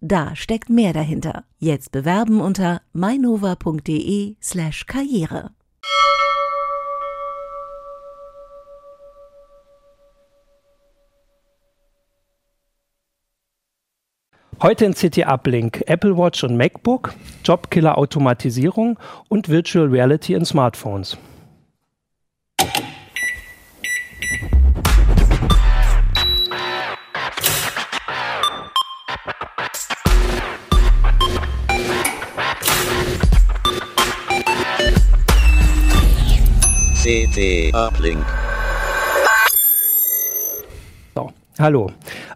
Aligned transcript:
Da 0.00 0.36
steckt 0.36 0.70
mehr 0.70 0.92
dahinter. 0.92 1.44
Jetzt 1.58 1.90
bewerben 1.90 2.40
unter 2.40 2.82
mainova.de 2.92 4.36
slash 4.40 4.86
karriere. 4.86 5.50
Heute 14.60 14.84
in 14.84 14.94
CT 14.94 15.18
Uplink 15.26 15.82
Apple 15.86 16.16
Watch 16.16 16.42
und 16.42 16.56
MacBook, 16.56 17.14
Jobkiller 17.44 17.96
Automatisierung 17.96 18.98
und 19.28 19.48
Virtual 19.48 19.86
Reality 19.86 20.34
in 20.34 20.44
Smartphones. 20.44 21.16
CT 37.08 37.72
Uplink. 37.72 38.22
So, 41.14 41.32
hallo. 41.58 41.90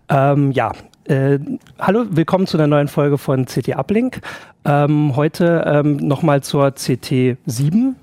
Ähm, 0.09 0.51
ja, 0.53 0.73
äh, 1.05 1.39
hallo, 1.79 2.07
willkommen 2.09 2.47
zu 2.47 2.57
einer 2.57 2.69
neuen 2.69 2.89
Folge 2.89 3.19
von 3.19 3.45
CT 3.45 3.77
Uplink. 3.77 4.23
Ähm, 4.65 5.15
heute 5.15 5.63
ähm, 5.67 5.99
nochmal 5.99 6.43
zur 6.43 6.71
CT 6.71 7.37
7 7.45 7.97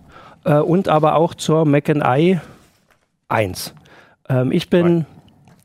äh, 0.44 0.59
und 0.59 0.89
aber 0.89 1.16
auch 1.16 1.34
zur 1.34 1.66
Mac 1.66 1.89
I 1.89 2.39
1. 3.30 3.73
Ähm, 4.30 4.52
ich 4.52 4.70
bin 4.70 5.08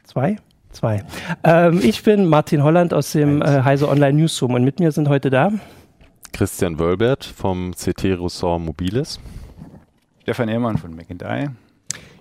zwei? 0.05 0.36
Zwei. 0.70 1.05
Ähm, 1.42 1.80
ich 1.83 2.02
bin 2.02 2.24
Martin 2.28 2.62
Holland 2.62 2.94
aus 2.94 3.12
dem 3.12 3.42
äh, 3.42 3.61
Heise 3.62 3.91
Online 3.91 4.14
Newsroom 4.14 4.55
und 4.55 4.64
mit 4.64 4.80
mir 4.80 4.91
sind 4.91 5.11
heute 5.11 5.28
da 5.28 5.52
Christian 6.33 6.78
Wölbert 6.78 7.27
vom 7.27 7.74
CT 7.74 8.05
Ressort 8.18 8.62
Mobiles. 8.62 9.20
Stefan 10.25 10.48
Ehrmann 10.48 10.78
von 10.78 10.97
McIntyre. 10.97 11.53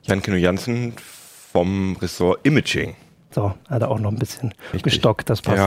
Jan 0.01 0.21
Kino 0.21 0.35
Jansen 0.35 0.91
vom 0.97 1.95
Ressort 2.01 2.45
Imaging. 2.45 2.95
So, 3.31 3.53
hat 3.69 3.81
er 3.81 3.89
auch 3.89 3.99
noch 3.99 4.11
ein 4.11 4.19
bisschen 4.19 4.53
Richtig. 4.73 4.83
gestockt, 4.83 5.29
das 5.29 5.41
passt. 5.41 5.57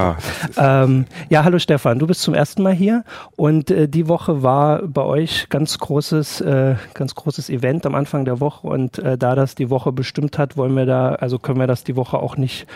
Ja, 0.58 0.84
Ähm, 0.84 1.06
ja, 1.30 1.44
hallo 1.44 1.58
Stefan, 1.58 1.98
du 1.98 2.06
bist 2.06 2.20
zum 2.20 2.34
ersten 2.34 2.62
Mal 2.62 2.74
hier 2.74 3.04
und 3.36 3.70
äh, 3.70 3.88
die 3.88 4.06
Woche 4.06 4.42
war 4.42 4.82
bei 4.82 5.00
euch 5.00 5.48
ganz 5.48 5.78
großes, 5.78 6.42
äh, 6.42 6.74
ganz 6.92 7.14
großes 7.14 7.48
Event 7.48 7.86
am 7.86 7.94
Anfang 7.94 8.26
der 8.26 8.38
Woche 8.38 8.66
und 8.66 8.98
äh, 8.98 9.16
da 9.16 9.34
das 9.34 9.54
die 9.54 9.70
Woche 9.70 9.90
bestimmt 9.90 10.36
hat, 10.36 10.58
wollen 10.58 10.76
wir 10.76 10.84
da, 10.84 11.14
also 11.14 11.38
können 11.38 11.58
wir 11.58 11.66
das 11.66 11.84
die 11.84 11.96
Woche 11.96 12.18
auch 12.18 12.36
nicht 12.36 12.66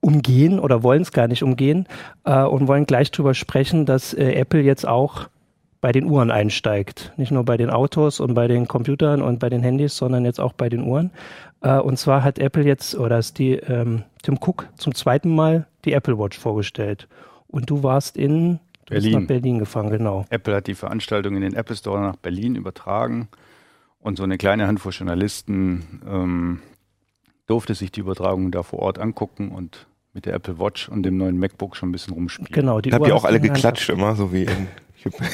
umgehen 0.00 0.58
oder 0.58 0.82
wollen 0.82 1.02
es 1.02 1.12
gar 1.12 1.28
nicht 1.28 1.44
umgehen 1.44 1.86
äh, 2.24 2.42
und 2.42 2.66
wollen 2.66 2.84
gleich 2.84 3.12
drüber 3.12 3.34
sprechen, 3.34 3.86
dass 3.86 4.12
äh, 4.12 4.32
Apple 4.32 4.60
jetzt 4.62 4.88
auch 4.88 5.28
bei 5.84 5.92
den 5.92 6.06
Uhren 6.06 6.30
einsteigt. 6.30 7.12
Nicht 7.18 7.30
nur 7.30 7.44
bei 7.44 7.58
den 7.58 7.68
Autos 7.68 8.18
und 8.18 8.32
bei 8.32 8.48
den 8.48 8.66
Computern 8.66 9.20
und 9.20 9.38
bei 9.38 9.50
den 9.50 9.62
Handys, 9.62 9.94
sondern 9.98 10.24
jetzt 10.24 10.40
auch 10.40 10.54
bei 10.54 10.70
den 10.70 10.82
Uhren. 10.82 11.10
Äh, 11.60 11.78
und 11.78 11.98
zwar 11.98 12.24
hat 12.24 12.38
Apple 12.38 12.64
jetzt, 12.64 12.94
oder 12.94 13.18
ist 13.18 13.38
die 13.38 13.56
ähm, 13.56 14.02
Tim 14.22 14.38
Cook 14.40 14.66
zum 14.78 14.94
zweiten 14.94 15.34
Mal 15.34 15.66
die 15.84 15.92
Apple 15.92 16.18
Watch 16.18 16.38
vorgestellt. 16.38 17.06
Und 17.48 17.68
du 17.68 17.82
warst 17.82 18.16
in 18.16 18.60
du 18.86 18.94
bist 18.94 19.02
Berlin. 19.02 19.12
nach 19.12 19.26
Berlin 19.28 19.58
gefahren, 19.58 19.90
genau. 19.90 20.24
Apple 20.30 20.54
hat 20.54 20.68
die 20.68 20.74
Veranstaltung 20.74 21.36
in 21.36 21.42
den 21.42 21.54
Apple 21.54 21.76
Store 21.76 22.00
nach 22.00 22.16
Berlin 22.16 22.54
übertragen 22.56 23.28
und 24.00 24.16
so 24.16 24.22
eine 24.22 24.38
kleine 24.38 24.66
Handvoll 24.66 24.92
Journalisten 24.92 26.00
ähm, 26.08 26.62
durfte 27.46 27.74
sich 27.74 27.92
die 27.92 28.00
Übertragung 28.00 28.52
da 28.52 28.62
vor 28.62 28.78
Ort 28.78 28.98
angucken 28.98 29.50
und 29.50 29.86
mit 30.14 30.24
der 30.24 30.32
Apple 30.32 30.58
Watch 30.58 30.88
und 30.88 31.02
dem 31.02 31.18
neuen 31.18 31.38
MacBook 31.38 31.76
schon 31.76 31.90
ein 31.90 31.92
bisschen 31.92 32.14
rumspielen. 32.14 32.52
Genau, 32.52 32.80
die 32.80 32.90
habt 32.90 33.06
ihr 33.06 33.14
auch 33.14 33.26
alle 33.26 33.38
geklatscht 33.38 33.90
immer, 33.90 34.16
so 34.16 34.32
wie 34.32 34.44
in 34.44 34.68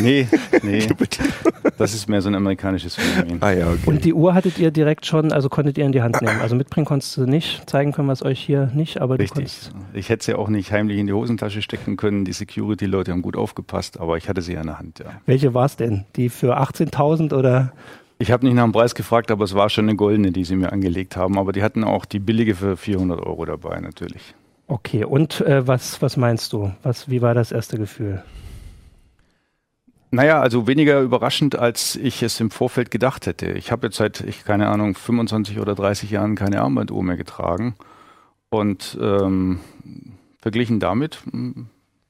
Nee, 0.01 0.27
nee, 0.63 0.89
das 1.79 1.95
ist 1.95 2.09
mehr 2.09 2.23
so 2.23 2.29
ein 2.29 2.35
amerikanisches 2.35 2.97
Phänomen. 2.97 3.43
Ah 3.43 3.53
ja, 3.53 3.69
okay. 3.71 3.81
Und 3.87 4.05
die 4.05 4.13
Uhr 4.13 4.35
hattet 4.35 4.59
ihr 4.59 4.71
direkt 4.71 5.07
schon, 5.07 5.33
also 5.33 5.49
konntet 5.49 5.79
ihr 5.79 5.85
in 5.85 5.93
die 5.93 6.03
Hand 6.03 6.21
nehmen. 6.21 6.41
Also 6.41 6.57
mitbringen 6.57 6.87
konntest 6.87 7.17
du 7.17 7.27
nicht, 7.27 7.69
zeigen 7.69 7.93
können 7.93 8.09
wir 8.09 8.13
es 8.13 8.25
euch 8.25 8.41
hier 8.41 8.71
nicht, 8.75 9.01
aber 9.01 9.17
du 9.17 9.23
Richtig. 9.23 9.35
konntest. 9.35 9.73
Ich 9.93 10.09
hätte 10.09 10.25
sie 10.25 10.35
auch 10.35 10.49
nicht 10.49 10.73
heimlich 10.73 10.99
in 10.99 11.07
die 11.07 11.13
Hosentasche 11.13 11.63
stecken 11.63 11.97
können. 11.97 12.25
Die 12.25 12.33
Security-Leute 12.33 13.13
haben 13.13 13.23
gut 13.23 13.37
aufgepasst, 13.37 14.01
aber 14.01 14.17
ich 14.17 14.29
hatte 14.29 14.43
sie 14.43 14.55
in 14.55 14.67
der 14.67 14.79
Hand, 14.79 14.99
ja. 14.99 15.07
Welche 15.27 15.55
war 15.55 15.67
es 15.67 15.77
denn? 15.77 16.05
Die 16.17 16.29
für 16.29 16.59
18.000 16.59 17.35
oder? 17.35 17.73
Ich 18.19 18.31
habe 18.31 18.45
nicht 18.45 18.55
nach 18.55 18.65
dem 18.65 18.73
Preis 18.73 18.95
gefragt, 18.95 19.31
aber 19.31 19.45
es 19.45 19.55
war 19.55 19.71
schon 19.71 19.87
eine 19.87 19.97
goldene, 19.97 20.31
die 20.31 20.45
sie 20.45 20.57
mir 20.57 20.73
angelegt 20.73 21.17
haben. 21.17 21.39
Aber 21.39 21.53
die 21.53 21.63
hatten 21.63 21.85
auch 21.85 22.05
die 22.05 22.19
billige 22.19 22.55
für 22.55 22.77
400 22.77 23.25
Euro 23.25 23.47
dabei, 23.47 23.81
natürlich. 23.81 24.35
Okay, 24.67 25.05
und 25.05 25.41
äh, 25.41 25.67
was, 25.67 26.03
was 26.03 26.17
meinst 26.17 26.53
du? 26.53 26.71
Was, 26.83 27.09
wie 27.09 27.23
war 27.23 27.35
das 27.35 27.51
erste 27.51 27.79
Gefühl? 27.79 28.23
Naja, 30.12 30.41
also 30.41 30.66
weniger 30.66 31.00
überraschend, 31.00 31.56
als 31.56 31.94
ich 31.94 32.22
es 32.22 32.41
im 32.41 32.50
Vorfeld 32.50 32.91
gedacht 32.91 33.26
hätte. 33.26 33.53
Ich 33.53 33.71
habe 33.71 33.87
jetzt 33.87 33.97
seit, 33.97 34.21
ich 34.21 34.44
keine 34.44 34.69
Ahnung, 34.69 34.94
25 34.94 35.60
oder 35.60 35.75
30 35.75 36.10
Jahren 36.10 36.34
keine 36.34 36.62
Armbanduhr 36.62 37.03
mehr 37.03 37.16
getragen. 37.16 37.76
Und 38.48 38.98
ähm, 39.00 39.60
verglichen 40.41 40.81
damit 40.81 41.21
mh, 41.31 41.66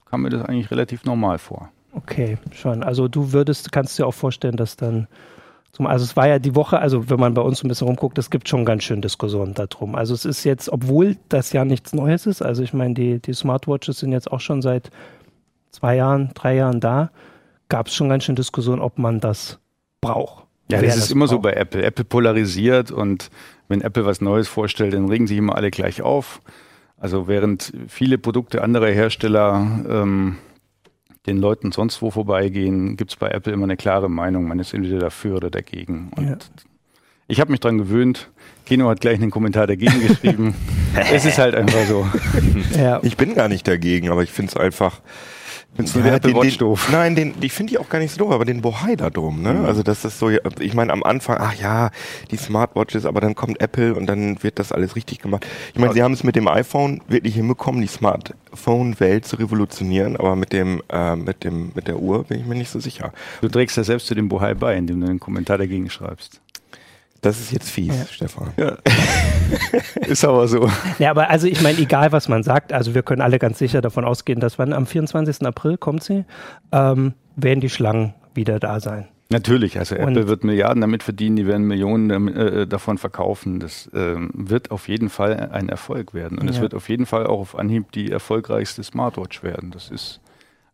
kam 0.07 0.23
mir 0.23 0.31
das 0.31 0.43
eigentlich 0.47 0.71
relativ 0.71 1.05
normal 1.05 1.39
vor. 1.39 1.71
Okay, 1.93 2.39
schon. 2.53 2.83
Also 2.83 3.09
du 3.09 3.33
würdest, 3.33 3.73
kannst 3.73 3.99
dir 3.99 4.07
auch 4.07 4.15
vorstellen, 4.15 4.57
dass 4.57 4.77
dann 4.77 5.07
zum, 5.73 5.87
also 5.87 6.05
es 6.05 6.17
war 6.17 6.27
ja 6.27 6.39
die 6.39 6.57
Woche, 6.57 6.79
also 6.79 7.11
wenn 7.11 7.21
man 7.21 7.35
bei 7.35 7.43
uns 7.43 7.63
ein 7.63 7.69
bisschen 7.69 7.87
rumguckt, 7.87 8.19
es 8.19 8.31
gibt 8.31 8.49
schon 8.49 8.65
ganz 8.65 8.85
schön 8.85 9.03
Diskussionen 9.03 9.55
darum. 9.55 9.95
Also 9.95 10.15
es 10.15 10.25
ist 10.25 10.45
jetzt, 10.45 10.71
obwohl 10.71 11.17
das 11.29 11.53
ja 11.53 11.65
nichts 11.65 11.93
Neues 11.93 12.27
ist, 12.27 12.43
also 12.43 12.63
ich 12.63 12.73
meine, 12.73 12.95
die, 12.95 13.21
die 13.21 13.35
Smartwatches 13.35 13.99
sind 13.99 14.13
jetzt 14.13 14.33
auch 14.33 14.41
schon 14.41 14.63
seit 14.63 14.91
zwei 15.71 15.97
Jahren, 15.97 16.31
drei 16.35 16.57
Jahren 16.57 16.81
da, 16.81 17.11
gab 17.71 17.87
es 17.87 17.95
schon 17.95 18.11
ganz 18.11 18.25
schön 18.25 18.37
Diskussionen, 18.37 18.83
ob 18.83 18.99
man 18.99 19.19
das 19.21 19.59
braucht. 20.03 20.45
Ja, 20.71 20.83
das 20.83 20.97
ist 20.97 21.11
immer 21.11 21.27
so 21.27 21.37
braucht. 21.37 21.43
bei 21.45 21.53
Apple. 21.55 21.83
Apple 21.83 22.05
polarisiert 22.05 22.91
und 22.91 23.31
wenn 23.69 23.81
Apple 23.81 24.05
was 24.05 24.21
Neues 24.21 24.47
vorstellt, 24.49 24.93
dann 24.93 25.09
regen 25.09 25.27
sich 25.27 25.39
immer 25.39 25.57
alle 25.57 25.71
gleich 25.71 26.03
auf. 26.03 26.41
Also 26.99 27.27
während 27.29 27.73
viele 27.89 28.19
Produkte 28.19 28.63
anderer 28.63 28.89
Hersteller 28.91 29.81
ähm, 29.89 30.37
den 31.27 31.39
Leuten 31.39 31.73
sonst 31.73 32.03
wo 32.03 32.11
vorbeigehen, 32.11 32.97
gibt 32.97 33.13
es 33.13 33.17
bei 33.17 33.29
Apple 33.31 33.53
immer 33.53 33.65
eine 33.65 33.77
klare 33.77 34.09
Meinung. 34.11 34.47
Man 34.47 34.59
ist 34.59 34.75
entweder 34.75 34.99
dafür 34.99 35.37
oder 35.37 35.51
dagegen. 35.51 36.11
Und 36.17 36.29
Ja. 36.29 36.37
ich 37.29 37.41
habe 37.41 37.51
mich 37.51 37.61
dran 37.61 37.79
gewöhnt. 37.79 38.31
Kino 38.67 38.89
hat 38.89 39.01
gleich 39.01 39.21
einen 39.21 39.31
Kommentar 39.31 39.67
dagegen 39.67 40.01
geschrieben. 40.07 40.55
es 41.13 41.25
ist 41.25 41.39
halt 41.39 41.55
einfach 41.55 41.85
so. 41.87 42.07
Ja, 42.79 43.01
Ich 43.03 43.17
bin 43.17 43.35
gar 43.35 43.49
nicht 43.49 43.67
dagegen, 43.67 44.11
aber 44.11 44.23
ich 44.23 44.31
finde 44.31 44.51
es 44.51 44.57
einfach. 44.57 45.01
Findest 45.81 45.97
du 45.97 46.03
die 46.03 46.09
Apple 46.09 46.33
den, 46.33 46.43
den, 46.43 46.59
doof? 46.59 46.89
Nein, 46.93 47.15
den, 47.15 47.41
die 47.41 47.49
finde 47.49 47.73
ich 47.73 47.79
auch 47.79 47.89
gar 47.89 47.99
nicht 47.99 48.13
so 48.13 48.19
doof, 48.19 48.33
aber 48.33 48.45
den 48.45 48.61
Bohai 48.61 48.97
da 48.97 49.11
drum, 49.11 49.43
ne? 49.43 49.65
Also 49.67 49.83
das 49.83 50.05
ist 50.05 50.19
so, 50.19 50.31
ich 50.31 50.75
meine 50.75 50.93
am 50.93 51.03
Anfang, 51.03 51.39
ach 51.41 51.55
ja, 51.55 51.91
die 52.31 52.37
Smartwatches, 52.37 53.07
aber 53.07 53.21
dann 53.21 53.35
kommt 53.35 53.61
Apple 53.61 53.95
und 53.95 54.07
dann 54.07 54.43
wird 54.43 54.59
das 54.59 54.73
alles 54.73 54.97
richtig 54.97 55.21
gemacht. 55.21 55.47
Ich 55.73 55.81
meine, 55.81 55.93
sie 55.93 56.03
haben 56.03 56.13
es 56.13 56.25
mit 56.25 56.37
dem 56.37 56.49
iPhone 56.49 57.01
wirklich 57.09 57.35
hinbekommen, 57.35 57.81
die 57.81 57.89
Smartphone-Welt 57.89 59.27
zu 59.27 59.37
revolutionieren, 59.37 60.17
aber 60.17 60.37
mit 60.37 60.53
dem, 60.53 60.83
äh, 60.89 61.17
mit 61.17 61.45
dem, 61.45 61.73
mit 61.75 61.89
der 61.89 61.99
Uhr 61.99 62.25
bin 62.25 62.41
ich 62.41 62.47
mir 62.47 62.55
nicht 62.55 62.71
so 62.71 62.81
sicher. 62.81 63.13
Du 63.41 63.49
trägst 63.49 63.77
ja 63.77 63.85
selbst 63.85 64.07
zu 64.07 64.15
dem 64.15 64.29
Bohai 64.29 64.55
bei, 64.55 64.77
indem 64.77 65.01
du 65.01 65.07
einen 65.07 65.21
Kommentar 65.21 65.59
dagegen 65.59 65.91
schreibst. 65.91 66.41
Das 67.23 67.39
ist 67.39 67.53
jetzt 67.53 67.69
fies, 67.71 67.89
Ja. 67.99 68.07
Stefan. 68.07 68.51
Ja. 68.57 68.79
ist 70.07 70.25
aber 70.25 70.49
so. 70.49 70.69
Ja, 70.99 71.11
aber 71.11 71.29
also 71.29 71.47
ich 71.47 71.61
meine, 71.61 71.79
egal 71.79 72.13
was 72.13 72.29
man 72.29 72.43
sagt, 72.43 72.73
also 72.73 72.95
wir 72.95 73.03
können 73.03 73.21
alle 73.21 73.39
ganz 73.39 73.59
sicher 73.59 73.81
davon 73.81 74.05
ausgehen, 74.05 74.41
dass 74.41 74.59
wann 74.59 74.73
am 74.73 74.87
24. 74.87 75.47
April 75.47 75.77
kommt 75.77 76.03
sie, 76.03 76.25
ähm, 76.73 77.15
werden 77.37 77.61
die 77.61 77.69
Schlangen 77.71 78.15
wieder 78.35 78.59
da 78.59 78.81
sein. 78.81 79.09
Natürlich, 79.33 79.79
also 79.79 79.95
Und- 79.97 80.03
Apple 80.09 80.29
wird 80.29 80.45
Milliarden 80.45 80.81
damit 80.81 81.03
verdienen, 81.03 81.37
die 81.37 81.47
werden 81.47 81.65
Millionen 81.67 82.09
damit, 82.09 82.37
äh, 82.37 82.67
davon 82.67 82.99
verkaufen. 82.99 83.61
Das 83.61 83.89
ähm, 83.95 84.31
wird 84.35 84.71
auf 84.73 84.89
jeden 84.89 85.09
Fall 85.09 85.51
ein 85.53 85.69
Erfolg 85.69 86.15
werden. 86.15 86.39
Und 86.39 86.49
es 86.49 86.57
Ja. 86.57 86.63
wird 86.63 86.75
auf 86.75 86.89
jeden 86.89 87.07
Fall 87.07 87.27
auch 87.27 87.39
auf 87.41 87.59
Anhieb 87.59 87.93
die 87.93 88.11
erfolgreichste 88.11 88.83
Smartwatch 88.83 89.43
werden. 89.45 89.71
Das 89.71 89.89
ist 89.91 90.21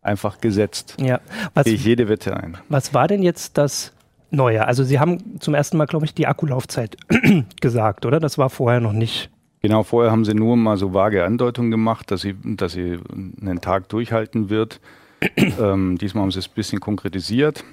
einfach 0.01 0.39
gesetzt. 0.41 0.95
Ja. 0.99 1.19
Was, 1.53 1.65
Gehe 1.65 1.73
ich 1.75 1.83
jede 1.85 2.07
Wette 2.09 2.35
ein. 2.37 2.57
was 2.69 2.93
war 2.95 3.07
denn 3.07 3.21
jetzt 3.21 3.57
das 3.59 3.91
Neue? 4.29 4.65
Also 4.65 4.83
Sie 4.83 4.99
haben 4.99 5.39
zum 5.39 5.53
ersten 5.53 5.77
Mal, 5.77 5.85
glaube 5.85 6.05
ich, 6.05 6.13
die 6.13 6.27
Akkulaufzeit 6.27 6.97
gesagt, 7.61 8.05
oder? 8.05 8.19
Das 8.19 8.37
war 8.37 8.49
vorher 8.49 8.79
noch 8.79 8.93
nicht. 8.93 9.29
Genau, 9.61 9.83
vorher 9.83 10.11
haben 10.11 10.23
sie 10.25 10.33
nur 10.33 10.55
mal 10.55 10.77
so 10.77 10.93
vage 10.93 11.25
Andeutungen 11.25 11.71
gemacht, 11.71 12.11
dass 12.11 12.21
sie, 12.21 12.35
dass 12.43 12.73
sie 12.73 12.99
einen 13.41 13.59
Tag 13.61 13.89
durchhalten 13.89 14.49
wird. 14.49 14.79
ähm, 15.37 15.97
diesmal 15.97 16.23
haben 16.23 16.31
sie 16.31 16.39
es 16.39 16.47
ein 16.47 16.53
bisschen 16.55 16.79
konkretisiert. 16.79 17.63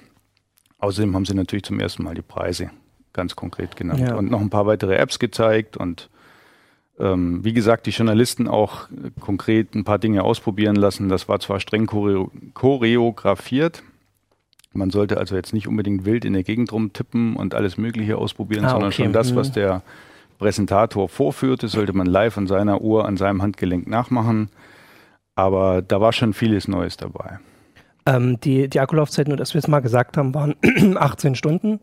Außerdem 0.78 1.14
haben 1.14 1.24
sie 1.24 1.34
natürlich 1.34 1.64
zum 1.64 1.80
ersten 1.80 2.02
Mal 2.02 2.14
die 2.14 2.22
Preise 2.22 2.70
ganz 3.12 3.36
konkret 3.36 3.76
genannt 3.76 4.00
Ja. 4.00 4.14
und 4.16 4.30
noch 4.30 4.40
ein 4.40 4.50
paar 4.50 4.66
weitere 4.66 4.96
Apps 4.96 5.18
gezeigt 5.18 5.76
und 5.76 6.10
ähm, 6.98 7.44
wie 7.44 7.52
gesagt, 7.52 7.86
die 7.86 7.90
Journalisten 7.90 8.46
auch 8.48 8.88
konkret 9.20 9.74
ein 9.74 9.84
paar 9.84 9.98
Dinge 9.98 10.22
ausprobieren 10.22 10.76
lassen. 10.76 11.08
Das 11.08 11.28
war 11.28 11.40
zwar 11.40 11.58
streng 11.60 11.86
choreo 11.86 12.30
choreografiert. 12.54 13.82
Man 14.74 14.90
sollte 14.90 15.18
also 15.18 15.36
jetzt 15.36 15.52
nicht 15.54 15.68
unbedingt 15.68 16.04
wild 16.04 16.24
in 16.24 16.32
der 16.32 16.42
Gegend 16.42 16.72
rumtippen 16.72 17.36
und 17.36 17.54
alles 17.54 17.76
Mögliche 17.78 18.18
ausprobieren, 18.18 18.64
Ah, 18.64 18.70
sondern 18.70 18.88
okay. 18.88 19.04
schon 19.04 19.12
das, 19.12 19.34
was 19.36 19.48
Mhm. 19.50 19.54
der 19.54 19.82
Präsentator 20.38 21.08
vorführte, 21.08 21.68
sollte 21.68 21.92
man 21.92 22.06
live 22.06 22.36
an 22.36 22.46
seiner 22.46 22.80
Uhr, 22.80 23.06
an 23.06 23.16
seinem 23.16 23.40
Handgelenk 23.40 23.86
nachmachen. 23.88 24.48
Aber 25.36 25.82
da 25.82 26.00
war 26.00 26.12
schon 26.12 26.32
vieles 26.34 26.68
Neues 26.68 26.96
dabei. 26.96 27.38
Ähm, 28.06 28.38
die, 28.40 28.68
die 28.68 28.80
Akkulaufzeit, 28.80 29.28
nur 29.28 29.36
dass 29.36 29.54
wir 29.54 29.58
es 29.60 29.68
mal 29.68 29.80
gesagt 29.80 30.16
haben, 30.16 30.34
waren 30.34 30.54
18 30.96 31.34
Stunden. 31.34 31.80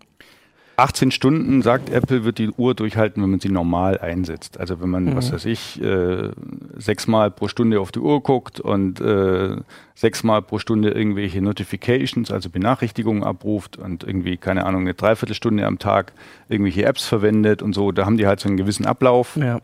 18 0.81 1.11
Stunden, 1.11 1.61
sagt 1.61 1.89
Apple, 1.89 2.23
wird 2.23 2.37
die 2.37 2.49
Uhr 2.49 2.73
durchhalten, 2.73 3.21
wenn 3.21 3.29
man 3.31 3.39
sie 3.39 3.49
normal 3.49 3.99
einsetzt. 3.99 4.59
Also 4.59 4.81
wenn 4.81 4.89
man, 4.89 5.05
Mhm. 5.05 5.15
was 5.15 5.31
weiß 5.31 5.45
ich, 5.45 5.81
äh, 5.81 6.29
sechsmal 6.75 7.29
pro 7.31 7.47
Stunde 7.47 7.79
auf 7.79 7.91
die 7.91 7.99
Uhr 7.99 8.21
guckt 8.21 8.59
und 8.59 8.99
äh, 8.99 9.57
sechsmal 9.95 10.41
pro 10.41 10.57
Stunde 10.59 10.89
irgendwelche 10.89 11.41
Notifications, 11.41 12.31
also 12.31 12.49
Benachrichtigungen 12.49 13.23
abruft 13.23 13.77
und 13.77 14.03
irgendwie, 14.03 14.37
keine 14.37 14.65
Ahnung, 14.65 14.81
eine 14.81 14.93
Dreiviertelstunde 14.95 15.65
am 15.65 15.77
Tag 15.79 16.13
irgendwelche 16.49 16.83
Apps 16.85 17.05
verwendet 17.05 17.61
und 17.61 17.73
so, 17.73 17.91
da 17.91 18.05
haben 18.05 18.17
die 18.17 18.27
halt 18.27 18.39
so 18.39 18.47
einen 18.49 18.57
gewissen 18.57 18.85
Ablauf 18.85 19.35
Ja. 19.37 19.59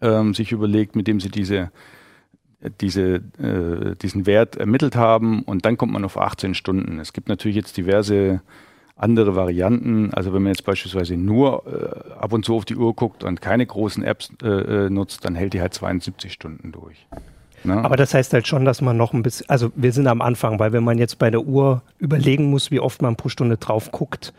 ähm, 0.00 0.32
sich 0.34 0.52
überlegt, 0.52 0.94
mit 0.96 1.06
dem 1.08 1.20
sie 1.20 1.28
diese, 1.30 1.70
diese, 2.80 3.16
äh, 3.38 3.96
diesen 4.00 4.26
Wert 4.26 4.56
ermittelt 4.56 4.96
haben 4.96 5.42
und 5.42 5.64
dann 5.64 5.76
kommt 5.76 5.92
man 5.92 6.04
auf 6.04 6.18
18 6.18 6.54
Stunden. 6.54 6.98
Es 7.00 7.12
gibt 7.12 7.28
natürlich 7.28 7.56
jetzt 7.56 7.76
diverse 7.76 8.40
andere 8.96 9.36
Varianten. 9.36 10.12
Also 10.14 10.32
wenn 10.32 10.42
man 10.42 10.52
jetzt 10.52 10.64
beispielsweise 10.64 11.16
nur 11.16 11.64
äh, 11.66 12.14
ab 12.14 12.32
und 12.32 12.44
zu 12.44 12.56
auf 12.56 12.64
die 12.64 12.76
Uhr 12.76 12.94
guckt 12.94 13.22
und 13.22 13.40
keine 13.40 13.66
großen 13.66 14.02
Apps 14.02 14.32
äh, 14.42 14.46
äh, 14.86 14.90
nutzt, 14.90 15.24
dann 15.24 15.34
hält 15.34 15.52
die 15.52 15.60
halt 15.60 15.74
72 15.74 16.32
Stunden 16.32 16.72
durch. 16.72 17.06
Ne? 17.62 17.84
Aber 17.84 17.96
das 17.96 18.14
heißt 18.14 18.32
halt 18.32 18.46
schon, 18.46 18.64
dass 18.64 18.80
man 18.80 18.96
noch 18.96 19.12
ein 19.12 19.22
bisschen, 19.22 19.48
also 19.50 19.70
wir 19.74 19.92
sind 19.92 20.06
am 20.06 20.22
Anfang, 20.22 20.58
weil 20.58 20.72
wenn 20.72 20.84
man 20.84 20.98
jetzt 20.98 21.18
bei 21.18 21.30
der 21.30 21.42
Uhr 21.42 21.82
überlegen 21.98 22.46
muss, 22.46 22.70
wie 22.70 22.80
oft 22.80 23.02
man 23.02 23.16
pro 23.16 23.28
Stunde 23.28 23.58
drauf 23.58 23.92
guckt 23.92 24.32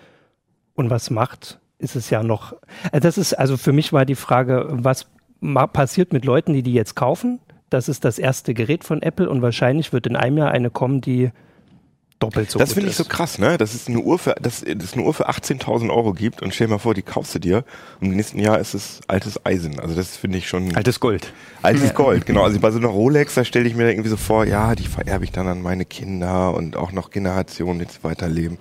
und 0.73 0.89
was 0.89 1.09
macht, 1.09 1.59
ist 1.77 1.95
es 1.95 2.09
ja 2.09 2.23
noch, 2.23 2.53
also 2.91 3.07
das 3.07 3.17
ist, 3.17 3.33
also 3.33 3.57
für 3.57 3.73
mich 3.73 3.93
war 3.93 4.05
die 4.05 4.15
Frage, 4.15 4.67
was 4.71 5.07
passiert 5.73 6.13
mit 6.13 6.25
Leuten, 6.25 6.53
die 6.53 6.63
die 6.63 6.73
jetzt 6.73 6.95
kaufen? 6.95 7.39
Das 7.69 7.89
ist 7.89 8.05
das 8.05 8.17
erste 8.17 8.53
Gerät 8.53 8.83
von 8.83 9.01
Apple 9.03 9.29
und 9.29 9.41
wahrscheinlich 9.41 9.93
wird 9.93 10.07
in 10.07 10.15
einem 10.15 10.37
Jahr 10.37 10.51
eine 10.51 10.71
kommen, 10.71 11.01
die 11.01 11.31
doppelt 12.19 12.49
so 12.51 12.59
das 12.59 12.69
gut 12.69 12.73
finde 12.75 12.89
ich 12.89 12.99
ist. 12.99 13.05
so 13.05 13.05
krass, 13.05 13.37
ne? 13.37 13.57
Dass 13.57 13.73
es 13.73 13.87
eine 13.87 13.99
Uhr 13.99 14.17
für, 14.19 14.35
dass 14.41 14.63
es 14.63 14.93
eine 14.93 15.03
Uhr 15.03 15.13
für 15.13 15.29
18.000 15.29 15.89
Euro 15.89 16.13
gibt 16.13 16.41
und 16.41 16.53
stell 16.53 16.67
dir 16.67 16.73
mal 16.73 16.79
vor, 16.79 16.93
die 16.93 17.01
kaufst 17.03 17.35
du 17.35 17.39
dir 17.39 17.63
und 18.01 18.07
im 18.07 18.15
nächsten 18.15 18.39
Jahr 18.39 18.59
ist 18.59 18.73
es 18.73 19.01
altes 19.07 19.45
Eisen. 19.45 19.79
Also 19.79 19.95
das 19.95 20.17
finde 20.17 20.37
ich 20.37 20.47
schon 20.47 20.75
Altes 20.75 20.99
Gold. 20.99 21.31
altes 21.61 21.93
Gold. 21.93 22.25
Genau. 22.25 22.43
Also 22.47 22.59
bei 22.59 22.71
so 22.71 22.77
einer 22.77 22.87
Rolex, 22.87 23.35
da 23.35 23.43
stelle 23.43 23.67
ich 23.67 23.75
mir 23.75 23.89
irgendwie 23.89 24.09
so 24.09 24.15
vor, 24.17 24.45
ja, 24.45 24.73
die 24.73 24.87
vererbe 24.87 25.25
ich 25.25 25.31
dann 25.31 25.47
an 25.47 25.61
meine 25.61 25.83
Kinder 25.83 26.53
und 26.55 26.77
auch 26.77 26.91
noch 26.93 27.09
Generationen, 27.11 27.79
die 27.79 27.87
weiterleben. 28.03 28.57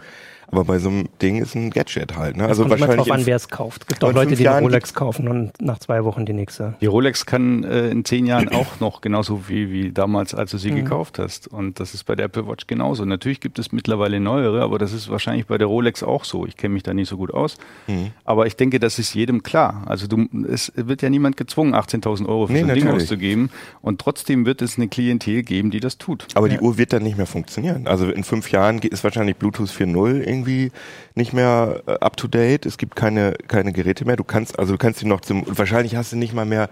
Aber 0.48 0.64
bei 0.64 0.78
so 0.78 0.88
einem 0.88 1.06
Ding 1.20 1.36
ist 1.42 1.54
ein 1.54 1.70
Gadget 1.70 2.16
halt, 2.16 2.36
ne? 2.36 2.46
Also 2.46 2.62
Kommt 2.62 2.72
wahrscheinlich 2.72 2.96
drauf 2.98 3.10
an, 3.10 3.20
in- 3.20 3.26
wer 3.26 3.36
es 3.36 3.48
kauft. 3.48 3.82
Es 3.82 3.86
gibt 3.88 4.04
auch 4.04 4.12
Leute, 4.12 4.36
die 4.36 4.48
eine 4.48 4.60
Rolex 4.60 4.94
kaufen 4.94 5.28
und 5.28 5.52
nach 5.60 5.78
zwei 5.78 6.04
Wochen 6.04 6.24
die 6.24 6.32
nächste. 6.32 6.74
Die 6.80 6.86
Rolex 6.86 7.26
kann 7.26 7.64
äh, 7.64 7.88
in 7.88 8.04
zehn 8.04 8.26
Jahren 8.26 8.48
auch 8.50 8.78
noch 8.80 9.00
genauso 9.00 9.48
wie, 9.48 9.70
wie 9.72 9.90
damals, 9.92 10.34
als 10.34 10.52
du 10.52 10.58
sie 10.58 10.70
gekauft 10.70 11.18
hast. 11.18 11.48
Und 11.48 11.80
das 11.80 11.94
ist 11.94 12.04
bei 12.04 12.14
der 12.14 12.26
Apple 12.26 12.46
Watch 12.46 12.66
genauso. 12.66 13.04
Natürlich 13.04 13.40
gibt 13.40 13.58
es 13.58 13.72
mittlerweile 13.72 14.20
neuere, 14.20 14.62
aber 14.62 14.78
das 14.78 14.92
ist 14.92 15.08
wahrscheinlich 15.10 15.46
bei 15.46 15.58
der 15.58 15.66
Rolex 15.66 16.02
auch 16.02 16.24
so. 16.24 16.46
Ich 16.46 16.56
kenne 16.56 16.74
mich 16.74 16.82
da 16.84 16.94
nicht 16.94 17.08
so 17.08 17.16
gut 17.16 17.34
aus. 17.34 17.56
Mhm. 17.86 18.10
Aber 18.24 18.46
ich 18.46 18.56
denke, 18.56 18.78
das 18.78 18.98
ist 18.98 19.14
jedem 19.14 19.42
klar. 19.42 19.82
Also 19.86 20.06
du, 20.06 20.26
es 20.48 20.72
wird 20.76 21.02
ja 21.02 21.10
niemand 21.10 21.36
gezwungen, 21.36 21.74
18.000 21.74 22.26
Euro 22.28 22.46
für 22.46 22.52
Nee, 22.52 22.60
so 22.60 22.66
ein 22.66 22.74
Ding 22.74 22.84
natürlich. 22.84 23.02
auszugeben. 23.04 23.50
Und 23.82 24.00
trotzdem 24.00 24.46
wird 24.46 24.62
es 24.62 24.76
eine 24.76 24.88
Klientel 24.88 25.42
geben, 25.42 25.70
die 25.70 25.80
das 25.80 25.98
tut. 25.98 26.26
Aber 26.34 26.48
die 26.48 26.60
Uhr 26.60 26.78
wird 26.78 26.92
dann 26.92 27.02
nicht 27.02 27.16
mehr 27.16 27.26
funktionieren. 27.26 27.86
Also 27.86 28.08
in 28.10 28.24
fünf 28.24 28.50
Jahren 28.52 28.78
ist 28.78 29.02
wahrscheinlich 29.04 29.36
Bluetooth 29.36 29.68
4.0 29.70 30.20
irgendwie 30.36 30.72
nicht 31.14 31.32
mehr 31.32 31.82
äh, 31.86 31.92
up 32.00 32.16
to 32.16 32.28
date. 32.28 32.66
Es 32.66 32.78
gibt 32.78 32.96
keine, 32.96 33.34
keine 33.48 33.72
Geräte 33.72 34.04
mehr. 34.04 34.16
Du 34.16 34.24
kannst, 34.24 34.58
also 34.58 34.72
du 34.72 34.78
kannst 34.78 35.00
die 35.00 35.06
noch 35.06 35.20
zum, 35.20 35.44
wahrscheinlich 35.46 35.96
hast 35.96 36.12
du 36.12 36.16
nicht 36.16 36.34
mal 36.34 36.46
mehr, 36.46 36.68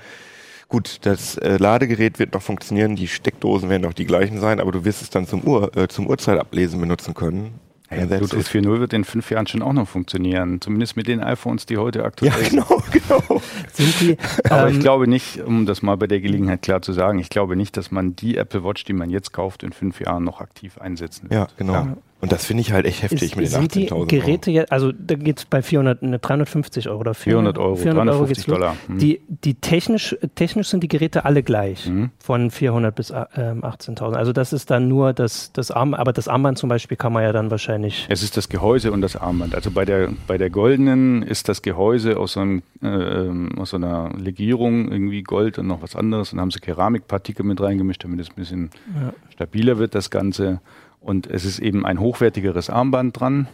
gut, 0.68 0.98
das 1.02 1.36
äh, 1.38 1.56
Ladegerät 1.56 2.18
wird 2.18 2.34
noch 2.34 2.42
funktionieren, 2.42 2.96
die 2.96 3.08
Steckdosen 3.08 3.68
werden 3.70 3.82
noch 3.82 3.94
die 3.94 4.06
gleichen 4.06 4.40
sein, 4.40 4.60
aber 4.60 4.72
du 4.72 4.84
wirst 4.84 5.02
es 5.02 5.10
dann 5.10 5.26
zum 5.26 5.42
Uhr, 5.42 5.76
äh, 5.76 5.88
zum 5.88 6.06
Uhrzeitablesen 6.06 6.80
benutzen 6.80 7.14
können. 7.14 7.60
Ja, 7.90 8.06
Bluetooth 8.06 8.40
it. 8.40 8.46
4.0 8.46 8.80
wird 8.80 8.92
in 8.92 9.04
fünf 9.04 9.30
Jahren 9.30 9.46
schon 9.46 9.62
auch 9.62 9.72
noch 9.72 9.86
funktionieren. 9.86 10.60
Zumindest 10.60 10.96
mit 10.96 11.06
den 11.06 11.20
iPhones, 11.22 11.66
die 11.66 11.76
heute 11.76 12.04
aktuell 12.04 12.32
Ja, 12.32 12.38
sind. 12.38 12.50
genau, 12.50 12.82
genau. 12.90 13.42
Sind 13.72 14.00
die, 14.00 14.16
Aber 14.48 14.68
ähm, 14.68 14.74
ich 14.74 14.80
glaube 14.80 15.06
nicht, 15.06 15.40
um 15.42 15.66
das 15.66 15.82
mal 15.82 15.96
bei 15.96 16.06
der 16.06 16.20
Gelegenheit 16.20 16.62
klar 16.62 16.82
zu 16.82 16.92
sagen, 16.92 17.18
ich 17.18 17.28
glaube 17.28 17.56
nicht, 17.56 17.76
dass 17.76 17.90
man 17.90 18.16
die 18.16 18.36
Apple 18.36 18.64
Watch, 18.64 18.84
die 18.84 18.94
man 18.94 19.10
jetzt 19.10 19.32
kauft, 19.32 19.62
in 19.62 19.72
fünf 19.72 20.00
Jahren 20.00 20.24
noch 20.24 20.40
aktiv 20.40 20.78
einsetzen 20.78 21.30
wird. 21.30 21.32
Ja, 21.34 21.48
genau. 21.56 21.72
Ja. 21.74 21.96
Und 22.20 22.32
das 22.32 22.46
finde 22.46 22.62
ich 22.62 22.72
halt 22.72 22.86
echt 22.86 23.02
heftig 23.02 23.22
Ist, 23.22 23.36
mit 23.36 23.44
den 23.46 23.50
sind 23.50 23.74
die 23.74 23.88
18.000 23.90 23.92
Euro. 23.92 24.06
Geräte 24.06 24.50
jetzt, 24.50 24.72
also 24.72 24.92
da 24.92 25.14
geht 25.14 25.40
es 25.40 25.44
bei 25.44 25.60
400, 25.60 26.02
ne, 26.02 26.18
350 26.18 26.88
Euro 26.88 27.00
oder 27.00 27.12
400 27.12 27.58
Euro, 27.58 27.76
400 27.76 28.14
Euro 28.14 28.24
350 28.24 28.36
geht's 28.36 28.46
los. 28.46 28.58
Dollar. 28.58 28.76
Hm. 28.86 28.98
Die, 28.98 29.20
die 29.28 29.54
technisch, 29.56 30.16
technisch 30.34 30.68
sind 30.68 30.82
die 30.82 30.88
Geräte 30.88 31.26
alle 31.26 31.42
gleich, 31.42 31.86
Mhm. 31.86 32.10
von 32.18 32.50
400 32.50 32.94
bis 32.94 33.10
äh, 33.10 33.24
ähm, 33.36 33.62
18.000. 33.62 34.14
Also 34.14 34.32
das 34.32 34.54
ist 34.54 34.70
dann 34.70 34.88
nur 34.88 35.12
das, 35.12 35.52
das 35.52 35.70
Armband, 35.70 36.00
aber 36.00 36.14
das 36.14 36.26
Armband 36.28 36.56
zum 36.56 36.70
Beispiel 36.70 36.96
kann 36.96 37.12
man 37.12 37.24
ja 37.24 37.32
dann 37.32 37.50
wahrscheinlich, 37.50 38.06
Es 38.08 38.22
ist 38.22 38.38
das 38.38 38.48
Gehäuse 38.48 38.90
und 38.92 39.02
das 39.02 39.16
Armband. 39.16 39.54
Also 39.54 39.70
bei 39.70 39.84
der, 39.84 40.08
bei 40.26 40.38
der 40.38 40.48
goldenen 40.48 41.22
ist 41.22 41.50
das 41.50 41.60
Gehäuse 41.60 42.16
aus 42.18 42.32
so, 42.34 42.40
einem, 42.40 42.62
äh, 42.82 42.86
ähm, 42.86 43.50
aus 43.58 43.70
so 43.70 43.76
einer 43.76 44.10
Legierung, 44.16 44.90
irgendwie 44.90 45.22
Gold 45.22 45.58
und 45.58 45.66
noch 45.66 45.82
was 45.82 45.94
anderes. 45.94 46.32
Und 46.32 46.40
haben 46.40 46.50
sie 46.50 46.60
Keramikpartikel 46.60 47.44
mit 47.44 47.60
reingemischt, 47.60 48.02
damit 48.02 48.20
es 48.20 48.30
ein 48.30 48.34
bisschen 48.36 48.70
Ja. 48.98 49.12
stabiler 49.30 49.76
wird, 49.78 49.94
das 49.94 50.08
Ganze. 50.08 50.60
Und 51.04 51.26
es 51.26 51.44
ist 51.44 51.58
eben 51.58 51.84
ein 51.84 52.00
hochwertigeres 52.00 52.70
Armband 52.70 53.20
dran. 53.20 53.46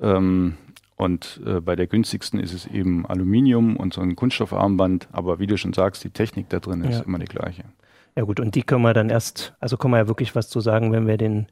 Ähm, 0.00 0.54
und 0.96 1.40
äh, 1.44 1.60
bei 1.60 1.74
der 1.74 1.88
günstigsten 1.88 2.38
ist 2.38 2.54
es 2.54 2.66
eben 2.66 3.04
Aluminium 3.04 3.76
und 3.76 3.92
so 3.92 4.00
ein 4.00 4.14
Kunststoffarmband. 4.14 5.08
Aber 5.12 5.40
wie 5.40 5.48
du 5.48 5.56
schon 5.58 5.72
sagst, 5.72 6.04
die 6.04 6.10
Technik 6.10 6.48
da 6.50 6.60
drin 6.60 6.84
ist 6.84 6.98
Ja. 6.98 7.04
immer 7.04 7.18
die 7.18 7.24
gleiche. 7.26 7.64
ja 8.16 8.22
gut, 8.22 8.38
und 8.38 8.54
die 8.54 8.62
können 8.62 8.82
wir 8.82 8.94
dann 8.94 9.10
erst, 9.10 9.54
also 9.58 9.76
können 9.76 9.92
wir 9.94 9.98
ja 9.98 10.08
wirklich 10.08 10.36
was 10.36 10.48
zu 10.48 10.60
sagen, 10.60 10.92
wenn 10.92 11.08
wir 11.08 11.16
den, 11.16 11.48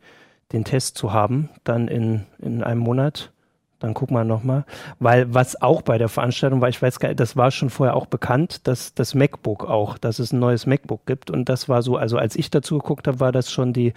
den 0.52 0.62
Test 0.62 0.96
zu 0.96 1.12
haben, 1.12 1.48
dann 1.64 1.88
in, 1.88 2.24
in 2.38 2.62
einem 2.62 2.80
Monat. 2.80 3.32
Dann 3.80 3.94
gucken 3.94 4.16
wir 4.16 4.22
nochmal. 4.22 4.64
Weil 5.00 5.34
was 5.34 5.60
auch 5.60 5.82
bei 5.82 5.98
der 5.98 6.08
Veranstaltung 6.08 6.60
war, 6.60 6.68
ich 6.68 6.80
weiß 6.80 7.00
gar 7.00 7.08
nicht, 7.08 7.18
das 7.18 7.36
war 7.36 7.50
schon 7.50 7.68
vorher 7.68 7.96
auch 7.96 8.06
bekannt, 8.06 8.68
dass 8.68 8.94
das 8.94 9.16
MacBook 9.16 9.68
auch, 9.68 9.98
dass 9.98 10.20
es 10.20 10.32
ein 10.32 10.38
neues 10.38 10.66
MacBook 10.66 11.04
gibt. 11.04 11.32
Und 11.32 11.48
das 11.48 11.68
war 11.68 11.82
so, 11.82 11.96
also 11.96 12.16
als 12.16 12.36
ich 12.36 12.48
dazu 12.48 12.78
geguckt 12.78 13.08
habe, 13.08 13.18
war 13.18 13.32
das 13.32 13.50
schon 13.50 13.72
die, 13.72 13.92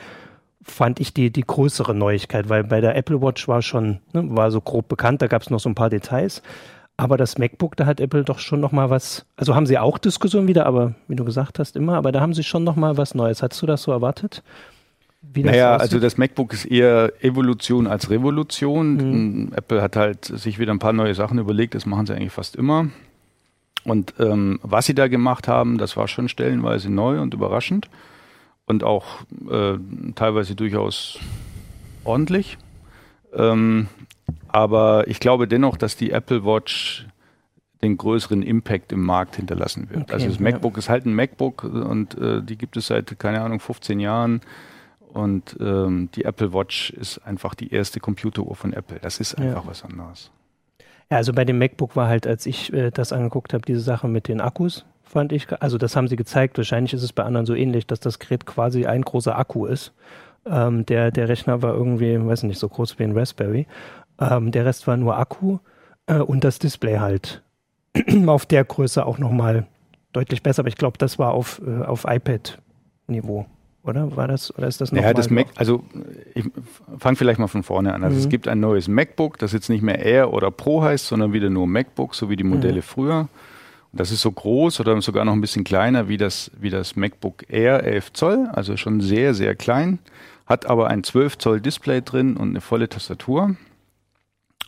fand 0.65 0.99
ich 0.99 1.13
die, 1.13 1.31
die 1.31 1.43
größere 1.43 1.93
Neuigkeit, 1.93 2.49
weil 2.49 2.63
bei 2.63 2.81
der 2.81 2.95
Apple 2.95 3.21
Watch 3.21 3.47
war 3.47 3.61
schon, 3.61 3.99
ne, 4.13 4.23
war 4.35 4.49
so 4.51 4.59
grob 4.59 4.87
bekannt, 4.87 5.21
da 5.21 5.27
gab 5.27 5.43
es 5.43 5.49
noch 5.49 5.59
so 5.59 5.69
ein 5.69 5.75
paar 5.75 5.91
Details. 5.91 6.41
Aber 6.97 7.17
das 7.17 7.37
MacBook, 7.37 7.75
da 7.75 7.85
hat 7.85 7.99
Apple 7.99 8.23
doch 8.23 8.39
schon 8.39 8.61
noch 8.61 8.71
mal 8.71 8.89
was, 8.89 9.25
also 9.35 9.53
haben 9.53 9.65
sie 9.65 9.77
auch 9.77 9.97
Diskussionen 9.97 10.47
wieder, 10.47 10.65
aber 10.65 10.95
wie 11.07 11.15
du 11.15 11.23
gesagt 11.23 11.59
hast, 11.59 11.75
immer, 11.75 11.95
aber 11.95 12.11
da 12.11 12.21
haben 12.21 12.33
sie 12.33 12.43
schon 12.43 12.63
noch 12.63 12.75
mal 12.75 12.97
was 12.97 13.13
Neues. 13.13 13.43
Hattest 13.43 13.61
du 13.61 13.65
das 13.65 13.83
so 13.83 13.91
erwartet? 13.91 14.43
Naja, 15.35 15.75
aussieht? 15.75 15.81
also 15.81 15.99
das 15.99 16.17
MacBook 16.17 16.53
ist 16.53 16.65
eher 16.65 17.11
Evolution 17.21 17.87
als 17.87 18.09
Revolution. 18.09 18.95
Mhm. 18.95 19.53
Apple 19.55 19.81
hat 19.81 19.95
halt 19.95 20.25
sich 20.25 20.57
wieder 20.57 20.73
ein 20.73 20.79
paar 20.79 20.93
neue 20.93 21.13
Sachen 21.13 21.37
überlegt, 21.37 21.75
das 21.75 21.85
machen 21.85 22.05
sie 22.05 22.13
eigentlich 22.13 22.31
fast 22.31 22.55
immer. 22.55 22.87
Und 23.83 24.15
ähm, 24.19 24.59
was 24.63 24.85
sie 24.85 24.95
da 24.95 25.07
gemacht 25.07 25.47
haben, 25.47 25.77
das 25.77 25.95
war 25.97 26.07
schon 26.07 26.27
stellenweise 26.27 26.91
neu 26.91 27.21
und 27.21 27.33
überraschend 27.33 27.89
und 28.65 28.83
auch 28.83 29.05
äh, 29.49 29.77
teilweise 30.15 30.55
durchaus 30.55 31.19
ordentlich. 32.03 32.57
Ähm, 33.33 33.87
aber 34.47 35.07
ich 35.07 35.19
glaube 35.19 35.47
dennoch, 35.47 35.77
dass 35.77 35.95
die 35.95 36.11
Apple 36.11 36.45
Watch 36.45 37.05
den 37.81 37.97
größeren 37.97 38.41
Impact 38.41 38.91
im 38.91 39.01
Markt 39.03 39.35
hinterlassen 39.35 39.89
wird. 39.89 40.03
Okay, 40.03 40.13
also 40.13 40.27
das 40.27 40.35
ja. 40.37 40.41
MacBook 40.41 40.77
ist 40.77 40.89
halt 40.89 41.05
ein 41.05 41.13
MacBook 41.13 41.63
und 41.63 42.17
äh, 42.17 42.41
die 42.41 42.57
gibt 42.57 42.77
es 42.77 42.87
seit, 42.87 43.19
keine 43.19 43.41
Ahnung, 43.41 43.59
15 43.59 43.99
Jahren. 43.99 44.41
Und 45.13 45.55
ähm, 45.61 46.09
die 46.15 46.25
Apple 46.25 46.51
Watch 46.53 46.89
ist 46.89 47.19
einfach 47.19 47.55
die 47.55 47.71
erste 47.71 47.99
Computeruhr 47.99 48.55
von 48.55 48.73
Apple. 48.73 48.99
Das 49.01 49.19
ist 49.19 49.37
Ja. 49.37 49.45
einfach 49.45 49.67
was 49.67 49.83
anderes. 49.83 50.31
Ja, 51.11 51.17
also 51.17 51.31
bei 51.31 51.45
dem 51.45 51.57
MacBook 51.59 51.95
war 51.95 52.07
halt, 52.07 52.25
als 52.27 52.45
ich 52.45 52.73
äh, 52.73 52.91
das 52.91 53.13
angeguckt 53.13 53.53
habe, 53.53 53.63
diese 53.65 53.79
Sache 53.79 54.07
mit 54.07 54.27
den 54.27 54.41
Akkus, 54.41 54.83
fand 55.15 55.31
ich, 55.31 55.47
also 55.61 55.77
das 55.77 55.95
haben 55.95 56.09
sie 56.09 56.17
gezeigt. 56.17 56.57
Wahrscheinlich 56.57 56.93
ist 56.93 57.01
es 57.01 57.13
bei 57.13 57.23
anderen 57.23 57.45
so 57.45 57.55
ähnlich, 57.55 57.87
dass 57.87 58.01
das 58.01 58.19
Gerät 58.19 58.45
quasi 58.45 58.85
ein 58.85 59.01
großer 59.01 59.37
Akku 59.39 59.65
ist. 59.65 59.93
Ähm, 60.45 60.85
der, 60.85 61.09
der 61.09 61.29
Rechner 61.29 61.61
war 61.61 61.73
irgendwie, 61.73 62.19
weiß 62.23 62.43
nicht, 62.43 62.59
so 62.59 62.67
groß 62.67 62.99
wie 62.99 63.05
ein 63.05 63.17
Raspberry. 63.17 63.65
Ähm, 64.19 64.51
der 64.51 64.65
Rest 64.65 64.87
war 64.87 64.97
nur 64.97 65.17
Akku 65.17 65.59
äh, 66.07 66.17
und 66.17 66.43
das 66.43 66.59
Display 66.59 66.97
halt 66.97 67.41
auf 68.27 68.45
der 68.45 68.65
Größe 68.65 69.05
auch 69.05 69.17
nochmal 69.17 69.65
deutlich 70.11 70.43
besser. 70.43 70.59
Aber 70.59 70.69
ich 70.69 70.75
glaube, 70.75 70.97
das 70.97 71.17
war 71.17 71.31
auf, 71.31 71.61
äh, 71.65 71.85
auf 71.85 72.03
iPad-Niveau 72.03 73.45
oder? 73.83 74.15
War 74.17 74.27
das, 74.27 74.53
oder 74.57 74.67
ist 74.67 74.81
das 74.81 74.91
noch 74.91 75.01
Ja, 75.01 75.13
das 75.13 75.29
Mac, 75.29 75.47
also 75.55 75.83
ich 76.33 76.43
fange 76.97 77.15
vielleicht 77.15 77.39
mal 77.39 77.47
von 77.47 77.63
vorne 77.63 77.93
an. 77.93 78.03
Also 78.03 78.17
Mhm. 78.17 78.23
es 78.23 78.29
gibt 78.29 78.47
ein 78.49 78.59
neues 78.59 78.89
MacBook, 78.89 79.37
das 79.37 79.53
jetzt 79.53 79.69
nicht 79.69 79.81
mehr 79.81 79.99
Air 79.99 80.33
oder 80.33 80.51
Pro 80.51 80.81
heißt, 80.81 81.07
sondern 81.07 81.31
wieder 81.33 81.49
nur 81.49 81.67
MacBook, 81.67 82.15
so 82.15 82.29
wie 82.29 82.35
die 82.35 82.43
Modelle 82.43 82.81
früher. 82.81 83.29
Das 83.97 84.11
ist 84.11 84.21
so 84.21 84.31
groß 84.31 84.79
oder 84.81 85.01
sogar 85.01 85.23
noch 85.25 85.33
ein 85.33 85.41
bisschen 85.41 85.63
kleiner 85.63 86.07
wie 86.09 86.17
das, 86.17 86.51
wie 86.59 86.69
das 86.69 86.95
MacBook 86.97 87.45
Air 87.49 87.83
11 87.83 88.11
Zoll, 88.13 88.49
also 88.51 88.75
schon 88.75 88.99
sehr, 88.99 89.33
sehr 89.33 89.55
klein, 89.55 89.99
hat 90.45 90.65
aber 90.65 90.89
ein 90.89 91.03
12 91.03 91.37
Zoll 91.37 91.61
Display 91.61 92.01
drin 92.01 92.35
und 92.35 92.49
eine 92.49 92.61
volle 92.61 92.89
Tastatur 92.89 93.55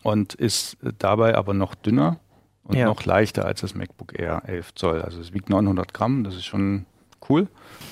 und 0.03 0.33
ist 0.33 0.77
dabei 0.99 1.35
aber 1.35 1.53
noch 1.53 1.75
dünner 1.75 2.17
und 2.63 2.77
Ja. 2.77 2.85
noch 2.85 3.03
leichter 3.05 3.45
als 3.45 3.61
das 3.61 3.75
MacBook 3.75 4.17
Air 4.17 4.43
11 4.45 4.73
Zoll. 4.75 5.01
Also 5.01 5.19
es 5.19 5.33
wiegt 5.33 5.49
900 5.49 5.93
Gramm, 5.93 6.23
das 6.23 6.35
ist 6.35 6.45
schon 6.45 6.85
cool. 7.29 7.41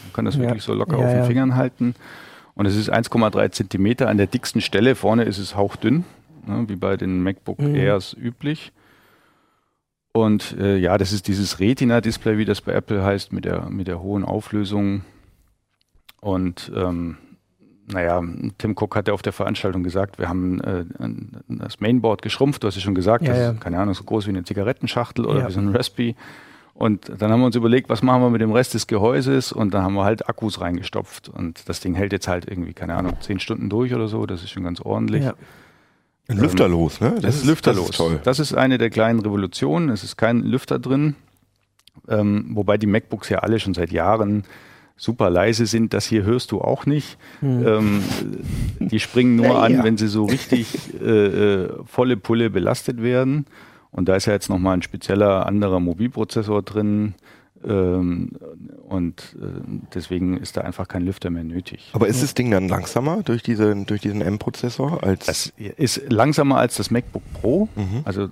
Man 0.03 0.13
kann 0.13 0.25
das 0.25 0.35
Ja. 0.35 0.41
wirklich 0.41 0.63
so 0.63 0.73
locker 0.73 0.97
Ja, 0.99 1.05
auf 1.05 1.11
den. 1.13 1.25
Fingern 1.25 1.55
halten. 1.55 1.95
Und 2.53 2.65
es 2.65 2.77
ist 2.77 2.89
1,3 2.89 3.49
Zentimeter 3.51 4.07
an 4.07 4.15
der 4.17 4.27
dicksten 4.27 4.61
Stelle. 4.61 4.95
Vorne 4.95 5.23
ist 5.23 5.37
es 5.39 5.57
hauchdünn, 5.57 6.05
ne, 6.47 6.63
wie 6.69 6.77
bei 6.77 6.95
den 6.95 7.21
MacBook 7.21 7.59
Mhm. 7.59 7.75
Airs 7.75 8.13
üblich. 8.13 8.71
Und 10.15 10.55
äh, 10.57 10.77
ja, 10.77 10.97
das 10.97 11.11
ist 11.11 11.27
dieses 11.27 11.59
Retina-Display, 11.59 12.37
wie 12.37 12.45
das 12.45 12.61
bei 12.61 12.71
Apple 12.71 13.03
heißt, 13.03 13.33
mit 13.33 13.43
der, 13.43 13.69
mit 13.69 13.89
der 13.89 14.01
hohen 14.01 14.23
Auflösung. 14.23 15.01
Und 16.21 16.71
ähm, 16.73 17.17
naja, 17.91 18.23
Tim 18.57 18.77
Cook 18.79 18.95
hat 18.95 19.09
ja 19.09 19.13
auf 19.13 19.21
der 19.23 19.33
Veranstaltung 19.33 19.83
gesagt, 19.83 20.17
wir 20.17 20.29
haben 20.29 20.61
äh, 20.61 20.85
das 21.49 21.81
Mainboard 21.81 22.21
geschrumpft, 22.21 22.63
du 22.63 22.67
hast 22.67 22.75
ja 22.75 22.81
schon 22.81 22.95
gesagt, 22.95 23.25
Ja, 23.25 23.31
das 23.31 23.39
ja. 23.39 23.51
ist, 23.51 23.59
keine 23.59 23.77
Ahnung, 23.77 23.93
so 23.93 24.05
groß 24.05 24.25
wie 24.27 24.29
eine 24.29 24.45
Zigarettenschachtel 24.45 25.25
oder 25.25 25.41
Ja. 25.41 25.47
wie 25.49 25.51
so 25.51 25.59
ein 25.59 25.75
Raspi. 25.75 26.15
Und 26.73 27.11
dann 27.21 27.29
haben 27.29 27.41
wir 27.41 27.47
uns 27.47 27.57
überlegt, 27.57 27.89
was 27.89 28.01
machen 28.01 28.21
wir 28.21 28.29
mit 28.29 28.39
dem 28.39 28.53
Rest 28.53 28.73
des 28.73 28.87
Gehäuses 28.87 29.51
und 29.51 29.73
dann 29.73 29.83
haben 29.83 29.95
wir 29.95 30.05
halt 30.05 30.29
Akkus 30.29 30.61
reingestopft 30.61 31.27
und 31.27 31.67
das 31.67 31.81
Ding 31.81 31.93
hält 31.93 32.13
jetzt 32.13 32.29
halt 32.29 32.49
irgendwie, 32.49 32.73
keine 32.73 32.95
Ahnung, 32.95 33.17
zehn 33.19 33.39
Stunden 33.41 33.69
durch 33.69 33.93
oder 33.93 34.07
so, 34.07 34.25
das 34.25 34.43
ist 34.43 34.51
schon 34.51 34.63
ganz 34.63 34.79
ordentlich. 34.79 35.25
Ein 36.27 36.37
Lüfterlos, 36.37 37.01
ne? 37.01 37.15
Das, 37.21 37.35
ist 37.35 37.45
lüfterlos. 37.45 37.85
Das 37.87 37.91
ist 37.91 37.97
toll. 37.97 38.19
Das 38.23 38.39
ist 38.39 38.53
eine 38.53 38.77
der 38.77 38.89
kleinen 38.89 39.19
Revolutionen. 39.19 39.89
Es 39.89 40.03
ist 40.03 40.17
kein 40.17 40.39
Lüfter 40.41 40.79
drin. 40.79 41.15
Ähm, 42.07 42.51
wobei 42.53 42.77
die 42.77 42.87
MacBooks 42.87 43.29
ja 43.29 43.39
alle 43.39 43.59
schon 43.59 43.73
seit 43.73 43.91
Jahren 43.91 44.43
super 44.97 45.29
leise 45.29 45.65
sind. 45.65 45.93
Das 45.93 46.05
hier 46.05 46.23
hörst 46.23 46.51
du 46.51 46.61
auch 46.61 46.85
nicht. 46.85 47.17
Ähm, 47.41 48.01
die 48.79 48.99
springen 48.99 49.35
nur 49.35 49.45
Ja, 49.47 49.59
an, 49.59 49.73
ja. 49.75 49.83
wenn 49.83 49.97
sie 49.97 50.07
so 50.07 50.25
richtig 50.25 50.99
äh, 50.99 51.05
äh, 51.05 51.69
volle 51.85 52.17
Pulle 52.17 52.49
belastet 52.49 53.01
werden. 53.01 53.45
Und 53.91 54.09
da 54.09 54.15
ist 54.15 54.25
ja 54.25 54.33
jetzt 54.33 54.49
nochmal 54.49 54.73
ein 54.75 54.81
spezieller 54.81 55.45
anderer 55.45 55.79
Mobilprozessor 55.79 56.63
drin. 56.63 57.13
Ähm, 57.67 58.31
und 58.87 59.35
äh, 59.41 59.45
deswegen 59.93 60.37
ist 60.37 60.57
da 60.57 60.61
einfach 60.61 60.87
kein 60.87 61.03
Lüfter 61.03 61.29
mehr 61.29 61.43
nötig. 61.43 61.89
Aber 61.93 62.07
ist 62.07 62.21
das 62.21 62.33
Ding 62.33 62.51
dann 62.51 62.67
langsamer 62.67 63.23
durch, 63.23 63.43
diese, 63.43 63.75
durch 63.85 64.01
diesen 64.01 64.21
M-Prozessor 64.21 65.03
als 65.03 65.25
Das 65.25 65.53
ist 65.57 66.01
langsamer 66.11 66.57
als 66.57 66.75
das 66.75 66.91
MacBook 66.91 67.23
Pro. 67.33 67.67
Mhm. 67.75 68.01
Also 68.03 68.23
äh, 68.23 68.27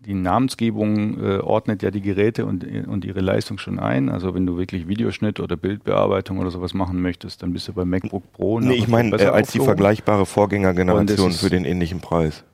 die 0.00 0.14
Namensgebung 0.14 1.18
äh, 1.18 1.38
ordnet 1.38 1.82
ja 1.82 1.90
die 1.90 2.00
Geräte 2.00 2.44
und, 2.46 2.64
und 2.86 3.04
ihre 3.04 3.20
Leistung 3.20 3.58
schon 3.58 3.78
ein. 3.78 4.08
Also 4.08 4.34
wenn 4.34 4.46
du 4.46 4.58
wirklich 4.58 4.88
Videoschnitt 4.88 5.40
oder 5.40 5.56
Bildbearbeitung 5.56 6.38
oder 6.38 6.50
sowas 6.50 6.74
machen 6.74 7.00
möchtest, 7.00 7.42
dann 7.42 7.52
bist 7.52 7.68
du 7.68 7.72
bei 7.72 7.84
MacBook 7.84 8.32
Pro. 8.32 8.60
Nee, 8.60 8.74
ich 8.74 8.88
meine, 8.88 9.08
äh, 9.08 9.12
besser 9.12 9.32
als 9.32 9.52
die 9.52 9.60
vergleichbare 9.60 10.26
Vorgängergeneration 10.26 11.30
es 11.30 11.40
für 11.40 11.50
den 11.50 11.64
ähnlichen 11.64 12.00
Preis. 12.00 12.44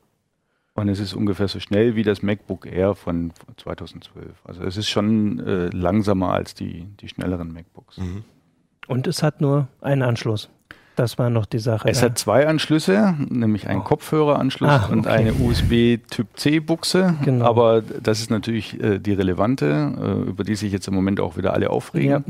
Und 0.74 0.88
es 0.88 1.00
ist 1.00 1.14
ungefähr 1.14 1.48
so 1.48 1.60
schnell 1.60 1.94
wie 1.96 2.02
das 2.04 2.22
MacBook 2.22 2.64
Air 2.66 2.94
von 2.94 3.32
2012. 3.56 4.26
Also 4.44 4.62
es 4.62 4.76
ist 4.76 4.88
schon 4.88 5.38
äh, 5.40 5.66
langsamer 5.68 6.32
als 6.32 6.54
die, 6.54 6.86
die 7.00 7.08
schnelleren 7.08 7.52
MacBooks. 7.52 7.98
Mhm. 7.98 8.22
Und 8.86 9.06
es 9.06 9.22
hat 9.22 9.40
nur 9.40 9.68
einen 9.80 10.02
Anschluss. 10.02 10.48
Das 10.96 11.18
war 11.18 11.30
noch 11.30 11.46
die 11.46 11.58
Sache. 11.60 11.88
Es 11.88 12.00
ja. 12.00 12.06
hat 12.06 12.18
zwei 12.18 12.46
Anschlüsse, 12.46 13.14
nämlich 13.28 13.68
einen 13.68 13.80
Oh. 13.80 13.84
Kopfhöreranschluss 13.84 14.68
Ah, 14.70 14.86
und 14.90 15.00
okay. 15.06 15.10
eine 15.10 15.32
USB-Typ-C-Buchse. 15.34 17.14
Genau. 17.24 17.44
Aber 17.44 17.82
das 17.82 18.20
ist 18.20 18.30
natürlich 18.30 18.80
äh, 18.82 18.98
die 18.98 19.12
relevante, 19.12 20.24
äh, 20.26 20.28
über 20.28 20.44
die 20.44 20.56
sich 20.56 20.72
jetzt 20.72 20.88
im 20.88 20.94
Moment 20.94 21.20
auch 21.20 21.36
wieder 21.36 21.54
alle 21.54 21.70
aufregen, 21.70 22.24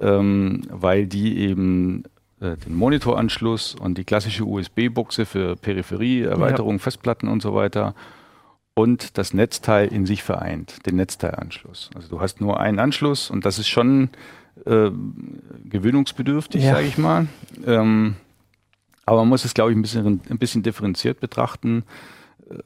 ähm, 0.00 0.62
weil 0.70 1.06
die 1.06 1.38
eben 1.38 2.04
äh, 2.40 2.56
den 2.56 2.74
Monitoranschluss 2.74 3.74
und 3.74 3.98
die 3.98 4.04
klassische 4.04 4.44
USB-Buchse 4.44 5.26
für 5.26 5.56
Peripherie, 5.56 6.22
Erweiterung, 6.22 6.78
Festplatten 6.78 7.28
und 7.28 7.42
so 7.42 7.54
weiter 7.54 7.94
und 8.74 9.18
das 9.18 9.34
Netzteil 9.34 9.88
in 9.88 10.06
sich 10.06 10.22
vereint, 10.22 10.86
den 10.86 10.96
Netzteilanschluss. 10.96 11.90
Also 11.96 12.08
du 12.08 12.20
hast 12.20 12.40
nur 12.40 12.60
einen 12.60 12.78
Anschluss 12.78 13.28
und 13.30 13.44
das 13.44 13.58
ist 13.58 13.66
schon 13.68 14.10
äh, 14.66 14.90
gewöhnungsbedürftig, 15.64 16.62
Ja. 16.62 16.74
sage 16.74 16.86
ich 16.86 16.98
mal. 16.98 17.26
Ähm, 17.66 18.14
aber 19.04 19.18
man 19.18 19.28
muss 19.28 19.44
es, 19.44 19.54
glaube 19.54 19.70
ich, 19.72 19.76
ein 19.76 19.82
bisschen, 19.82 20.20
ein 20.28 20.38
bisschen 20.38 20.62
differenziert 20.62 21.18
betrachten. 21.20 21.82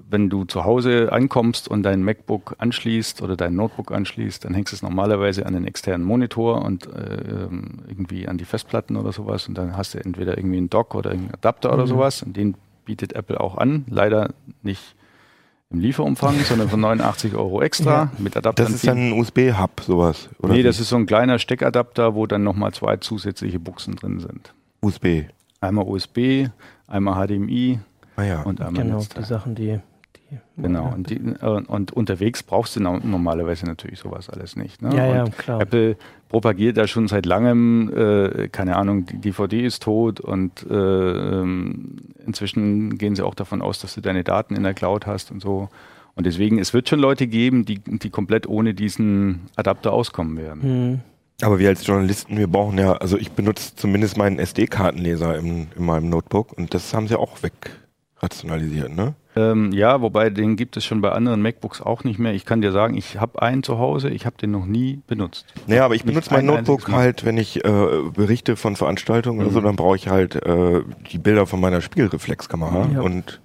Wenn 0.09 0.31
du 0.31 0.45
zu 0.45 0.65
Hause 0.65 1.11
ankommst 1.11 1.67
und 1.69 1.83
dein 1.83 2.05
MacBook 2.05 2.55
anschließt 2.59 3.21
oder 3.21 3.37
dein 3.37 3.55
Notebook 3.57 3.91
anschließt, 3.91 4.45
dann 4.45 4.55
hängst 4.55 4.73
du 4.73 4.77
es 4.77 4.83
normalerweise 4.83 5.45
an 5.45 5.55
den 5.55 5.67
externen 5.67 6.07
Monitor 6.07 6.62
und 6.65 6.87
äh, 6.87 7.45
ähm, 7.47 7.81
irgendwie 7.89 8.29
an 8.29 8.39
die 8.39 8.45
Festplatten 8.45 8.97
oder 8.97 9.12
sowas. 9.12 9.49
Und 9.49 9.59
dann 9.59 9.77
hast 9.77 9.95
du 9.95 9.99
entweder 9.99 10.39
irgendwie 10.39 10.59
einen 10.59 10.71
Dock 10.71 10.95
oder 10.95 11.11
einen 11.11 11.31
Adapter 11.33 11.73
oder 11.73 11.83
Mhm. 11.85 11.89
sowas. 11.89 12.23
Und 12.23 12.37
den 12.37 12.55
bietet 12.85 13.15
Apple 13.15 13.41
auch 13.41 13.59
an. 13.59 13.85
Leider 13.89 14.31
nicht 14.62 14.95
im 15.71 15.81
Lieferumfang, 15.81 16.35
sondern 16.45 16.69
für 16.69 16.77
89 16.79 17.35
Euro 17.35 17.61
extra 17.62 17.91
Ja. 17.91 18.12
mit 18.19 18.37
Adapter. 18.37 18.62
Das 18.65 18.73
ist 18.73 18.87
dann 18.87 18.99
ein 18.99 19.12
USB-Hub, 19.19 19.81
sowas. 19.81 20.29
Oder 20.39 20.53
nee, 20.53 20.59
wie? 20.61 20.62
das 20.62 20.79
ist 20.79 20.91
so 20.91 20.97
ein 20.97 21.07
kleiner 21.07 21.39
Steckadapter, 21.41 22.15
wo 22.15 22.27
dann 22.29 22.45
nochmal 22.45 22.73
zwei 22.73 22.99
zusätzliche 22.99 23.59
Buchsen 23.59 23.97
drin 23.97 24.21
sind. 24.21 24.53
USB. 24.81 25.25
Einmal 25.61 25.87
USB, 25.87 26.49
einmal 26.87 27.27
HDMI 27.27 27.81
Ah 28.16 28.23
ja. 28.25 28.42
und 28.42 28.61
einmal 28.61 28.83
Genau, 28.83 28.97
Netzteil. 28.99 29.23
die 29.23 29.28
Sachen, 29.28 29.54
die. 29.54 29.78
die 30.31 30.38
Genau, 30.62 30.87
ja. 30.87 30.95
und, 30.95 31.11
die, 31.11 31.16
äh, 31.16 31.47
und 31.47 31.92
unterwegs 31.92 32.42
brauchst 32.42 32.76
du 32.76 32.81
no- 32.81 32.99
normalerweise 33.02 33.66
natürlich 33.66 33.99
sowas 34.00 34.31
alles 34.31 34.57
nicht. 34.57 34.81
Ne? 34.83 34.95
Ja, 34.97 35.07
ja, 35.07 35.25
klar. 35.25 35.61
Apple 35.61 35.97
propagiert 36.28 36.76
da 36.78 36.87
schon 36.87 37.07
seit 37.09 37.26
langem, 37.26 37.92
äh, 37.95 38.49
keine 38.49 38.76
Ahnung, 38.76 39.04
die 39.07 39.19
DVD 39.19 39.61
ist 39.64 39.83
tot 39.83 40.21
und 40.21 40.64
äh, 40.71 40.75
ähm, 40.75 41.97
inzwischen 42.26 42.97
gehen 42.99 43.14
sie 43.14 43.23
auch 43.25 43.35
davon 43.35 43.61
aus, 43.62 43.81
dass 43.81 43.95
du 43.95 44.00
deine 44.00 44.25
Daten 44.25 44.54
in 44.57 44.62
der 44.62 44.73
Cloud 44.75 45.07
hast 45.07 45.31
und 45.31 45.40
so. 45.42 45.69
Und 46.14 46.26
deswegen, 46.26 46.59
es 46.59 46.75
wird 46.75 46.88
schon 46.88 47.00
Leute 47.00 47.26
geben, 47.26 47.64
die, 47.64 47.78
die 47.78 48.11
komplett 48.11 48.47
ohne 48.47 48.75
diesen 48.75 49.40
Adapter 49.57 49.92
auskommen 49.92 50.37
werden. 50.37 50.62
Hm. 50.62 51.00
Aber 51.40 51.59
wir 51.59 51.69
als 51.71 51.87
Journalisten, 51.87 52.37
wir 52.38 52.47
brauchen 52.47 52.78
ja, 52.78 52.92
also 52.92 53.16
ich 53.19 53.33
benutze 53.33 53.75
zumindest 53.75 54.16
meinen 54.16 54.38
SD-Kartenleser 54.38 55.38
in, 55.38 55.69
in 55.76 55.85
meinem 55.85 56.09
Notebook 56.09 56.52
und 56.57 56.73
das 56.75 56.95
haben 56.95 57.09
sie 57.09 57.19
auch 57.19 57.42
wegrationalisiert, 58.23 58.95
ne? 58.95 59.14
Ähm, 59.35 59.73
ja, 59.73 60.00
wobei 60.02 60.29
den 60.31 60.57
gibt 60.57 60.76
es 60.76 60.85
schon 60.85 61.00
bei 61.00 61.11
anderen 61.11 61.41
MacBooks 61.43 61.81
auch 61.81 62.05
nicht 62.05 62.19
mehr. 62.19 62.35
Ich 62.35 62.45
kann 62.45 62.61
dir 62.61 62.71
sagen, 62.71 62.97
ich 62.97 63.19
habe 63.19 63.41
einen 63.41 63.62
zu 63.62 63.79
Hause, 63.79 64.11
ich 64.11 64.26
habe 64.26 64.37
den 64.37 64.50
noch 64.50 64.67
nie 64.67 65.00
benutzt. 65.07 65.47
Naja, 65.67 65.85
aber 65.87 65.95
ich 65.95 66.05
Nicht 66.05 66.14
benutze 66.14 66.31
mein 66.33 66.41
ein 66.41 66.47
Notebook 66.47 66.91
halt, 66.93 67.25
wenn 67.25 67.38
ich 67.38 67.64
äh, 67.64 67.71
berichte 68.14 68.57
von 68.57 68.76
Veranstaltungen 68.76 69.41
oder 69.41 69.50
so, 69.50 69.61
Mhm. 69.61 69.64
dann 69.64 69.76
brauche 69.76 69.97
ich 69.97 70.09
halt 70.09 70.37
äh, 70.37 70.83
die 71.11 71.19
Bilder 71.19 71.47
von 71.47 71.61
meiner 71.61 71.81
Spiegelreflexkamera 71.81 72.91
Ja. 72.93 73.00
und 73.00 73.41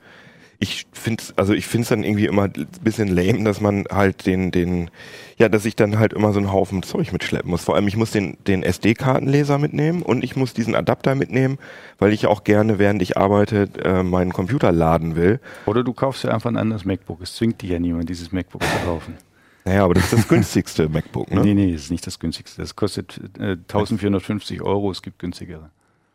ich 0.60 0.88
finde 0.92 1.24
also 1.36 1.54
ich 1.54 1.68
finde 1.68 1.84
es 1.84 1.90
dann 1.90 2.04
irgendwie 2.04 2.26
immer 2.26 2.44
ein 2.44 2.68
bisschen 2.84 3.10
lame, 3.10 3.44
dass 3.44 3.62
man 3.62 3.86
halt 3.92 4.26
den, 4.26 4.52
den, 4.52 4.90
ja, 5.38 5.50
dass 5.50 5.66
ich 5.66 5.76
dann 5.76 6.00
halt 6.00 6.14
immer 6.14 6.34
so 6.34 6.40
einen 6.40 6.52
Haufen 6.52 6.82
Zeug 6.82 7.14
mitschleppen 7.14 7.52
muss. 7.52 7.64
Vor 7.64 7.76
allem, 7.76 7.88
ich 7.88 7.96
muss 7.96 8.12
den, 8.12 8.38
den 8.48 8.64
SD-Kartenleser 8.64 9.60
mitnehmen 9.60 10.02
und 10.02 10.24
ich 10.24 10.36
muss 10.36 10.54
diesen 10.54 10.76
Adapter 10.76 11.14
mitnehmen, 11.14 11.60
weil 12.00 12.12
ich 12.12 12.26
auch 12.26 12.44
gerne, 12.44 12.80
während 12.80 13.02
ich 13.04 13.18
arbeite, 13.18 13.70
äh, 13.84 14.02
meinen 14.02 14.34
Computer 14.34 14.72
laden 14.72 15.16
will. 15.16 15.40
Oder 15.68 15.84
du 15.84 15.94
kaufst 15.94 16.24
dir 16.24 16.34
einfach 16.34 16.50
ein 16.50 16.58
anderes 16.58 16.86
MacBook. 16.86 17.22
Es 17.22 17.36
zwingt 17.36 17.62
dich 17.62 17.70
ja 17.70 17.80
niemand, 17.80 18.10
dieses 18.10 18.32
MacBook 18.32 18.64
zu 18.64 18.86
kaufen. 18.86 19.14
Naja, 19.64 19.84
aber 19.84 19.94
das 19.94 20.06
ist 20.06 20.14
das 20.14 20.28
günstigste 20.28 20.90
MacBook, 20.90 21.30
ne? 21.30 21.42
Nee, 21.42 21.54
nee, 21.54 21.72
das 21.74 21.84
ist 21.84 21.92
nicht 21.92 22.08
das 22.08 22.18
günstigste. 22.18 22.62
Das 22.62 22.76
kostet 22.76 23.20
äh, 23.38 23.52
1450 23.52 24.62
Euro, 24.64 24.90
es 24.90 25.04
gibt 25.04 25.20
günstigere. 25.20 25.70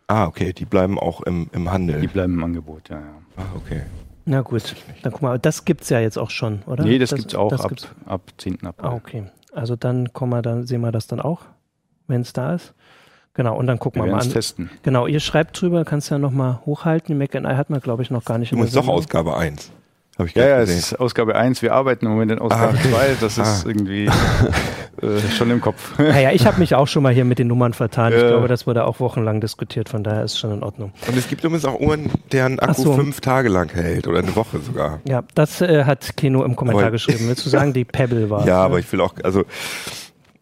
Ah, 0.08 0.26
okay, 0.26 0.52
die 0.52 0.64
bleiben 0.64 0.98
auch 0.98 1.20
im, 1.20 1.48
im 1.52 1.70
Handel. 1.70 2.00
Die 2.00 2.08
bleiben 2.08 2.34
im 2.34 2.42
Angebot, 2.42 2.88
ja, 2.88 2.98
ja. 2.98 3.14
ah, 3.36 3.46
okay. 3.54 3.82
Na 4.24 4.40
gut, 4.42 4.76
dann 5.02 5.12
guck 5.12 5.22
mal, 5.22 5.38
das 5.38 5.64
gibt's 5.64 5.88
ja 5.88 5.98
jetzt 6.00 6.16
auch 6.18 6.30
schon, 6.30 6.62
oder? 6.66 6.84
Nee, 6.84 6.98
das, 6.98 7.14
gibt's 7.14 7.34
auch 7.34 7.48
das 7.48 7.62
ab, 7.62 7.68
gibt's- 7.70 7.88
ab 8.06 8.20
10. 8.38 8.64
April. 8.66 8.88
Ah, 8.90 8.94
okay. 8.94 9.24
Also 9.52 9.74
dann 9.76 10.12
kommen 10.12 10.32
wir, 10.32 10.42
dann 10.42 10.64
sehen 10.66 10.80
wir 10.80 10.92
das 10.92 11.06
dann 11.08 11.20
auch, 11.20 11.40
wenn 12.06 12.20
es 12.22 12.32
da 12.32 12.54
ist. 12.54 12.72
Genau, 13.34 13.56
und 13.56 13.66
dann 13.66 13.78
gucken 13.78 14.02
Wir 14.02 14.06
wir 14.08 14.12
mal 14.12 14.18
es 14.20 14.26
an. 14.26 14.32
testen. 14.32 14.70
Genau, 14.82 15.06
ihr 15.06 15.18
schreibt 15.20 15.60
drüber, 15.60 15.84
kannst 15.84 16.10
ja 16.10 16.18
nochmal 16.18 16.60
hochhalten. 16.66 17.08
Die 17.08 17.14
Mac 17.14 17.34
and 17.34 17.46
I 17.46 17.54
hat 17.56 17.70
man, 17.70 17.80
glaube 17.80 18.02
ich, 18.02 18.10
noch 18.10 18.24
gar 18.24 18.38
nicht 18.38 18.52
der 18.52 18.58
Übrigens 18.58 18.74
doch 18.74 18.82
Sendung. 18.82 18.98
Ausgabe 18.98 19.36
1. 19.36 19.72
Habe 20.22 20.28
ich 20.30 20.34
Ja, 20.36 20.46
ja, 20.48 20.56
es 20.60 20.68
gesehen. 20.68 20.78
ist 20.78 21.00
Ausgabe 21.00 21.34
1. 21.36 21.62
Wir 21.62 21.72
arbeiten 21.74 22.06
im 22.06 22.12
Moment 22.12 22.32
in 22.32 22.38
Ausgabe 22.38 22.76
Ah, 22.78 22.82
2. 22.90 23.16
Das 23.20 23.38
ist 23.38 23.64
Ah. 23.64 23.68
irgendwie 23.68 24.06
äh, 25.02 25.20
schon 25.36 25.50
im 25.50 25.60
Kopf. 25.60 25.98
Naja, 25.98 26.30
ich 26.32 26.46
habe 26.46 26.58
mich 26.60 26.74
auch 26.74 26.86
schon 26.88 27.02
mal 27.02 27.12
hier 27.12 27.24
mit 27.24 27.38
den 27.38 27.48
Nummern 27.48 27.72
vertan. 27.72 28.12
Ich 28.12 28.20
Ja. 28.20 28.28
glaube, 28.28 28.48
das 28.48 28.66
wurde 28.66 28.84
auch 28.84 29.00
wochenlang 29.00 29.40
diskutiert, 29.40 29.88
von 29.88 30.04
daher 30.04 30.24
ist 30.24 30.38
schon 30.38 30.52
in 30.52 30.62
Ordnung. 30.62 30.92
Und 31.08 31.16
es 31.16 31.28
gibt 31.28 31.42
übrigens 31.44 31.64
auch 31.64 31.80
Uhren, 31.80 32.10
deren 32.32 32.58
Akku 32.60 32.82
so. 32.82 32.92
fünf 32.94 33.20
Tage 33.20 33.48
lang 33.48 33.70
hält 33.72 34.06
oder 34.06 34.18
eine 34.20 34.34
Woche 34.36 34.58
sogar. 34.60 35.00
Ja, 35.04 35.22
das 35.34 35.60
äh, 35.60 35.84
hat 35.84 36.16
Keno 36.16 36.44
im 36.44 36.56
Kommentar 36.56 36.84
Aber- 36.84 36.90
geschrieben. 36.92 37.28
Willst 37.28 37.44
du 37.44 37.50
sagen, 37.50 37.72
die 37.72 37.84
Pebble 37.84 38.30
war? 38.30 38.46
ja, 38.46 38.62
aber 38.62 38.78
ich 38.78 38.90
will 38.92 39.00
auch, 39.00 39.14
also 39.24 39.44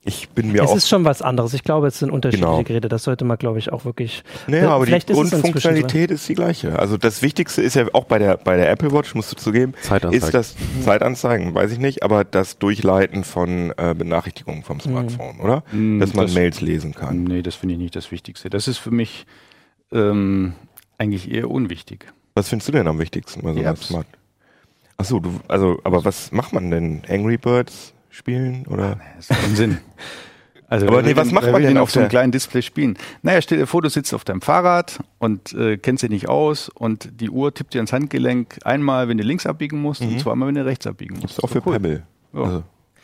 ich 0.02 0.30
bin 0.30 0.50
mir 0.52 0.62
es 0.62 0.70
auch. 0.70 0.76
ist 0.76 0.88
schon 0.88 1.04
was 1.04 1.20
anderes. 1.20 1.52
Ich 1.52 1.62
glaube, 1.62 1.86
es 1.88 1.98
sind 1.98 2.10
unterschiedliche 2.10 2.50
Genau. 2.50 2.62
Geräte. 2.62 2.88
Das 2.88 3.04
sollte 3.04 3.24
man, 3.26 3.36
glaube 3.36 3.58
ich, 3.58 3.70
auch 3.70 3.84
wirklich. 3.84 4.22
Naja, 4.46 4.70
aber 4.70 4.86
die 4.86 4.92
es 4.94 5.04
Grundfunktionalität 5.04 6.10
ist 6.10 6.26
die 6.28 6.34
gleiche. 6.34 6.78
Also 6.78 6.96
das 6.96 7.20
Wichtigste 7.20 7.60
ist 7.60 7.74
ja 7.74 7.84
auch 7.92 8.04
bei 8.04 8.18
der 8.18 8.38
bei 8.38 8.56
der 8.56 8.70
Apple 8.70 8.92
Watch, 8.92 9.14
musst 9.14 9.30
du 9.32 9.36
zugeben, 9.36 9.74
ist 10.10 10.32
das 10.32 10.54
Zeitanzeigen, 10.82 11.54
weiß 11.54 11.72
ich 11.72 11.78
nicht, 11.78 12.02
aber 12.02 12.24
das 12.24 12.58
Durchleiten 12.58 13.24
von 13.24 13.72
äh, 13.76 13.94
Benachrichtigungen 13.94 14.62
vom 14.62 14.80
Smartphone, 14.80 15.38
oder? 15.40 15.64
Mm, 15.72 16.00
Dass 16.00 16.14
man 16.14 16.26
das- 16.26 16.34
Mails 16.34 16.60
lesen 16.62 16.94
kann. 16.94 17.24
Nee, 17.24 17.42
das 17.42 17.54
finde 17.56 17.74
ich 17.74 17.80
nicht 17.80 17.94
das 17.96 18.10
Wichtigste. 18.10 18.48
Das 18.48 18.68
ist 18.68 18.78
für 18.78 18.90
mich 18.90 19.26
ähm, 19.92 20.54
eigentlich 20.98 21.30
eher 21.30 21.50
unwichtig. 21.50 22.06
Was 22.34 22.48
findest 22.48 22.68
du 22.68 22.72
denn 22.72 22.86
am 22.88 22.98
wichtigsten 22.98 23.42
bei 23.42 23.50
so 23.50 23.54
Die 23.56 23.60
einer 23.60 23.70
Apps. 23.72 23.88
Smart? 23.88 24.06
Achso, 24.96 25.18
du, 25.20 25.40
also, 25.48 25.78
aber 25.84 26.04
was 26.04 26.30
macht 26.32 26.52
man 26.52 26.70
denn? 26.70 27.02
Angry 27.08 27.36
Birds 27.38 27.92
spielen 28.10 28.66
oder? 28.66 29.00
Das 29.16 29.30
ist 29.30 29.44
Unsinn. 29.48 29.78
Also 30.70 30.86
Aber 30.86 31.02
nee, 31.02 31.16
was 31.16 31.32
macht 31.32 31.50
man 31.50 31.62
denn 31.62 31.78
auf 31.78 31.90
so 31.90 31.98
einem 31.98 32.08
kleinen 32.08 32.30
Display 32.30 32.62
spielen? 32.62 32.96
Naja, 33.22 33.42
stell 33.42 33.58
dir 33.58 33.66
vor, 33.66 33.82
du 33.82 33.90
sitzt 33.90 34.14
auf 34.14 34.22
deinem 34.22 34.40
Fahrrad 34.40 35.00
und 35.18 35.52
äh, 35.52 35.76
kennst 35.76 36.04
dich 36.04 36.10
nicht 36.10 36.28
aus 36.28 36.68
und 36.68 37.20
die 37.20 37.28
Uhr 37.28 37.52
tippt 37.52 37.74
dir 37.74 37.78
ans 37.78 37.92
Handgelenk 37.92 38.60
einmal, 38.64 39.08
wenn 39.08 39.18
du 39.18 39.24
links 39.24 39.46
abbiegen 39.46 39.82
musst 39.82 40.00
und 40.00 40.20
zweimal, 40.20 40.46
wenn 40.46 40.54
du 40.54 40.64
rechts 40.64 40.86
abbiegen 40.86 41.14
musst. 41.14 41.24
Das 41.24 41.32
ist 41.32 41.44
auch 41.44 41.48
für 41.48 41.60
cool. 41.66 41.72
Pebble. 41.72 42.02
Ja. 42.32 42.42
Also, 42.42 42.62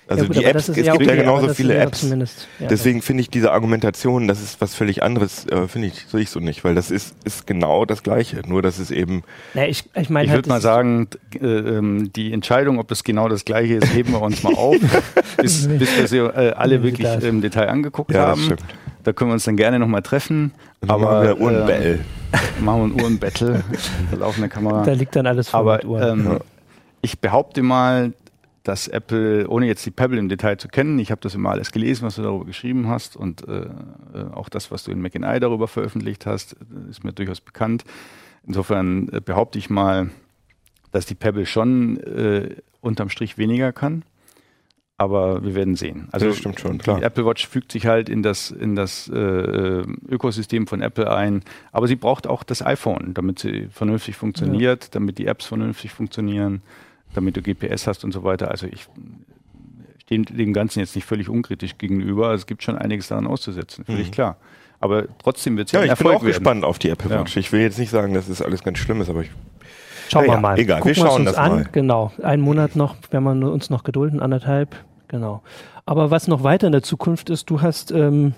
also 0.08 0.22
Ja, 0.22 0.26
gut, 0.28 0.36
die 0.36 0.44
Apps, 0.44 0.52
das 0.54 0.68
es 0.68 0.76
ist 0.78 0.84
gibt 0.84 0.94
okay, 0.96 1.06
ja 1.08 1.14
genauso 1.16 1.48
viele 1.54 1.74
ist 1.74 2.02
ja 2.02 2.16
Apps. 2.16 2.46
Ja, 2.60 2.68
Deswegen 2.68 3.02
finde 3.02 3.22
ich 3.22 3.30
diese 3.30 3.50
Argumentation, 3.52 4.28
das 4.28 4.40
ist 4.42 4.60
was 4.60 4.74
völlig 4.74 5.02
anderes, 5.02 5.46
äh, 5.46 5.66
finde 5.68 5.88
ich, 5.88 6.06
sehe 6.08 6.20
ich 6.20 6.30
so 6.30 6.38
nicht, 6.40 6.62
weil 6.64 6.74
das 6.74 6.90
ist, 6.90 7.16
ist 7.24 7.46
genau 7.46 7.84
das 7.84 8.02
Gleiche, 8.02 8.42
nur 8.46 8.62
dass 8.62 8.78
es 8.78 8.90
eben, 8.90 9.22
Na, 9.54 9.66
ich 9.66 9.84
ich 9.94 10.08
meine 10.10 10.24
Ich 10.26 10.30
halt, 10.30 10.38
würde 10.38 10.48
mal 10.50 10.60
sagen, 10.60 11.08
äh, 11.34 11.44
ähm, 11.46 12.12
die 12.14 12.32
Entscheidung, 12.32 12.78
ob 12.78 12.88
das 12.88 13.02
genau 13.04 13.28
das 13.28 13.44
gleiche 13.44 13.74
ist, 13.74 13.92
heben 13.94 14.12
wir 14.12 14.22
uns 14.22 14.42
mal 14.42 14.54
auf, 14.54 14.76
bis, 15.38 15.66
bis 15.66 15.96
wir 15.98 16.06
sie 16.08 16.18
äh, 16.18 16.52
alle 16.52 16.82
wirklich 16.82 17.08
im 17.24 17.40
Detail 17.40 17.68
angeguckt 17.68 18.12
Ja, 18.12 18.26
haben. 18.28 18.40
stimmt. 18.42 18.62
Da 19.02 19.12
können 19.12 19.30
wir 19.30 19.34
uns 19.34 19.44
dann 19.44 19.56
gerne 19.56 19.78
nochmal 19.78 20.02
treffen. 20.02 20.52
aber 20.86 20.94
Aber 21.10 21.22
wir 21.24 21.40
Uhrenbattle. 21.40 21.94
äh, 21.94 21.98
machen 22.60 22.80
wir 22.80 22.96
ein 22.96 23.00
Uhrenbattle, 23.00 23.62
der 24.12 24.18
laufende 24.18 24.48
Kamera. 24.48 24.82
da 24.84 24.92
liegt 24.92 25.14
dann 25.16 25.26
alles 25.26 25.48
voll 25.48 25.60
Aber 25.60 25.76
mit 25.76 25.84
Uhren. 25.84 26.26
ähm, 26.26 26.38
ich 27.02 27.20
behaupte 27.20 27.62
mal, 27.62 28.12
dass 28.66 28.88
Apple, 28.88 29.48
ohne 29.48 29.66
jetzt 29.66 29.86
die 29.86 29.92
Pebble 29.92 30.18
im 30.18 30.28
Detail 30.28 30.56
zu 30.56 30.66
kennen, 30.66 30.98
ich 30.98 31.12
habe 31.12 31.20
das 31.20 31.36
immer 31.36 31.50
alles 31.50 31.70
gelesen, 31.70 32.04
was 32.04 32.16
du 32.16 32.22
darüber 32.22 32.44
geschrieben 32.44 32.88
hast 32.88 33.16
und 33.16 33.46
äh, 33.46 33.60
äh, 33.60 33.68
auch 34.32 34.48
das, 34.48 34.72
was 34.72 34.82
du 34.82 34.90
in 34.90 35.00
McNI 35.00 35.38
darüber 35.38 35.68
veröffentlicht 35.68 36.26
hast, 36.26 36.54
äh, 36.54 36.90
ist 36.90 37.04
mir 37.04 37.12
durchaus 37.12 37.40
bekannt. 37.40 37.84
Insofern 38.44 39.08
äh, 39.10 39.20
behaupte 39.20 39.60
ich 39.60 39.70
mal, 39.70 40.10
dass 40.90 41.06
die 41.06 41.14
Pebble 41.14 41.46
schon 41.46 41.98
äh, 41.98 42.56
unterm 42.80 43.08
Strich 43.08 43.38
weniger 43.38 43.72
kann. 43.72 44.02
Aber 44.98 45.44
wir 45.44 45.54
werden 45.54 45.76
sehen. 45.76 46.08
Also 46.10 46.28
Das 46.28 46.38
stimmt 46.38 46.58
schon, 46.58 46.78
klar. 46.78 46.98
Die 46.98 47.04
Apple 47.04 47.26
Watch 47.26 47.46
fügt 47.46 47.70
sich 47.70 47.86
halt 47.86 48.08
in 48.08 48.22
das, 48.22 48.50
in 48.50 48.74
das 48.74 49.08
äh, 49.08 49.84
Ökosystem 50.08 50.66
von 50.66 50.80
Apple 50.80 51.14
ein. 51.14 51.42
Aber 51.70 51.86
sie 51.86 51.96
braucht 51.96 52.26
auch 52.26 52.42
das 52.42 52.64
iPhone, 52.64 53.12
damit 53.12 53.38
sie 53.38 53.68
vernünftig 53.70 54.16
funktioniert, 54.16 54.94
damit 54.94 55.18
die 55.18 55.26
Apps 55.26 55.44
vernünftig 55.44 55.92
funktionieren, 55.92 56.62
damit 57.16 57.36
du 57.36 57.42
GPS 57.42 57.86
hast 57.86 58.04
und 58.04 58.12
so 58.12 58.22
weiter. 58.24 58.50
Also 58.50 58.66
ich 58.66 58.86
stehe 60.02 60.22
dem 60.22 60.52
Ganzen 60.52 60.80
jetzt 60.80 60.94
nicht 60.94 61.04
völlig 61.06 61.28
unkritisch 61.28 61.78
gegenüber. 61.78 62.32
Es 62.32 62.46
gibt 62.46 62.62
schon 62.62 62.76
einiges 62.78 63.08
daran 63.08 63.26
auszusetzen, 63.26 63.84
völlig 63.84 64.12
klar. 64.12 64.36
Aber 64.78 65.06
trotzdem 65.22 65.56
wird 65.56 65.68
es 65.68 65.72
Ja, 65.72 65.80
ein 65.80 65.84
ich 65.86 65.88
bin 65.88 65.96
Erfolg 65.98 66.16
auch 66.16 66.22
werden. 66.22 66.28
gespannt 66.28 66.64
auf 66.64 66.78
die 66.78 66.90
Apple 66.90 67.10
Ja. 67.10 67.20
Watch. 67.20 67.36
Ich 67.36 67.50
will 67.52 67.60
jetzt 67.60 67.78
nicht 67.78 67.90
sagen, 67.90 68.14
dass 68.14 68.28
es 68.28 68.42
alles 68.42 68.62
ganz 68.62 68.78
schlimm 68.78 69.00
ist, 69.00 69.08
aber 69.08 69.22
ich, 69.22 69.30
Schauen 70.08 70.26
naja, 70.26 70.36
wir 70.36 70.40
mal. 70.40 70.58
egal, 70.58 70.80
Gucken 70.80 70.96
wir 70.96 71.02
schauen 71.06 71.20
uns 71.22 71.30
das 71.30 71.36
an. 71.36 71.50
mal. 71.52 71.68
Genau. 71.72 72.12
Einen 72.22 72.42
Monat 72.42 72.76
noch, 72.76 72.94
wenn 73.10 73.22
man 73.22 73.42
uns 73.42 73.70
noch 73.70 73.82
gedulden, 73.84 74.20
anderthalb. 74.20 74.76
Genau. 75.08 75.42
Aber 75.86 76.10
was 76.10 76.28
noch 76.28 76.42
weiter 76.44 76.66
in 76.66 76.72
der 76.72 76.82
Zukunft 76.82 77.30
ist, 77.30 77.48
du 77.50 77.62
hast 77.62 77.90
ähm, 77.90 78.34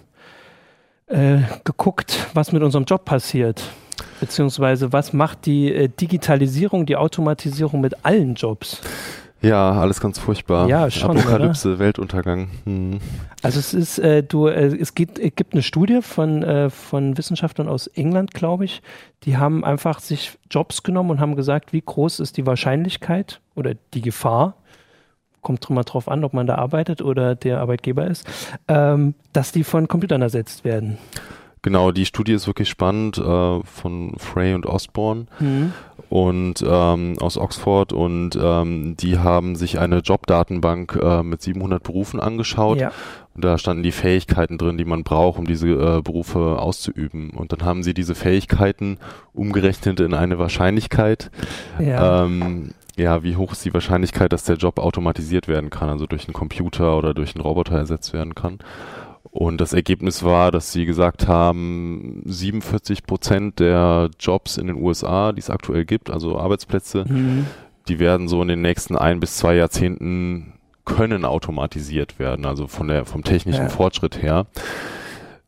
äh, 1.06 1.38
geguckt, 1.64 2.28
was 2.34 2.52
mit 2.52 2.62
unserem 2.62 2.84
Job 2.84 3.04
passiert. 3.04 3.62
Beziehungsweise 4.20 4.92
was 4.92 5.12
macht 5.12 5.46
die 5.46 5.72
äh, 5.72 5.88
Digitalisierung, 5.88 6.86
die 6.86 6.96
Automatisierung 6.96 7.80
mit 7.80 8.04
allen 8.04 8.34
Jobs? 8.34 8.80
Ja, 9.40 9.72
alles 9.72 10.00
ganz 10.00 10.18
furchtbar. 10.18 10.68
Ja, 10.68 10.90
schon, 10.90 11.16
Apokalypse, 11.16 11.78
Weltuntergang. 11.78 12.48
Hm. 12.64 12.98
Also 13.42 13.60
es 13.60 13.72
ist, 13.72 13.98
äh, 14.00 14.24
du, 14.24 14.48
äh, 14.48 14.76
es 14.76 14.94
gibt, 14.94 15.18
es 15.20 15.32
gibt 15.36 15.52
eine 15.52 15.62
Studie 15.62 16.00
von, 16.02 16.42
äh, 16.42 16.70
von 16.70 17.16
Wissenschaftlern 17.16 17.68
aus 17.68 17.86
England, 17.86 18.34
glaube 18.34 18.64
ich. 18.64 18.82
Die 19.22 19.36
haben 19.36 19.64
einfach 19.64 20.00
sich 20.00 20.36
Jobs 20.50 20.82
genommen 20.82 21.10
und 21.10 21.20
haben 21.20 21.36
gesagt, 21.36 21.72
wie 21.72 21.82
groß 21.82 22.18
ist 22.18 22.36
die 22.36 22.46
Wahrscheinlichkeit 22.46 23.40
oder 23.54 23.74
die 23.94 24.00
Gefahr, 24.00 24.54
kommt 25.40 25.70
immer 25.70 25.84
drauf 25.84 26.08
an, 26.08 26.24
ob 26.24 26.34
man 26.34 26.48
da 26.48 26.56
arbeitet 26.56 27.00
oder 27.00 27.36
der 27.36 27.60
Arbeitgeber 27.60 28.08
ist, 28.08 28.26
ähm, 28.66 29.14
dass 29.32 29.52
die 29.52 29.62
von 29.62 29.86
Computern 29.86 30.20
ersetzt 30.20 30.64
werden. 30.64 30.98
Genau, 31.62 31.90
die 31.92 32.06
Studie 32.06 32.32
ist 32.32 32.46
wirklich 32.46 32.68
spannend 32.68 33.18
äh, 33.18 33.60
von 33.64 34.14
Frey 34.16 34.54
und 34.54 34.66
Osborne 34.66 35.26
Mhm. 35.40 35.72
und 36.08 36.64
ähm, 36.66 37.16
aus 37.20 37.36
Oxford 37.36 37.92
und 37.92 38.38
ähm, 38.40 38.96
die 38.98 39.18
haben 39.18 39.56
sich 39.56 39.78
eine 39.78 39.98
Jobdatenbank 39.98 40.98
äh, 41.02 41.22
mit 41.22 41.42
700 41.42 41.82
Berufen 41.82 42.20
angeschaut 42.20 42.78
Ja. 42.80 42.92
und 43.34 43.44
da 43.44 43.58
standen 43.58 43.82
die 43.82 43.92
Fähigkeiten 43.92 44.56
drin, 44.58 44.78
die 44.78 44.84
man 44.84 45.02
braucht, 45.04 45.38
um 45.38 45.46
diese 45.46 45.68
äh, 45.68 46.00
Berufe 46.02 46.58
auszuüben 46.60 47.30
und 47.30 47.52
dann 47.52 47.62
haben 47.64 47.82
sie 47.82 47.92
diese 47.94 48.14
Fähigkeiten 48.14 48.98
umgerechnet 49.34 50.00
in 50.00 50.14
eine 50.14 50.38
Wahrscheinlichkeit. 50.38 51.30
Ja. 51.78 52.24
Ähm, 52.24 52.70
ja, 52.96 53.22
wie 53.22 53.36
hoch 53.36 53.52
ist 53.52 53.64
die 53.64 53.72
Wahrscheinlichkeit, 53.74 54.32
dass 54.32 54.42
der 54.44 54.56
Job 54.56 54.78
automatisiert 54.80 55.46
werden 55.46 55.70
kann, 55.70 55.88
also 55.88 56.06
durch 56.06 56.26
einen 56.26 56.34
Computer 56.34 56.96
oder 56.98 57.14
durch 57.14 57.34
einen 57.36 57.42
Roboter 57.44 57.76
ersetzt 57.76 58.12
werden 58.12 58.34
kann? 58.34 58.58
Und 59.30 59.60
das 59.60 59.72
Ergebnis 59.72 60.22
war, 60.22 60.50
dass 60.50 60.72
sie 60.72 60.86
gesagt 60.86 61.28
haben, 61.28 62.22
47 62.24 63.04
Prozent 63.04 63.60
der 63.60 64.10
Jobs 64.18 64.56
in 64.56 64.66
den 64.68 64.76
USA, 64.76 65.32
die 65.32 65.40
es 65.40 65.50
aktuell 65.50 65.84
gibt, 65.84 66.10
also 66.10 66.38
Arbeitsplätze, 66.38 67.04
Mhm. 67.08 67.46
die 67.88 67.98
werden 67.98 68.28
so 68.28 68.40
in 68.42 68.48
den 68.48 68.62
nächsten 68.62 68.96
ein 68.96 69.20
bis 69.20 69.36
zwei 69.36 69.54
Jahrzehnten 69.56 70.54
können 70.84 71.24
automatisiert 71.26 72.18
werden, 72.18 72.46
also 72.46 72.66
von 72.66 72.88
der 72.88 73.04
vom 73.04 73.22
technischen 73.22 73.64
Ja. 73.64 73.68
Fortschritt 73.68 74.22
her. 74.22 74.46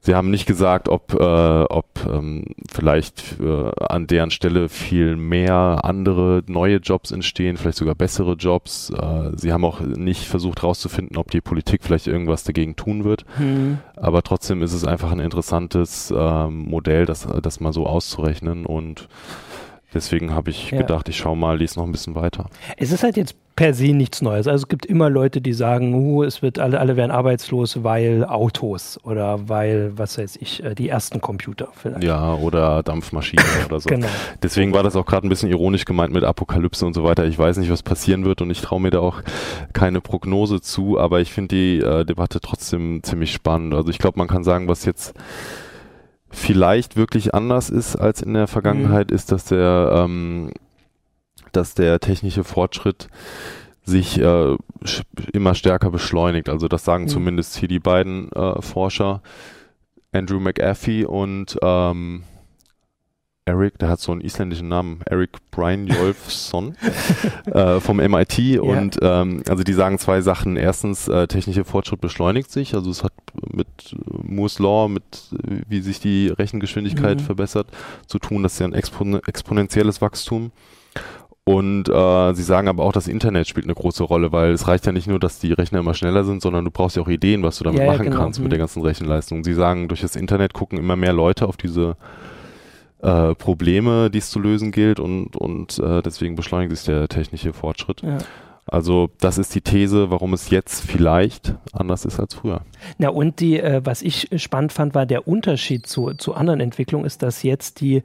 Sie 0.02 0.14
haben 0.14 0.30
nicht 0.30 0.46
gesagt, 0.46 0.88
ob, 0.88 1.12
äh, 1.12 1.62
ob 1.64 1.86
ähm, 2.10 2.46
vielleicht 2.72 3.38
äh, 3.38 3.70
an 3.84 4.06
deren 4.06 4.30
Stelle 4.30 4.70
viel 4.70 5.14
mehr 5.16 5.80
andere 5.82 6.42
neue 6.46 6.76
Jobs 6.78 7.10
entstehen, 7.10 7.58
vielleicht 7.58 7.76
sogar 7.76 7.94
bessere 7.94 8.32
Jobs. 8.32 8.88
Äh, 8.90 9.32
sie 9.36 9.52
haben 9.52 9.64
auch 9.64 9.80
nicht 9.80 10.24
versucht 10.24 10.62
herauszufinden, 10.62 11.18
ob 11.18 11.30
die 11.30 11.42
Politik 11.42 11.82
vielleicht 11.84 12.06
irgendwas 12.06 12.44
dagegen 12.44 12.76
tun 12.76 13.04
wird. 13.04 13.26
Mhm. 13.38 13.78
Aber 13.94 14.22
trotzdem 14.22 14.62
ist 14.62 14.72
es 14.72 14.84
einfach 14.86 15.12
ein 15.12 15.20
interessantes 15.20 16.10
ähm, 16.16 16.64
Modell, 16.70 17.04
das, 17.04 17.28
das 17.42 17.60
mal 17.60 17.74
so 17.74 17.86
auszurechnen. 17.86 18.64
Und 18.64 19.06
deswegen 19.92 20.32
habe 20.32 20.48
ich 20.48 20.70
Ja. 20.70 20.78
gedacht, 20.78 21.10
ich 21.10 21.18
schaue 21.18 21.36
mal, 21.36 21.58
lese 21.58 21.78
noch 21.78 21.84
ein 21.84 21.92
bisschen 21.92 22.14
weiter. 22.14 22.48
Es 22.78 22.90
ist 22.90 23.02
halt 23.02 23.18
jetzt 23.18 23.36
per 23.60 23.74
se 23.74 23.92
nichts 23.92 24.22
Neues. 24.22 24.46
Also 24.46 24.62
es 24.62 24.68
gibt 24.68 24.86
immer 24.86 25.10
Leute, 25.10 25.42
die 25.42 25.52
sagen, 25.52 25.92
uh, 25.92 26.22
es 26.22 26.40
wird 26.40 26.58
alle, 26.58 26.80
alle 26.80 26.96
werden 26.96 27.10
arbeitslos, 27.10 27.84
weil 27.84 28.24
Autos 28.24 28.98
oder 29.02 29.50
weil, 29.50 29.92
was 29.98 30.16
weiß 30.16 30.36
ich, 30.36 30.64
äh, 30.64 30.74
die 30.74 30.88
ersten 30.88 31.20
Computer 31.20 31.68
vielleicht. 31.74 32.02
Ja, 32.02 32.32
oder 32.32 32.82
Dampfmaschinen 32.82 33.44
oder 33.66 33.78
so. 33.78 33.90
Genau. 33.90 34.06
Deswegen 34.42 34.72
war 34.72 34.82
das 34.82 34.96
auch 34.96 35.04
gerade 35.04 35.26
ein 35.26 35.28
bisschen 35.28 35.50
ironisch 35.50 35.84
gemeint 35.84 36.10
mit 36.10 36.24
Apokalypse 36.24 36.86
und 36.86 36.94
so 36.94 37.04
weiter. 37.04 37.26
Ich 37.26 37.38
weiß 37.38 37.58
nicht, 37.58 37.70
was 37.70 37.82
passieren 37.82 38.24
wird 38.24 38.40
und 38.40 38.48
ich 38.48 38.62
traue 38.62 38.80
mir 38.80 38.92
da 38.92 39.00
auch 39.00 39.20
keine 39.74 40.00
Prognose 40.00 40.62
zu, 40.62 40.98
aber 40.98 41.20
ich 41.20 41.30
finde 41.30 41.54
die 41.54 41.80
äh, 41.80 42.06
Debatte 42.06 42.40
trotzdem 42.40 43.02
ziemlich 43.02 43.30
spannend. 43.30 43.74
Also 43.74 43.90
ich 43.90 43.98
glaube, 43.98 44.18
man 44.18 44.28
kann 44.28 44.42
sagen, 44.42 44.68
was 44.68 44.86
jetzt 44.86 45.12
vielleicht 46.30 46.96
wirklich 46.96 47.34
anders 47.34 47.68
ist 47.68 47.94
als 47.94 48.22
in 48.22 48.32
der 48.32 48.46
Vergangenheit, 48.46 49.10
ist, 49.10 49.32
dass 49.32 49.44
der, 49.44 50.06
ähm, 50.06 50.50
dass 51.52 51.74
der 51.74 52.00
technische 52.00 52.44
Fortschritt 52.44 53.08
sich 53.84 54.20
äh, 54.20 54.56
immer 55.32 55.54
stärker 55.54 55.90
beschleunigt. 55.90 56.48
Also 56.48 56.68
das 56.68 56.84
sagen 56.84 57.04
Mhm. 57.04 57.08
zumindest 57.08 57.56
hier 57.56 57.68
die 57.68 57.78
beiden 57.80 58.30
äh, 58.32 58.60
Forscher, 58.62 59.22
Andrew 60.12 60.38
McAfee 60.40 61.04
und 61.04 61.56
ähm, 61.62 62.24
Eric, 63.46 63.78
der 63.78 63.88
hat 63.88 63.98
so 64.00 64.12
einen 64.12 64.20
isländischen 64.20 64.68
Namen, 64.68 65.00
Eric 65.06 65.30
Brian 65.50 65.86
Jolfsson 65.88 66.76
äh, 67.46 67.80
vom 67.80 67.96
MIT 67.96 68.60
und 68.60 68.98
ähm, 69.02 69.42
also 69.48 69.64
die 69.64 69.72
sagen 69.72 69.98
zwei 69.98 70.20
Sachen. 70.20 70.56
Erstens, 70.56 71.08
äh, 71.08 71.26
technischer 71.26 71.64
Fortschritt 71.64 72.00
beschleunigt 72.00 72.50
sich, 72.50 72.74
also 72.74 72.90
es 72.90 73.02
hat 73.02 73.12
mit 73.52 73.66
äh, 73.92 73.96
Moore's 74.22 74.58
Law, 74.60 74.88
mit 74.88 75.30
wie 75.68 75.80
sich 75.80 75.98
die 76.00 76.28
Rechengeschwindigkeit 76.28 77.18
Mhm. 77.20 77.24
verbessert, 77.24 77.66
zu 78.06 78.18
tun. 78.20 78.42
Das 78.44 78.52
ist 78.52 78.58
ja 78.60 78.66
ein 78.66 78.74
expon 78.74 79.20
exponentielles 79.26 80.00
Wachstum. 80.00 80.52
Und 81.44 81.88
äh, 81.88 82.34
sie 82.34 82.42
sagen 82.42 82.68
aber 82.68 82.84
auch, 82.84 82.92
das 82.92 83.08
Internet 83.08 83.48
spielt 83.48 83.66
eine 83.66 83.74
große 83.74 84.04
Rolle, 84.04 84.30
weil 84.30 84.52
es 84.52 84.68
reicht 84.68 84.86
ja 84.86 84.92
nicht 84.92 85.06
nur, 85.08 85.18
dass 85.18 85.38
die 85.40 85.52
Rechner 85.52 85.80
immer 85.80 85.94
schneller 85.94 86.22
sind, 86.24 86.42
sondern 86.42 86.64
du 86.64 86.70
brauchst 86.70 86.96
ja 86.96 87.02
auch 87.02 87.08
Ideen, 87.08 87.42
was 87.42 87.58
du 87.58 87.64
damit 87.64 87.80
Ja, 87.80 87.86
machen 87.86 88.04
genau. 88.04 88.18
kannst 88.18 88.38
mit 88.38 88.46
Mhm. 88.46 88.50
der 88.50 88.58
ganzen 88.60 88.82
Rechenleistung. 88.82 89.42
Sie 89.42 89.54
sagen, 89.54 89.88
durch 89.88 90.02
das 90.02 90.16
Internet 90.16 90.52
gucken 90.52 90.78
immer 90.78 90.96
mehr 90.96 91.12
Leute 91.12 91.48
auf 91.48 91.56
diese 91.56 91.96
äh, 93.02 93.34
Probleme, 93.34 94.10
die 94.10 94.18
es 94.18 94.30
zu 94.30 94.38
lösen 94.38 94.70
gilt 94.70 95.00
und, 95.00 95.34
und 95.34 95.78
äh, 95.78 96.02
deswegen 96.02 96.36
beschleunigt 96.36 96.76
sich 96.76 96.84
der 96.84 97.08
technische 97.08 97.52
Fortschritt. 97.54 98.02
Ja. 98.02 98.18
Also 98.66 99.08
das 99.18 99.38
ist 99.38 99.54
die 99.54 99.62
These, 99.62 100.10
warum 100.10 100.34
es 100.34 100.50
jetzt 100.50 100.84
vielleicht 100.84 101.54
anders 101.72 102.04
ist 102.04 102.20
als 102.20 102.34
früher. 102.34 102.60
Na 102.98 103.08
und 103.08 103.40
die, 103.40 103.58
äh, 103.58 103.80
was 103.82 104.02
ich 104.02 104.28
spannend 104.36 104.72
fand, 104.72 104.94
war 104.94 105.06
der 105.06 105.26
Unterschied 105.26 105.86
zu, 105.86 106.12
zu 106.12 106.34
anderen 106.34 106.60
Entwicklungen, 106.60 107.06
ist, 107.06 107.22
dass 107.22 107.42
jetzt 107.42 107.80
die 107.80 108.02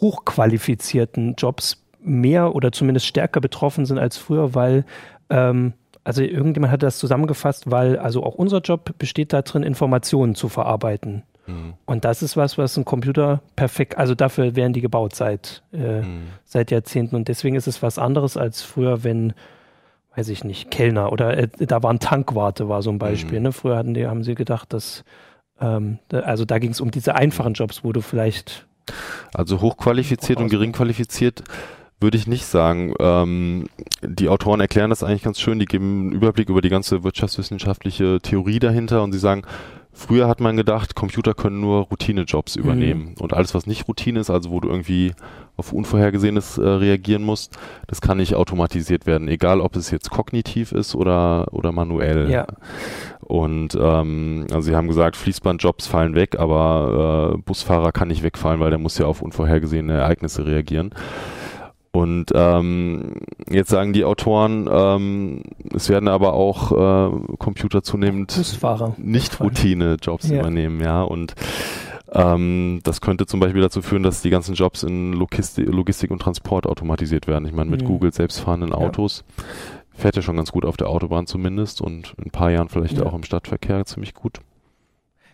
hochqualifizierten 0.00 1.34
Jobs 1.36 1.81
mehr 2.02 2.54
oder 2.54 2.72
zumindest 2.72 3.06
stärker 3.06 3.40
betroffen 3.40 3.86
sind 3.86 3.98
als 3.98 4.16
früher, 4.16 4.54
weil 4.54 4.84
ähm, 5.30 5.74
also 6.04 6.22
irgendjemand 6.22 6.72
hat 6.72 6.82
das 6.82 6.98
zusammengefasst, 6.98 7.70
weil 7.70 7.98
also 7.98 8.24
auch 8.24 8.34
unser 8.34 8.58
Job 8.58 8.94
besteht 8.98 9.32
darin, 9.32 9.62
Informationen 9.62 10.34
zu 10.34 10.48
verarbeiten. 10.48 11.22
Mhm. 11.46 11.74
Und 11.86 12.04
das 12.04 12.22
ist 12.22 12.36
was, 12.36 12.58
was 12.58 12.76
ein 12.76 12.84
Computer 12.84 13.40
perfekt, 13.56 13.98
also 13.98 14.14
dafür 14.14 14.56
werden 14.56 14.72
die 14.72 14.80
gebaut 14.80 15.14
seit, 15.14 15.62
äh, 15.72 16.02
mhm. 16.02 16.24
seit 16.44 16.70
Jahrzehnten. 16.70 17.14
Und 17.14 17.28
deswegen 17.28 17.56
ist 17.56 17.68
es 17.68 17.82
was 17.82 17.98
anderes 17.98 18.36
als 18.36 18.62
früher, 18.62 19.04
wenn 19.04 19.32
weiß 20.14 20.28
ich 20.28 20.44
nicht, 20.44 20.70
Kellner 20.70 21.12
oder 21.12 21.36
äh, 21.36 21.48
da 21.58 21.82
waren 21.82 21.98
Tankwarte, 21.98 22.68
war 22.68 22.82
so 22.82 22.90
ein 22.90 22.98
Beispiel. 22.98 23.38
Mhm. 23.38 23.44
Ne? 23.44 23.52
Früher 23.52 23.76
hatten 23.76 23.94
die, 23.94 24.06
haben 24.06 24.22
sie 24.24 24.34
gedacht, 24.34 24.72
dass, 24.72 25.04
ähm, 25.60 25.98
also 26.10 26.44
da 26.44 26.58
ging 26.58 26.70
es 26.70 26.80
um 26.80 26.90
diese 26.90 27.14
einfachen 27.14 27.54
Jobs, 27.54 27.84
wo 27.84 27.92
du 27.92 28.00
vielleicht. 28.00 28.66
Also 29.32 29.60
hochqualifiziert 29.60 30.38
und 30.38 30.48
geringqualifiziert 30.48 31.44
würde 32.02 32.18
ich 32.18 32.26
nicht 32.26 32.44
sagen. 32.44 32.94
Ähm, 33.00 33.66
die 34.02 34.28
Autoren 34.28 34.60
erklären 34.60 34.90
das 34.90 35.02
eigentlich 35.02 35.22
ganz 35.22 35.40
schön, 35.40 35.58
die 35.58 35.66
geben 35.66 36.00
einen 36.00 36.12
Überblick 36.12 36.48
über 36.48 36.60
die 36.60 36.68
ganze 36.68 37.04
wirtschaftswissenschaftliche 37.04 38.20
Theorie 38.20 38.58
dahinter 38.58 39.02
und 39.02 39.12
sie 39.12 39.18
sagen, 39.18 39.44
Früher 39.94 40.26
hat 40.26 40.40
man 40.40 40.56
gedacht, 40.56 40.94
Computer 40.94 41.34
können 41.34 41.60
nur 41.60 41.82
Routinejobs 41.82 42.56
mhm. 42.56 42.62
übernehmen. 42.62 43.04
Mhm. 43.10 43.14
Und 43.20 43.34
alles, 43.34 43.54
was 43.54 43.66
nicht 43.66 43.86
Routine 43.88 44.20
ist, 44.20 44.30
also 44.30 44.50
wo 44.50 44.58
du 44.58 44.68
irgendwie 44.68 45.12
auf 45.58 45.72
Unvorhergesehenes 45.72 46.56
äh, 46.56 46.66
reagieren 46.66 47.22
musst, 47.22 47.58
das 47.88 48.00
kann 48.00 48.16
nicht 48.16 48.34
automatisiert 48.34 49.04
werden, 49.04 49.28
egal 49.28 49.60
ob 49.60 49.76
es 49.76 49.90
jetzt 49.90 50.10
kognitiv 50.10 50.72
ist 50.72 50.94
oder, 50.94 51.52
oder 51.52 51.72
manuell. 51.72 52.30
Ja. 52.30 52.46
Und 53.20 53.76
ähm, 53.78 54.46
also 54.50 54.62
sie 54.62 54.74
haben 54.74 54.88
gesagt, 54.88 55.14
Fließbandjobs 55.16 55.86
fallen 55.86 56.14
weg, 56.14 56.38
aber 56.38 57.34
äh, 57.34 57.38
Busfahrer 57.42 57.92
kann 57.92 58.08
nicht 58.08 58.22
wegfallen, 58.22 58.60
weil 58.60 58.70
der 58.70 58.78
muss 58.78 58.96
ja 58.96 59.04
auf 59.04 59.20
unvorhergesehene 59.20 59.92
Ereignisse 59.92 60.46
reagieren. 60.46 60.94
Und 61.94 62.32
ähm, 62.34 63.16
jetzt 63.50 63.68
sagen 63.68 63.92
die 63.92 64.06
Autoren, 64.06 64.66
ähm, 64.72 65.42
es 65.74 65.90
werden 65.90 66.08
aber 66.08 66.32
auch 66.32 66.72
äh, 66.72 67.36
Computer 67.36 67.82
zunehmend 67.82 68.34
nicht 68.96 69.40
Routine-Jobs 69.40 70.30
ja. 70.30 70.40
übernehmen, 70.40 70.80
ja. 70.80 71.02
Und 71.02 71.34
ähm, 72.10 72.80
das 72.82 73.02
könnte 73.02 73.26
zum 73.26 73.40
Beispiel 73.40 73.60
dazu 73.60 73.82
führen, 73.82 74.02
dass 74.02 74.22
die 74.22 74.30
ganzen 74.30 74.54
Jobs 74.54 74.82
in 74.84 75.12
Logistik, 75.12 75.66
Logistik 75.68 76.10
und 76.10 76.20
Transport 76.20 76.66
automatisiert 76.66 77.26
werden. 77.26 77.46
Ich 77.46 77.52
meine, 77.52 77.70
mit 77.70 77.82
mhm. 77.82 77.86
Google 77.86 78.12
selbstfahrenden 78.12 78.72
Autos 78.72 79.22
ja. 79.36 79.44
fährt 79.92 80.16
ja 80.16 80.22
schon 80.22 80.36
ganz 80.36 80.50
gut 80.50 80.64
auf 80.64 80.78
der 80.78 80.88
Autobahn 80.88 81.26
zumindest 81.26 81.82
und 81.82 82.14
in 82.16 82.26
ein 82.26 82.30
paar 82.30 82.50
Jahren 82.50 82.70
vielleicht 82.70 82.96
ja. 82.96 83.04
auch 83.04 83.12
im 83.12 83.22
Stadtverkehr 83.22 83.84
ziemlich 83.84 84.14
gut. 84.14 84.38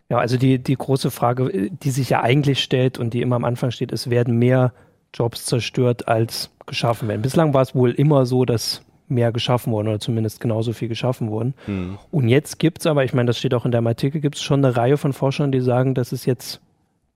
Ja, 0.08 0.18
also 0.18 0.36
die, 0.38 0.58
die 0.58 0.76
große 0.76 1.12
Frage, 1.12 1.70
die 1.70 1.90
sich 1.90 2.10
ja 2.10 2.22
eigentlich 2.22 2.60
stellt 2.62 2.98
und 2.98 3.14
die 3.14 3.20
immer 3.20 3.36
am 3.36 3.44
Anfang 3.44 3.70
steht, 3.70 3.92
ist, 3.92 4.10
werden 4.10 4.38
mehr 4.38 4.72
Jobs 5.14 5.46
zerstört, 5.46 6.08
als 6.08 6.50
geschaffen 6.66 7.08
werden. 7.08 7.22
Bislang 7.22 7.54
war 7.54 7.62
es 7.62 7.74
wohl 7.74 7.90
immer 7.92 8.26
so, 8.26 8.44
dass 8.44 8.82
mehr 9.08 9.32
geschaffen 9.32 9.72
wurden 9.72 9.88
oder 9.88 10.00
zumindest 10.00 10.40
genauso 10.40 10.72
viel 10.72 10.88
geschaffen 10.88 11.30
wurden. 11.30 11.54
Mhm. 11.66 11.98
Und 12.10 12.28
jetzt 12.28 12.58
gibt 12.58 12.80
es 12.80 12.86
aber, 12.86 13.04
ich 13.04 13.14
meine, 13.14 13.26
das 13.26 13.38
steht 13.38 13.54
auch 13.54 13.64
in 13.64 13.72
deinem 13.72 13.86
Artikel, 13.86 14.20
gibt 14.20 14.36
es 14.36 14.42
schon 14.42 14.64
eine 14.64 14.76
Reihe 14.76 14.98
von 14.98 15.12
Forschern, 15.12 15.50
die 15.50 15.60
sagen, 15.60 15.94
dass 15.94 16.12
es 16.12 16.26
jetzt 16.26 16.60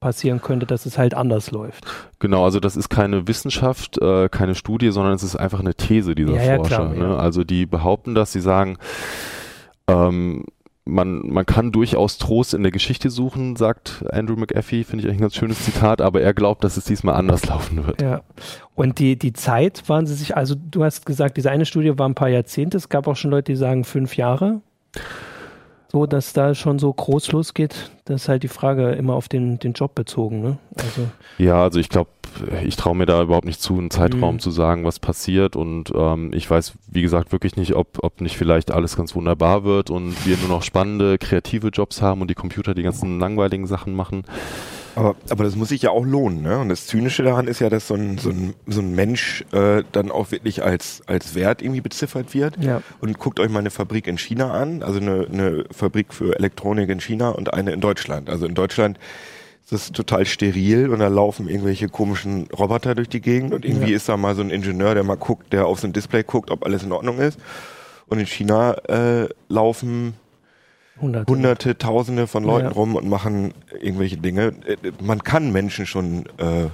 passieren 0.00 0.42
könnte, 0.42 0.66
dass 0.66 0.84
es 0.84 0.98
halt 0.98 1.14
anders 1.14 1.50
läuft. 1.52 1.86
Genau, 2.18 2.44
also 2.44 2.60
das 2.60 2.76
ist 2.76 2.88
keine 2.88 3.28
Wissenschaft, 3.28 3.98
äh, 4.02 4.28
keine 4.28 4.54
Studie, 4.54 4.90
sondern 4.90 5.14
es 5.14 5.22
ist 5.22 5.36
einfach 5.36 5.60
eine 5.60 5.74
These 5.74 6.14
dieser 6.14 6.42
ja, 6.42 6.56
Forscher. 6.56 6.70
Ja, 6.70 6.92
klar, 6.92 6.94
ne? 6.94 7.14
ja. 7.14 7.16
Also 7.16 7.44
die 7.44 7.66
behaupten 7.66 8.14
das, 8.14 8.32
sie 8.32 8.40
sagen, 8.40 8.78
ähm, 9.86 10.44
man, 10.84 11.20
man 11.28 11.46
kann 11.46 11.70
durchaus 11.70 12.18
Trost 12.18 12.54
in 12.54 12.62
der 12.62 12.72
Geschichte 12.72 13.08
suchen, 13.10 13.56
sagt 13.56 14.04
Andrew 14.10 14.36
McAfee, 14.36 14.84
finde 14.84 15.02
ich 15.02 15.08
eigentlich 15.08 15.18
ein 15.18 15.22
ganz 15.22 15.36
schönes 15.36 15.64
Zitat, 15.64 16.00
aber 16.00 16.20
er 16.20 16.34
glaubt, 16.34 16.64
dass 16.64 16.76
es 16.76 16.84
diesmal 16.84 17.14
anders 17.14 17.46
laufen 17.46 17.86
wird. 17.86 18.02
Ja. 18.02 18.22
Und 18.74 18.98
die, 18.98 19.16
die 19.16 19.32
Zeit 19.32 19.88
waren 19.88 20.06
sie 20.06 20.14
sich, 20.14 20.36
also 20.36 20.54
du 20.56 20.82
hast 20.82 21.06
gesagt, 21.06 21.36
diese 21.36 21.50
eine 21.50 21.66
Studie 21.66 21.98
war 21.98 22.08
ein 22.08 22.14
paar 22.14 22.28
Jahrzehnte, 22.28 22.76
es 22.76 22.88
gab 22.88 23.06
auch 23.06 23.16
schon 23.16 23.30
Leute, 23.30 23.52
die 23.52 23.56
sagen 23.56 23.84
fünf 23.84 24.16
Jahre 24.16 24.60
so, 25.92 26.06
dass 26.06 26.32
da 26.32 26.54
schon 26.54 26.78
so 26.78 26.90
groß 26.90 27.32
losgeht, 27.32 27.92
das 28.06 28.22
ist 28.22 28.28
halt 28.28 28.42
die 28.42 28.48
Frage 28.48 28.92
immer 28.92 29.12
auf 29.12 29.28
den, 29.28 29.58
den 29.58 29.74
Job 29.74 29.94
bezogen. 29.94 30.40
Ne? 30.40 30.58
Also 30.74 31.06
ja, 31.36 31.62
also 31.62 31.78
ich 31.78 31.90
glaube, 31.90 32.08
ich 32.64 32.76
traue 32.76 32.96
mir 32.96 33.06
da 33.06 33.22
überhaupt 33.22 33.46
nicht 33.46 33.60
zu, 33.60 33.78
einen 33.78 33.90
Zeitraum 33.90 34.36
mhm. 34.36 34.40
zu 34.40 34.50
sagen, 34.50 34.84
was 34.84 34.98
passiert. 34.98 35.56
Und 35.56 35.92
ähm, 35.94 36.30
ich 36.34 36.50
weiß, 36.50 36.74
wie 36.88 37.02
gesagt, 37.02 37.32
wirklich 37.32 37.56
nicht, 37.56 37.74
ob, 37.74 37.98
ob 38.02 38.20
nicht 38.20 38.36
vielleicht 38.36 38.70
alles 38.70 38.96
ganz 38.96 39.14
wunderbar 39.14 39.64
wird 39.64 39.90
und 39.90 40.26
wir 40.26 40.36
nur 40.38 40.48
noch 40.48 40.62
spannende, 40.62 41.18
kreative 41.18 41.68
Jobs 41.68 42.02
haben 42.02 42.20
und 42.20 42.28
die 42.28 42.34
Computer 42.34 42.74
die 42.74 42.82
ganzen 42.82 43.18
langweiligen 43.18 43.66
Sachen 43.66 43.94
machen. 43.94 44.24
Aber, 44.94 45.16
aber 45.30 45.44
das 45.44 45.56
muss 45.56 45.70
sich 45.70 45.82
ja 45.82 45.90
auch 45.90 46.04
lohnen, 46.04 46.42
ne? 46.42 46.58
Und 46.58 46.68
das 46.68 46.86
Zynische 46.86 47.22
daran 47.22 47.48
ist 47.48 47.60
ja, 47.60 47.70
dass 47.70 47.88
so 47.88 47.94
ein, 47.94 48.18
so 48.18 48.30
ein, 48.30 48.54
so 48.66 48.80
ein 48.80 48.94
Mensch 48.94 49.44
äh, 49.52 49.84
dann 49.92 50.10
auch 50.10 50.30
wirklich 50.30 50.62
als, 50.62 51.02
als 51.06 51.34
Wert 51.34 51.62
irgendwie 51.62 51.80
beziffert 51.80 52.34
wird. 52.34 52.62
Ja. 52.62 52.82
Und 53.00 53.18
guckt 53.18 53.40
euch 53.40 53.48
mal 53.48 53.60
eine 53.60 53.70
Fabrik 53.70 54.06
in 54.06 54.18
China 54.18 54.52
an, 54.52 54.82
also 54.82 55.00
eine, 55.00 55.26
eine 55.32 55.64
Fabrik 55.70 56.12
für 56.12 56.36
Elektronik 56.36 56.90
in 56.90 57.00
China 57.00 57.30
und 57.30 57.54
eine 57.54 57.72
in 57.72 57.80
Deutschland. 57.80 58.28
Also 58.28 58.46
in 58.46 58.54
Deutschland 58.54 58.98
ist 59.72 59.88
das 59.88 59.92
total 59.92 60.26
steril 60.26 60.88
und 60.90 60.98
da 60.98 61.08
laufen 61.08 61.48
irgendwelche 61.48 61.88
komischen 61.88 62.46
Roboter 62.48 62.94
durch 62.94 63.08
die 63.08 63.20
Gegend 63.20 63.54
und 63.54 63.64
irgendwie 63.64 63.90
ja. 63.90 63.96
ist 63.96 64.08
da 64.08 64.16
mal 64.16 64.34
so 64.34 64.42
ein 64.42 64.50
Ingenieur, 64.50 64.94
der 64.94 65.04
mal 65.04 65.16
guckt, 65.16 65.52
der 65.52 65.66
auf 65.66 65.80
so 65.80 65.86
ein 65.86 65.92
Display 65.92 66.22
guckt, 66.22 66.50
ob 66.50 66.64
alles 66.64 66.82
in 66.82 66.92
Ordnung 66.92 67.18
ist. 67.18 67.38
Und 68.06 68.18
in 68.18 68.26
China 68.26 68.72
äh, 68.88 69.28
laufen 69.48 70.14
Hunderte. 71.00 71.32
Hunderte, 71.32 71.78
Tausende 71.78 72.26
von 72.26 72.44
Leuten 72.44 72.66
ja. 72.66 72.72
rum 72.72 72.94
und 72.94 73.08
machen 73.08 73.54
irgendwelche 73.80 74.18
Dinge. 74.18 74.52
Äh, 74.66 74.76
man 75.02 75.24
kann 75.24 75.50
Menschen 75.50 75.86
schon 75.86 76.26
äh, 76.36 76.66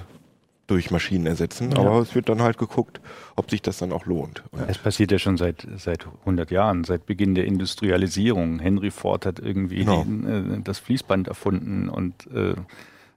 durch 0.69 0.91
Maschinen 0.91 1.25
ersetzen, 1.25 1.71
ja. 1.71 1.79
aber 1.79 1.99
es 1.99 2.13
wird 2.15 2.29
dann 2.29 2.41
halt 2.41 2.57
geguckt, 2.57 3.01
ob 3.35 3.49
sich 3.49 3.61
das 3.61 3.77
dann 3.79 3.91
auch 3.91 4.05
lohnt. 4.05 4.43
Und 4.51 4.69
es 4.69 4.77
passiert 4.77 5.11
ja 5.11 5.19
schon 5.19 5.37
seit, 5.37 5.67
seit 5.77 6.05
100 6.21 6.51
Jahren, 6.51 6.83
seit 6.83 7.05
Beginn 7.05 7.35
der 7.35 7.45
Industrialisierung. 7.45 8.59
Henry 8.59 8.91
Ford 8.91 9.25
hat 9.25 9.39
irgendwie 9.39 9.79
genau. 9.79 10.05
die, 10.05 10.27
äh, 10.27 10.61
das 10.63 10.79
Fließband 10.79 11.27
erfunden 11.27 11.89
und 11.89 12.27
äh, 12.33 12.55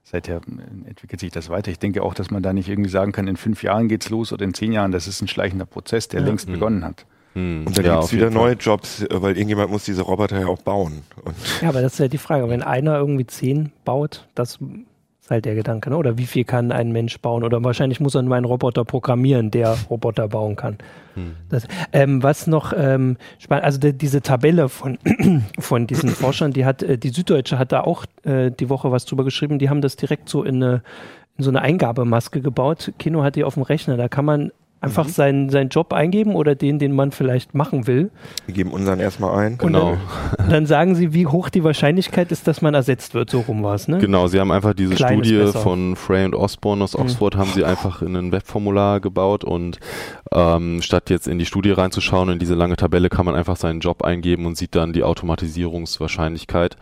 seither 0.03 0.41
entwickelt 0.85 1.19
sich 1.19 1.31
das 1.31 1.49
weiter. 1.49 1.71
Ich 1.71 1.79
denke 1.79 2.03
auch, 2.03 2.13
dass 2.13 2.31
man 2.31 2.41
da 2.43 2.53
nicht 2.53 2.69
irgendwie 2.69 2.89
sagen 2.89 3.11
kann, 3.11 3.27
in 3.27 3.37
fünf 3.37 3.63
Jahren 3.63 3.87
geht's 3.87 4.09
los 4.09 4.33
oder 4.33 4.43
in 4.43 4.53
zehn 4.53 4.71
Jahren. 4.71 4.91
Das 4.91 5.07
ist 5.07 5.21
ein 5.21 5.27
schleichender 5.27 5.65
Prozess, 5.65 6.07
der 6.07 6.21
ja. 6.21 6.27
längst 6.27 6.47
mhm. 6.49 6.53
begonnen 6.53 6.83
hat. 6.83 7.05
Hm. 7.33 7.65
Und 7.65 7.77
dann 7.77 7.85
ja, 7.85 7.93
gibt 7.95 8.05
es 8.05 8.13
wieder 8.13 8.29
neue 8.29 8.53
Jobs, 8.53 9.01
äh, 9.03 9.21
weil 9.21 9.35
irgendjemand 9.35 9.71
muss 9.71 9.85
diese 9.85 10.03
Roboter 10.03 10.39
ja 10.39 10.47
auch 10.47 10.61
bauen. 10.61 11.03
Und 11.23 11.35
ja, 11.61 11.69
aber 11.69 11.81
das 11.81 11.93
ist 11.93 11.99
ja 11.99 12.07
die 12.07 12.17
Frage. 12.17 12.47
Wenn 12.49 12.61
einer 12.61 12.97
irgendwie 12.97 13.25
zehn 13.25 13.71
baut, 13.85 14.27
das 14.35 14.53
ist 14.53 14.59
halt 15.33 15.45
der 15.45 15.55
Gedanke, 15.55 15.89
ne? 15.89 15.97
Oder 15.97 16.17
wie 16.17 16.25
viel 16.25 16.45
kann 16.45 16.71
ein 16.71 16.91
Mensch 16.91 17.19
bauen? 17.19 17.43
Oder 17.43 17.63
wahrscheinlich 17.63 17.99
muss 17.99 18.15
er 18.15 18.21
nur 18.21 18.35
einen 18.35 18.45
Roboter 18.45 18.85
programmieren, 18.85 19.51
der 19.51 19.75
Roboter 19.89 20.27
bauen 20.29 20.55
kann. 20.55 20.77
Hm. 21.15 21.35
Das, 21.49 21.67
ähm, 21.91 22.23
was 22.23 22.47
noch 22.47 22.73
ähm, 22.75 23.17
spannend, 23.39 23.65
also 23.65 23.79
die, 23.79 23.93
diese 23.93 24.21
Tabelle 24.21 24.69
von, 24.69 24.97
von 25.59 25.87
diesen 25.87 26.09
Forschern, 26.09 26.53
die 26.53 26.65
hat, 26.65 26.81
äh, 26.83 26.97
die 26.97 27.09
Süddeutsche 27.09 27.59
hat 27.59 27.71
da 27.71 27.81
auch 27.81 28.05
äh, 28.23 28.51
die 28.51 28.69
Woche 28.69 28.91
was 28.91 29.05
drüber 29.05 29.23
geschrieben, 29.23 29.59
die 29.59 29.69
haben 29.69 29.81
das 29.81 29.97
direkt 29.97 30.29
so 30.29 30.43
in 30.43 30.63
eine 30.63 30.83
in 31.37 31.43
so 31.43 31.49
eine 31.49 31.61
Eingabemaske 31.61 32.41
gebaut. 32.41 32.93
Kino 32.99 33.23
hat 33.23 33.35
die 33.35 33.43
auf 33.43 33.55
dem 33.55 33.63
Rechner. 33.63 33.97
Da 33.97 34.07
kann 34.07 34.25
man 34.25 34.51
Einfach 34.83 35.07
mhm. 35.07 35.11
seinen, 35.11 35.49
seinen 35.49 35.69
Job 35.69 35.93
eingeben 35.93 36.35
oder 36.35 36.55
den, 36.55 36.77
den 36.77 36.91
man 36.91 37.13
vielleicht 37.13 37.55
machen 37.55 37.87
will. 37.87 38.11
Wir 38.47 38.53
geben 38.53 38.71
unseren 38.71 38.99
erstmal 38.99 39.37
ein. 39.39 39.57
Genau. 39.57 39.97
Dann, 40.37 40.49
dann, 40.49 40.65
sagen 40.65 40.95
sie, 40.95 41.13
wie 41.13 41.25
hoch 41.25 41.47
die 41.47 41.63
Wahrscheinlichkeit 41.63 42.33
ist, 42.33 42.49
dass 42.49 42.61
man 42.61 42.73
ersetzt 42.73 43.13
wird. 43.13 43.29
So 43.29 43.39
rum 43.39 43.63
war 43.63 43.75
es, 43.75 43.87
ne? 43.87 43.99
Genau, 43.99 44.27
sie 44.27 44.41
haben 44.41 44.51
einfach 44.51 44.73
diese 44.73 44.93
Klein 44.93 45.23
Studie 45.23 45.53
von 45.53 45.95
Frey 45.95 46.25
und 46.25 46.35
Osborne 46.35 46.83
aus 46.83 46.97
mhm. 46.97 47.03
Oxford, 47.03 47.35
mhm. 47.35 47.39
haben 47.39 47.51
sie 47.51 47.63
einfach 47.63 48.01
in 48.01 48.13
ein 48.17 48.33
Webformular 48.33 48.99
gebaut 48.99 49.45
und 49.45 49.79
ähm, 50.33 50.81
statt 50.81 51.09
jetzt 51.09 51.29
in 51.29 51.39
die 51.39 51.45
Studie 51.45 51.71
reinzuschauen, 51.71 52.27
in 52.27 52.39
diese 52.39 52.55
lange 52.55 52.75
Tabelle, 52.75 53.07
kann 53.07 53.25
man 53.25 53.35
einfach 53.35 53.55
seinen 53.55 53.79
Job 53.79 54.03
eingeben 54.03 54.45
und 54.45 54.57
sieht 54.57 54.75
dann 54.75 54.91
die 54.91 55.03
Automatisierungswahrscheinlichkeit. 55.03 56.75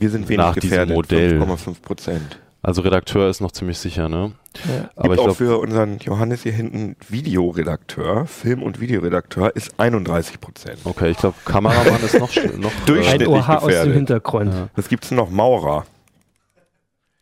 Wir 0.00 0.10
sind 0.10 0.28
wenig 0.28 0.38
nach 0.38 0.56
diesem 0.56 0.88
Modell. 0.88 1.40
5,5 1.40 1.80
Prozent. 1.80 2.40
Also 2.66 2.82
Redakteur 2.82 3.30
ist 3.30 3.40
noch 3.40 3.52
ziemlich 3.52 3.78
sicher, 3.78 4.08
ne? 4.08 4.32
Ja. 4.64 4.90
Aber 4.96 5.08
Gibt 5.08 5.20
ich 5.20 5.28
auch 5.28 5.36
für 5.36 5.58
unseren 5.58 5.98
Johannes 5.98 6.42
hier 6.42 6.52
hinten 6.52 6.96
Videoredakteur, 7.08 8.26
Film- 8.26 8.62
und 8.62 8.80
Videoredakteur 8.80 9.54
ist 9.54 9.78
31 9.78 10.40
Prozent. 10.40 10.78
Okay, 10.84 11.10
ich 11.10 11.18
glaube 11.18 11.36
Kameramann 11.44 12.02
ist 12.02 12.18
noch, 12.18 12.34
noch 12.58 12.72
durchschnittlich 12.86 13.28
Ein 13.28 13.34
Oha 13.34 13.54
gefährdet. 13.54 13.78
aus 13.78 13.84
dem 13.84 13.92
Hintergrund. 13.92 14.54
Ja. 14.54 14.68
Was 14.74 14.88
gibt's 14.88 15.10
noch? 15.10 15.30
Maurer. 15.30 15.84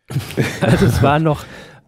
also 0.61 0.87
es 0.87 1.03
war 1.03 1.19
noch 1.19 1.45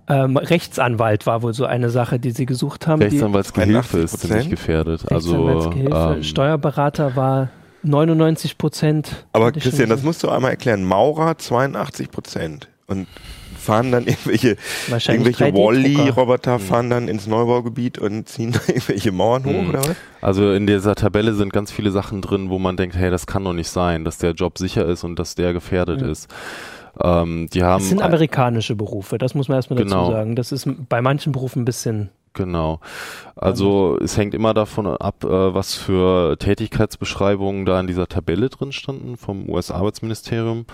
ähm, 0.09 0.37
Rechtsanwalt 0.37 1.27
war 1.27 1.43
wohl 1.43 1.53
so 1.53 1.65
eine 1.65 1.91
Sache, 1.91 2.19
die 2.19 2.31
sie 2.31 2.47
gesucht 2.47 2.87
haben. 2.87 3.03
Rechtsanwaltsgehilfe 3.03 3.99
ist 3.99 4.21
ziemlich 4.21 4.51
gefährdet. 4.51 5.11
Also 5.11 5.73
ähm, 5.75 6.23
Steuerberater 6.23 7.17
war 7.17 7.51
99 7.83 8.59
Prozent. 8.59 9.27
Aber 9.33 9.53
Christian, 9.53 9.89
das 9.89 10.03
musst 10.03 10.23
du 10.23 10.29
einmal 10.29 10.53
erklären. 10.53 10.85
Maurer 10.85 11.39
82 11.39 12.11
Prozent 12.11 12.69
und 12.87 13.07
fahren 13.67 13.93
dann 13.93 14.07
irgendwelche, 14.07 14.57
irgendwelche 14.89 15.45
3D-Drucker. 15.45 15.55
Wally-Roboter 15.55 16.59
fahren 16.59 16.89
dann 16.91 17.09
ins 17.09 17.27
Neubaugebiet 17.27 17.99
und 17.99 18.29
ziehen 18.29 18.53
da 18.53 18.61
irgendwelche 18.69 19.13
Mauern 19.13 19.45
hoch, 19.45 19.53
Mhm. 19.63 19.69
oder 19.71 19.81
was? 19.81 19.97
Also 20.23 20.53
in 20.53 20.67
dieser 20.67 20.95
Tabelle 20.95 21.35
sind 21.35 21.53
ganz 21.53 21.71
viele 21.73 21.91
Sachen 21.91 22.23
drin, 22.23 22.49
wo 22.51 22.59
man 22.59 22.77
denkt, 22.77 22.97
hey, 22.97 23.11
das 23.11 23.27
kann 23.27 23.45
doch 23.45 23.53
nicht 23.53 23.69
sein, 23.69 24.05
dass 24.05 24.19
der 24.19 24.33
Job 24.33 24.59
sicher 24.59 24.87
ist 24.87 25.05
und 25.05 25.19
dass 25.19 25.35
der 25.35 25.53
gefährdet 25.53 26.01
Ja. 26.01 26.09
ist. 26.09 26.29
Ähm, 27.03 27.49
die 27.53 27.63
haben 27.63 27.81
Das 27.81 27.89
sind 27.91 28.01
amerikanische 28.03 28.75
Berufe, 28.75 29.19
das 29.19 29.35
muss 29.35 29.49
man 29.49 29.57
erstmal 29.57 29.79
Genau. 29.83 30.05
dazu 30.07 30.13
sagen. 30.13 30.35
Das 30.37 30.51
ist 30.53 30.67
bei 30.89 31.03
manchen 31.03 31.33
Berufen 31.33 31.63
ein 31.63 31.65
bisschen. 31.67 32.09
Genau. 32.33 32.81
Also 33.35 33.99
es 34.03 34.17
hängt 34.19 34.35
immer 34.35 34.53
davon 34.55 34.87
ab, 34.87 35.25
äh, 35.25 35.29
was 35.55 35.75
für 35.75 36.37
Tätigkeitsbeschreibungen 36.39 37.65
da 37.65 37.81
in 37.81 37.87
dieser 37.87 38.07
Tabelle 38.09 38.49
drin 38.51 38.73
standen 38.73 39.17
vom 39.17 39.49
US-Arbeitsministerium 39.49 40.67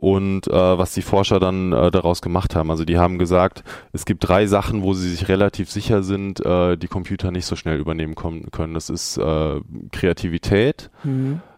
und 0.00 0.46
äh, 0.46 0.52
was 0.78 0.94
die 0.94 1.02
Forscher 1.02 1.40
dann 1.40 1.72
äh, 1.72 1.90
daraus 1.90 2.22
gemacht 2.22 2.54
haben. 2.54 2.70
Also 2.70 2.84
die 2.84 2.98
haben 2.98 3.18
gesagt, 3.18 3.64
es 3.92 4.04
gibt 4.04 4.28
drei 4.28 4.46
Sachen, 4.46 4.82
wo 4.82 4.94
sie 4.94 5.10
sich 5.10 5.28
relativ 5.28 5.70
sicher 5.70 6.04
sind, 6.04 6.44
äh, 6.46 6.76
die 6.76 6.86
Computer 6.86 7.32
nicht 7.32 7.46
so 7.46 7.56
schnell 7.56 7.78
übernehmen 7.80 8.14
können. 8.14 8.74
Das 8.74 8.90
ist 8.90 9.16
äh, 9.18 9.60
Kreativität, 9.90 10.90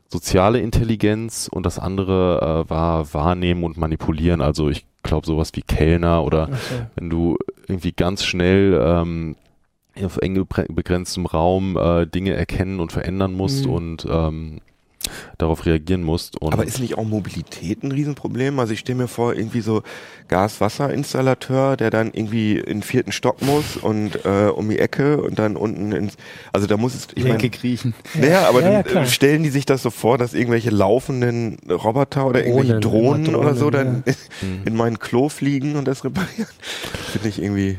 soziale 0.09 0.59
Intelligenz 0.61 1.48
und 1.53 1.66
das 1.66 1.79
andere 1.79 2.64
äh, 2.66 2.70
war 2.70 3.12
Wahrnehmen 3.12 3.62
und 3.62 3.76
Manipulieren. 3.76 4.40
Also 4.40 4.70
ich 4.70 4.87
glaube 5.03 5.26
sowas 5.26 5.50
wie 5.55 5.62
Kellner 5.62 6.24
oder 6.24 6.46
so. 6.46 6.74
wenn 6.96 7.11
du 7.11 7.37
irgendwie 7.68 7.92
ganz 7.92 8.24
schnell 8.24 8.81
ähm, 8.83 9.37
auf 10.03 10.16
eng 10.18 10.46
begrenztem 10.70 11.26
Raum 11.26 11.76
äh, 11.76 12.07
Dinge 12.07 12.33
erkennen 12.33 12.81
und 12.81 12.90
verändern 12.90 13.35
musst 13.35 13.66
Mhm. 13.66 13.72
und 13.72 14.07
ähm, 14.11 14.61
darauf 15.38 15.64
reagieren 15.66 16.02
musst. 16.02 16.40
Und 16.40 16.52
Aber 16.52 16.64
ist 16.66 16.78
nicht 16.80 16.98
auch 16.98 17.04
Mobilität 17.04 17.82
ein 17.82 17.92
Riesenproblem? 17.92 18.58
Also 18.58 18.72
ich 18.74 18.80
stelle 18.80 18.98
mir 18.98 19.08
vor, 19.08 19.34
irgendwie 19.34 19.60
so 19.60 19.82
Gas-Wasser-Installateur, 20.28 21.76
der 21.76 21.90
dann 21.90 22.12
irgendwie 22.12 22.58
in 22.58 22.64
den 22.78 22.82
vierten 22.82 23.12
Stock 23.12 23.42
muss 23.42 23.76
und 23.76 24.24
äh, 24.24 24.48
um 24.54 24.68
die 24.68 24.78
Ecke 24.78 25.22
und 25.22 25.38
dann 25.38 25.56
unten 25.56 25.92
ins, 25.92 26.16
also 26.52 26.66
da 26.66 26.76
muss 26.76 26.94
es, 26.94 27.08
ich 27.14 27.24
meine, 27.24 27.50
kriechen. 27.50 27.94
naja, 28.14 28.48
aber 28.48 28.62
Ja, 28.62 28.70
ja, 28.70 28.82
dann 28.82 29.06
stellen 29.06 29.42
die 29.42 29.50
sich 29.50 29.66
das 29.66 29.82
so 29.82 29.90
vor, 29.90 30.18
dass 30.18 30.34
irgendwelche 30.34 30.70
laufenden 30.70 31.58
Roboter 31.70 32.26
oder 32.26 32.44
irgendwelche 32.44 32.80
Drohnen, 32.80 33.24
Drohnen, 33.24 33.34
oder 33.36 33.54
so 33.54 33.70
dann 33.70 34.04
Mhm. 34.40 34.62
in 34.66 34.76
meinen 34.76 34.98
Klo 34.98 35.28
fliegen 35.28 35.76
und 35.76 35.86
das 35.86 36.04
reparieren? 36.04 36.46
Finde 37.12 37.28
ich 37.28 37.42
irgendwie. 37.42 37.78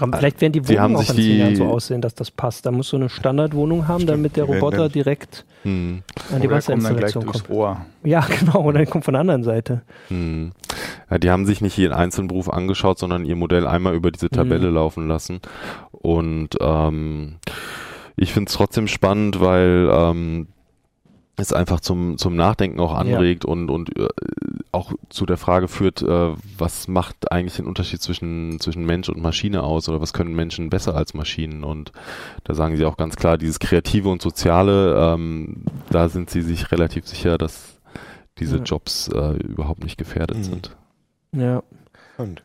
Komm, 0.00 0.12
vielleicht 0.12 0.40
werden 0.40 0.52
die 0.54 0.62
Sie 0.64 0.80
haben 0.80 0.94
Wohnungen 0.94 0.96
auch 1.08 1.14
sich 1.14 1.18
in 1.18 1.30
zehn 1.30 1.38
Jahren 1.38 1.50
die- 1.50 1.56
so 1.56 1.66
aussehen, 1.66 2.00
dass 2.00 2.14
das 2.14 2.30
passt. 2.32 2.66
Da 2.66 2.72
musst 2.72 2.90
du 2.92 2.96
eine 2.96 3.08
Standardwohnung 3.08 3.86
haben, 3.86 3.98
Stimmt, 4.00 4.10
damit 4.10 4.36
der 4.36 4.48
werden 4.48 4.60
Roboter 4.60 4.88
direkt 4.88 5.44
Hm. 5.62 6.02
an 6.34 6.40
die 6.40 6.46
Oder 6.48 6.56
Wasserinstallation 6.56 7.26
kommt. 7.26 7.50
Ohr. 7.50 7.84
Ja, 8.02 8.20
genau, 8.40 8.60
und 8.62 8.74
dann 8.74 8.86
kommt 8.88 9.04
von 9.04 9.12
der 9.12 9.20
anderen 9.20 9.44
Seite. 9.44 9.82
Hm. 10.08 10.52
Ja, 11.10 11.18
die 11.18 11.30
haben 11.30 11.44
sich 11.46 11.60
nicht 11.60 11.76
jeden 11.76 11.92
einzelnen 11.92 12.28
Beruf 12.28 12.48
angeschaut, 12.48 12.98
sondern 12.98 13.24
ihr 13.26 13.36
Modell 13.36 13.66
einmal 13.66 13.94
über 13.94 14.10
diese 14.10 14.30
Tabelle 14.30 14.68
Mhm. 14.68 14.74
laufen 14.74 15.06
lassen. 15.08 15.40
Und 15.92 16.56
ähm, 16.60 17.36
ich 18.16 18.32
finde 18.32 18.48
es 18.48 18.54
trotzdem 18.54 18.86
spannend, 18.88 19.40
weil 19.40 19.88
ähm, 19.92 20.48
es 21.40 21.52
einfach 21.52 21.80
zum, 21.80 22.18
zum 22.18 22.36
Nachdenken 22.36 22.80
auch 22.80 22.94
anregt 22.94 23.44
und, 23.44 23.70
und 23.70 23.96
äh, 23.98 24.08
auch 24.72 24.92
zu 25.08 25.26
der 25.26 25.36
Frage 25.36 25.68
führt, 25.68 26.02
äh, 26.02 26.30
was 26.58 26.86
macht 26.88 27.32
eigentlich 27.32 27.56
den 27.56 27.66
Unterschied 27.66 28.00
zwischen, 28.02 28.60
zwischen 28.60 28.84
Mensch 28.86 29.08
und 29.08 29.20
Maschine 29.20 29.62
aus 29.62 29.88
oder 29.88 30.00
was 30.00 30.12
können 30.12 30.34
Menschen 30.34 30.70
besser 30.70 30.94
als 30.94 31.14
Maschinen? 31.14 31.64
Und 31.64 31.92
da 32.44 32.54
sagen 32.54 32.76
sie 32.76 32.84
auch 32.84 32.96
ganz 32.96 33.16
klar, 33.16 33.36
dieses 33.38 33.58
Kreative 33.58 34.08
und 34.08 34.22
Soziale, 34.22 34.94
ähm, 35.14 35.64
da 35.90 36.08
sind 36.08 36.30
sie 36.30 36.42
sich 36.42 36.70
relativ 36.72 37.06
sicher, 37.06 37.38
dass 37.38 37.78
diese 38.38 38.58
Ja. 38.58 38.62
Jobs 38.62 39.08
äh, 39.08 39.36
überhaupt 39.38 39.82
nicht 39.84 39.98
gefährdet 39.98 40.38
Mhm. 40.38 40.42
sind. 40.44 40.76
Ja. 41.32 41.62
Und 42.16 42.42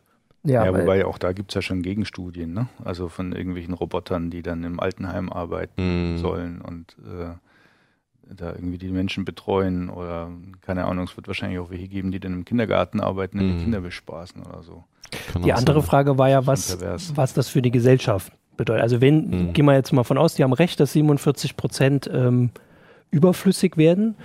Ja, 0.47 0.63
Ja, 0.65 0.71
wobei 0.79 1.05
auch 1.07 1.17
da 1.17 1.31
gibt 1.33 1.49
es 1.51 1.55
ja 1.55 1.63
schon 1.63 1.81
Gegenstudien, 1.81 2.53
ne? 2.53 2.67
Also 2.83 3.09
von 3.09 3.31
irgendwelchen 3.33 3.73
Robotern, 3.73 4.29
die 4.29 4.43
dann 4.43 4.63
im 4.63 4.79
Altenheim 4.79 5.31
arbeiten 5.33 6.13
Mhm. 6.13 6.17
sollen 6.19 6.61
und 6.61 6.95
äh, 7.03 7.33
da 8.35 8.51
irgendwie 8.53 8.77
die 8.77 8.89
Menschen 8.89 9.25
betreuen 9.25 9.89
oder 9.89 10.29
keine 10.61 10.85
Ahnung, 10.85 11.05
es 11.05 11.15
wird 11.17 11.27
wahrscheinlich 11.27 11.59
auch 11.59 11.69
welche 11.69 11.87
geben, 11.87 12.11
die 12.11 12.19
dann 12.19 12.33
im 12.33 12.45
Kindergarten 12.45 12.99
arbeiten 12.99 13.39
und 13.39 13.47
die 13.47 13.53
Mhm. 13.53 13.61
Kinder 13.61 13.81
bespaßen 13.81 14.41
oder 14.43 14.63
so. 14.63 14.83
Kann 15.31 15.43
die 15.43 15.53
andere 15.53 15.81
sein. 15.81 15.87
Frage 15.89 16.17
war 16.17 16.29
ja, 16.29 16.45
was, 16.47 16.77
was 17.15 17.33
das 17.33 17.47
für 17.47 17.61
die 17.61 17.71
Gesellschaft 17.71 18.31
bedeutet. 18.57 18.83
Also 18.83 19.01
wenn, 19.01 19.29
Mhm. 19.47 19.53
gehen 19.53 19.65
wir 19.65 19.73
jetzt 19.73 19.91
mal 19.93 20.03
von 20.03 20.17
aus, 20.17 20.35
die 20.35 20.43
haben 20.43 20.53
recht, 20.53 20.79
dass 20.79 20.93
47 20.93 21.55
Prozent 21.57 22.09
ähm, 22.11 22.49
überflüssig 23.11 23.77
werden. 23.77 24.15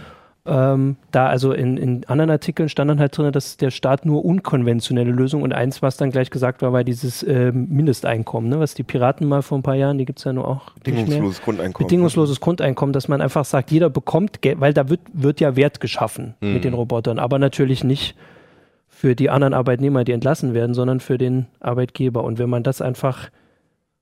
Ähm, 0.46 0.96
da 1.10 1.26
also 1.26 1.52
in, 1.52 1.76
in 1.76 2.04
anderen 2.06 2.30
Artikeln 2.30 2.70
stand 2.70 2.90
dann 2.90 2.98
halt 2.98 3.16
drin, 3.16 3.30
dass 3.30 3.58
der 3.58 3.70
Staat 3.70 4.06
nur 4.06 4.24
unkonventionelle 4.24 5.10
Lösungen 5.10 5.44
und 5.44 5.52
eins, 5.52 5.82
was 5.82 5.98
dann 5.98 6.10
gleich 6.10 6.30
gesagt 6.30 6.62
war, 6.62 6.72
war 6.72 6.82
dieses 6.82 7.22
ähm, 7.22 7.68
Mindesteinkommen, 7.68 8.48
ne? 8.48 8.58
was 8.58 8.74
die 8.74 8.82
Piraten 8.82 9.28
mal 9.28 9.42
vor 9.42 9.58
ein 9.58 9.62
paar 9.62 9.74
Jahren, 9.74 9.98
die 9.98 10.06
gibt 10.06 10.18
es 10.18 10.24
ja 10.24 10.32
nur 10.32 10.48
auch 10.48 10.70
bedingungsloses 10.82 11.42
Grundeinkommen. 11.42 11.86
Bedingungsloses 11.86 12.40
Grundeinkommen, 12.40 12.92
dass 12.94 13.06
man 13.06 13.20
einfach 13.20 13.44
sagt, 13.44 13.70
jeder 13.70 13.90
bekommt 13.90 14.40
Geld, 14.40 14.60
weil 14.60 14.72
da 14.72 14.88
wird, 14.88 15.00
wird 15.12 15.40
ja 15.40 15.56
Wert 15.56 15.80
geschaffen 15.80 16.34
Mhm. 16.40 16.52
mit 16.54 16.64
den 16.64 16.74
Robotern, 16.74 17.18
aber 17.18 17.38
natürlich 17.38 17.84
nicht 17.84 18.16
für 18.88 19.14
die 19.14 19.30
anderen 19.30 19.54
Arbeitnehmer, 19.54 20.04
die 20.04 20.12
entlassen 20.12 20.54
werden, 20.54 20.74
sondern 20.74 21.00
für 21.00 21.18
den 21.18 21.46
Arbeitgeber. 21.60 22.24
Und 22.24 22.38
wenn 22.38 22.50
man 22.50 22.62
das 22.62 22.80
einfach 22.82 23.30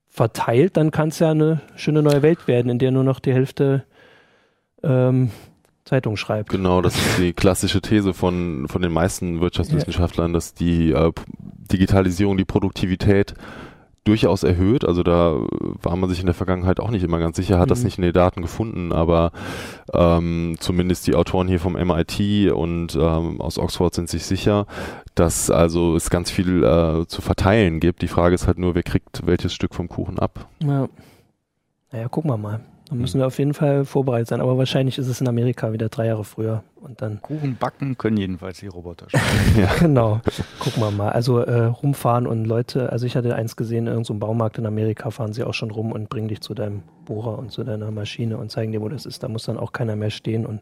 verteilt, 0.09 0.77
dann 0.77 0.91
kann 0.91 1.09
es 1.09 1.19
ja 1.19 1.31
eine 1.31 1.61
schöne 1.77 2.03
neue 2.03 2.23
Welt 2.23 2.49
werden, 2.49 2.71
in 2.71 2.79
der 2.79 2.91
nur 2.91 3.05
noch 3.05 3.21
die 3.21 3.33
Hälfte 3.33 3.85
ähm, 4.83 5.31
Zeitung 5.89 6.17
schreibt. 6.17 6.51
Genau, 6.51 6.83
das 6.83 6.95
ist 6.97 7.19
die 7.19 7.33
klassische 7.33 7.81
These 7.81 8.13
von, 8.13 8.69
von 8.69 8.83
den 8.83 8.93
meisten 8.93 9.41
Wirtschaftswissenschaftlern, 9.41 10.33
dass 10.33 10.55
die 10.55 10.93
äh, 10.93 11.13
Digitalisierung 11.73 12.37
die 12.37 12.45
Produktivität 12.45 13.35
durchaus 14.05 14.43
erhöht. 14.43 14.87
Also 14.87 15.03
da 15.03 15.39
war 15.83 15.97
man 15.97 16.09
sich 16.09 16.21
in 16.21 16.27
der 16.27 16.35
Vergangenheit 16.35 16.81
auch 16.81 16.91
nicht 16.91 17.03
immer 17.05 17.19
ganz 17.19 17.37
sicher, 17.37 17.59
hat 17.59 17.71
das 17.71 17.81
Mhm. 17.81 17.85
nicht 17.85 17.99
in 17.99 18.03
den 18.05 18.13
Daten 18.13 18.41
gefunden, 18.43 18.93
aber 18.93 19.33
ähm, 19.93 20.57
zumindest 20.61 21.07
die 21.07 21.15
Autoren 21.15 21.47
hier 21.49 21.61
vom 21.61 21.75
MIT 21.75 22.51
und 22.53 22.95
ähm, 22.97 23.41
aus 23.41 23.59
Oxford 23.59 23.95
sind 23.95 24.09
sich 24.09 24.25
sicher, 24.25 24.67
dass 25.15 25.51
also 25.51 25.95
es 25.95 26.09
ganz 26.11 26.31
viel 26.31 26.65
äh, 26.65 27.07
zu 27.07 27.21
verteilen 27.21 27.81
gibt. 27.81 28.01
Die 28.01 28.09
Frage 28.09 28.35
ist 28.35 28.47
halt 28.47 28.59
nur, 28.59 28.75
wer 28.75 28.83
kriegt 28.83 29.27
welches 29.27 29.53
Stück 29.53 29.75
vom 29.75 29.89
Kuchen 29.89 30.19
ab. 30.19 30.47
Ja. 30.63 30.89
Naja, 31.93 32.09
gucken 32.09 32.31
wir 32.31 32.37
mal. 32.39 32.61
Da 32.89 32.95
müssen 32.95 33.21
wir 33.21 33.27
auf 33.27 33.39
jeden 33.39 33.53
Fall 33.53 33.85
vorbereitet 33.85 34.29
sein. 34.29 34.41
Aber 34.41 34.57
wahrscheinlich 34.57 34.99
ist 34.99 35.09
es 35.09 35.21
in 35.21 35.29
Amerika 35.29 35.73
wieder 35.73 35.89
drei 35.89 36.07
Jahre 36.07 36.25
früher. 36.25 36.63
Und 36.77 37.03
dann 37.03 37.21
Kuchen 37.21 37.57
backen 37.57 37.99
können 37.99 38.17
jedenfalls 38.17 38.61
die 38.61 38.69
Roboter 38.69 39.07
schon. 39.11 39.21
Genau, 39.81 40.21
gucken 40.59 40.83
wir 40.83 40.91
mal. 40.91 41.11
Also 41.11 41.41
äh, 41.41 41.65
rumfahren 41.65 42.27
und 42.27 42.45
Leute, 42.45 42.91
also 42.91 43.05
ich 43.05 43.17
hatte 43.17 43.35
eins 43.35 43.57
gesehen, 43.57 43.87
in 43.87 43.93
irgendeinem 43.93 44.21
Baumarkt 44.21 44.59
in 44.59 44.67
Amerika 44.67 45.11
fahren 45.11 45.33
sie 45.33 45.45
auch 45.45 45.55
schon 45.55 45.71
rum 45.71 45.93
und 45.93 46.09
bringen 46.09 46.29
dich 46.29 46.41
zu 46.41 46.55
deinem 46.55 46.83
Bohrer 47.05 47.39
und 47.39 47.53
zu 47.53 47.65
deiner 47.65 47.91
Maschine 47.91 48.39
und 48.39 48.51
zeigen 48.51 48.73
dir, 48.73 48.81
wo 48.81 48.89
das 48.89 49.07
ist. 49.07 49.23
Da 49.23 49.29
muss 49.29 49.45
dann 49.45 49.59
auch 49.59 49.73
keiner 49.73 49.97
mehr 49.97 50.11
stehen 50.11 50.47
und 50.47 50.61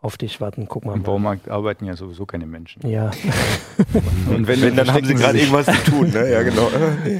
auf 0.00 0.16
dich 0.16 0.40
warten. 0.40 0.66
Guck 0.68 0.84
mal. 0.84 0.94
Im. 0.94 1.02
Baumarkt 1.02 1.48
arbeiten 1.48 1.84
ja 1.86 1.96
sowieso 1.96 2.26
keine 2.26 2.46
Menschen. 2.46 2.86
Ja. 2.86 3.10
Und 4.28 4.46
Wenn, 4.46 4.76
dann 4.76 4.92
haben 4.92 5.04
sie 5.04 5.14
gerade 5.14 5.38
irgendwas 5.38 5.66
zu 5.66 5.90
tun, 5.90 6.10
ne? 6.10 6.30
Ja, 6.30 6.42
genau. 6.42 6.68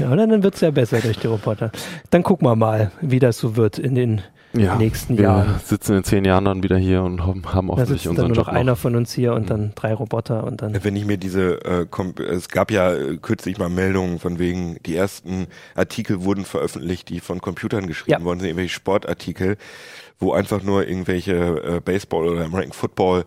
ja, 0.01 0.11
und 0.11 0.19
dann 0.19 0.43
wird 0.43 0.55
es 0.55 0.61
ja 0.61 0.71
besser 0.71 1.01
durch 1.01 1.19
die 1.19 1.27
Roboter. 1.27 1.71
Dann 2.11 2.23
gucken 2.23 2.47
wir 2.47 2.57
mal, 2.57 2.93
wie 3.01 3.19
das 3.19 3.39
so 3.39 3.57
wird 3.57 3.79
in 3.79 3.95
den 3.95 4.23
nächsten 4.57 5.17
wir 5.17 5.25
Jahren. 5.25 5.61
sitzen 5.65 5.97
in 5.97 6.05
zehn 6.05 6.25
Jahren 6.25 6.45
dann 6.45 6.63
wieder 6.63 6.77
hier 6.77 7.03
und 7.03 7.25
haben 7.27 7.45
haben 7.53 7.69
Da 7.69 7.73
hoffentlich 7.73 7.89
sitzt 8.03 8.07
dann 8.07 8.11
unseren 8.11 8.29
nur 8.29 8.37
Job 8.37 8.47
noch 8.47 8.53
einer 8.53 8.73
noch. 8.73 8.79
von 8.79 8.97
uns 8.97 9.13
hier 9.13 9.35
und 9.35 9.43
Mhm. 9.43 9.47
dann 9.47 9.73
drei 9.75 9.95
Roboter 9.95 10.45
und 10.45 10.63
dann. 10.63 10.83
Wenn 10.85 10.97
ich 10.97 11.05
mir 11.05 11.17
diese, 11.19 11.65
äh, 11.65 11.87
kom- 11.91 12.21
es 12.23 12.49
gab 12.49 12.71
ja 12.71 12.93
äh, 12.95 13.17
kürzlich 13.19 13.59
mal 13.59 13.69
Meldungen 13.69 14.19
von 14.19 14.39
wegen, 14.39 14.77
die 14.87 14.97
ersten 14.97 15.47
Artikel 15.75 16.25
wurden 16.25 16.45
veröffentlicht, 16.45 17.09
die 17.09 17.21
von 17.21 17.41
Computern 17.41 17.87
geschrieben 17.87 18.21
Ja. 18.21 18.25
worden 18.25 18.41
sind, 18.41 18.49
irgendwelche 18.49 18.75
Sportartikel, 18.75 19.57
wo 20.19 20.33
einfach 20.33 20.63
nur 20.63 20.87
irgendwelche 20.89 21.35
äh, 21.77 21.81
Baseball 21.85 22.27
oder 22.29 22.45
American 22.45 22.73
Football 22.73 23.25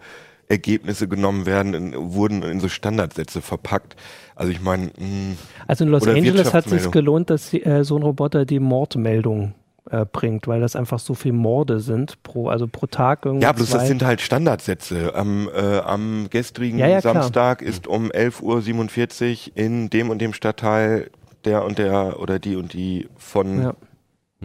Ergebnisse 0.52 1.08
genommen 1.08 1.46
werden, 1.46 1.76
in, 1.76 1.94
wurden 2.16 2.42
in 2.42 2.60
so 2.60 2.70
Standardsätze 2.70 3.40
verpackt. 3.40 3.96
Also 4.36 4.52
ich 4.52 4.60
meine, 4.62 4.86
mh, 4.98 5.36
Also 5.68 5.84
in 5.86 5.92
Los 5.92 6.08
Angeles 6.08 6.56
hat 6.56 6.66
es 6.66 6.82
sich 6.84 6.92
gelohnt, 6.92 7.30
dass 7.30 7.52
sie, 7.52 7.62
äh, 7.64 7.84
so 7.84 7.96
ein 7.98 8.02
Roboter 8.02 8.46
die 8.46 8.60
Mordmeldung 8.60 9.54
äh, 9.92 10.06
bringt, 10.06 10.48
weil 10.48 10.62
das 10.62 10.76
einfach 10.76 11.00
so 11.00 11.14
viel 11.14 11.34
Morde 11.34 11.80
sind 11.80 12.22
pro, 12.24 12.50
also 12.50 12.68
pro 12.68 12.88
Tag 12.88 13.26
irgendwie. 13.26 13.44
ja, 13.44 13.52
bloß 13.52 13.70
zwei. 13.70 13.80
das 13.80 13.88
sind 13.88 14.04
halt 14.04 14.22
Standardsätze. 14.22 15.16
Am, 15.16 15.50
äh, 15.54 15.80
am 15.80 16.28
gestrigen 16.30 16.78
Ja, 16.80 16.88
ja, 16.88 17.02
klar. 17.02 17.16
Samstag 17.16 17.62
ist 17.62 17.88
um 17.88 18.10
11.47 18.12 19.50
Uhr 19.50 19.58
in 19.58 19.90
dem 19.90 20.10
und 20.10 20.20
dem 20.20 20.34
Stadtteil 20.34 21.10
der 21.46 21.64
und 21.64 21.78
der 21.78 22.20
oder 22.20 22.40
die 22.40 22.56
und 22.56 22.74
die 22.74 23.08
von 23.18 23.62
Ja. 23.62 23.74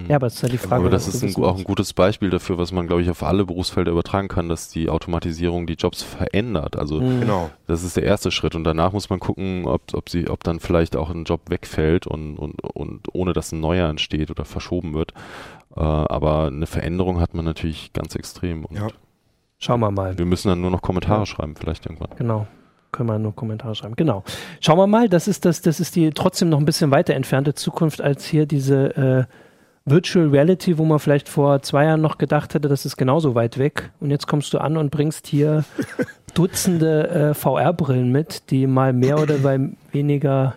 Ja, 0.08 0.16
aber 0.16 0.26
es 0.26 0.34
ist 0.34 0.42
ja 0.42 0.48
die 0.48 0.58
Frage. 0.58 0.82
Aber 0.82 0.90
das 0.90 1.06
ist 1.06 1.22
ein, 1.22 1.44
auch 1.44 1.56
ein 1.56 1.62
gutes 1.62 1.92
Beispiel 1.92 2.28
dafür, 2.28 2.58
was 2.58 2.72
man, 2.72 2.88
glaube 2.88 3.02
ich, 3.02 3.10
auf 3.10 3.22
alle 3.22 3.44
Berufsfelder 3.44 3.92
übertragen 3.92 4.26
kann, 4.26 4.48
dass 4.48 4.68
die 4.68 4.88
Automatisierung 4.88 5.68
die 5.68 5.74
Jobs 5.74 6.02
verändert. 6.02 6.76
Also 6.76 7.00
Mhm. 7.00 7.20
Genau. 7.20 7.50
das 7.68 7.84
ist 7.84 7.96
der 7.96 8.02
erste 8.02 8.32
Schritt 8.32 8.56
und 8.56 8.64
danach 8.64 8.92
muss 8.92 9.08
man 9.08 9.20
gucken, 9.20 9.66
ob, 9.66 9.82
ob, 9.94 10.08
sie, 10.08 10.28
ob 10.28 10.42
dann 10.42 10.58
vielleicht 10.58 10.96
auch 10.96 11.10
ein 11.10 11.22
Job 11.24 11.42
wegfällt 11.48 12.08
und, 12.08 12.36
und, 12.38 12.60
und 12.64 13.02
ohne 13.12 13.32
dass 13.34 13.52
ein 13.52 13.60
neuer 13.60 13.88
entsteht 13.88 14.32
oder 14.32 14.44
verschoben 14.44 14.94
wird. 14.94 15.12
Äh, 15.76 15.80
aber 15.80 16.46
eine 16.48 16.66
Veränderung 16.66 17.20
hat 17.20 17.34
man 17.34 17.44
natürlich 17.44 17.92
ganz 17.92 18.16
extrem 18.16 18.64
und 18.64 18.76
Ja. 18.76 18.88
Schauen 19.58 19.78
wir 19.80 19.90
mal. 19.92 20.18
wir 20.18 20.26
müssen 20.26 20.48
dann 20.48 20.60
nur 20.60 20.70
noch 20.72 20.82
Kommentare 20.82 21.24
schreiben, 21.24 21.54
vielleicht 21.56 21.86
irgendwann. 21.86 22.10
Genau. 22.18 22.46
können 22.90 23.08
wir 23.08 23.18
nur 23.18 23.34
Kommentare 23.34 23.74
schreiben. 23.74 23.94
Genau. 23.96 24.22
Schauen 24.60 24.76
wir 24.78 24.86
mal, 24.88 25.08
das 25.08 25.26
ist 25.28 25.44
das, 25.44 25.62
das 25.62 25.78
ist 25.80 25.96
die 25.96 26.10
trotzdem 26.10 26.48
noch 26.48 26.58
ein 26.58 26.64
bisschen 26.64 26.90
weiter 26.90 27.14
entfernte 27.14 27.54
Zukunft 27.54 28.00
als 28.00 28.24
hier 28.26 28.46
diese 28.46 28.96
äh, 28.96 29.24
Virtual 29.86 30.28
Reality, 30.28 30.78
wo 30.78 30.84
man 30.84 30.98
vielleicht 30.98 31.28
vor 31.28 31.60
zwei 31.60 31.84
Jahren 31.84 32.00
noch 32.00 32.16
gedacht 32.16 32.54
hätte, 32.54 32.68
das 32.68 32.86
ist 32.86 32.96
genauso 32.96 33.34
weit 33.34 33.58
weg. 33.58 33.90
Und 34.00 34.10
jetzt 34.10 34.26
kommst 34.26 34.54
du 34.54 34.58
an 34.58 34.76
und 34.78 34.90
bringst 34.90 35.26
hier 35.26 35.64
Dutzende 36.34 37.08
äh, 37.10 37.34
VR-Brillen 37.34 38.10
mit, 38.10 38.50
die 38.50 38.66
mal 38.66 38.92
mehr 38.92 39.20
oder 39.20 39.44
weniger 39.92 40.56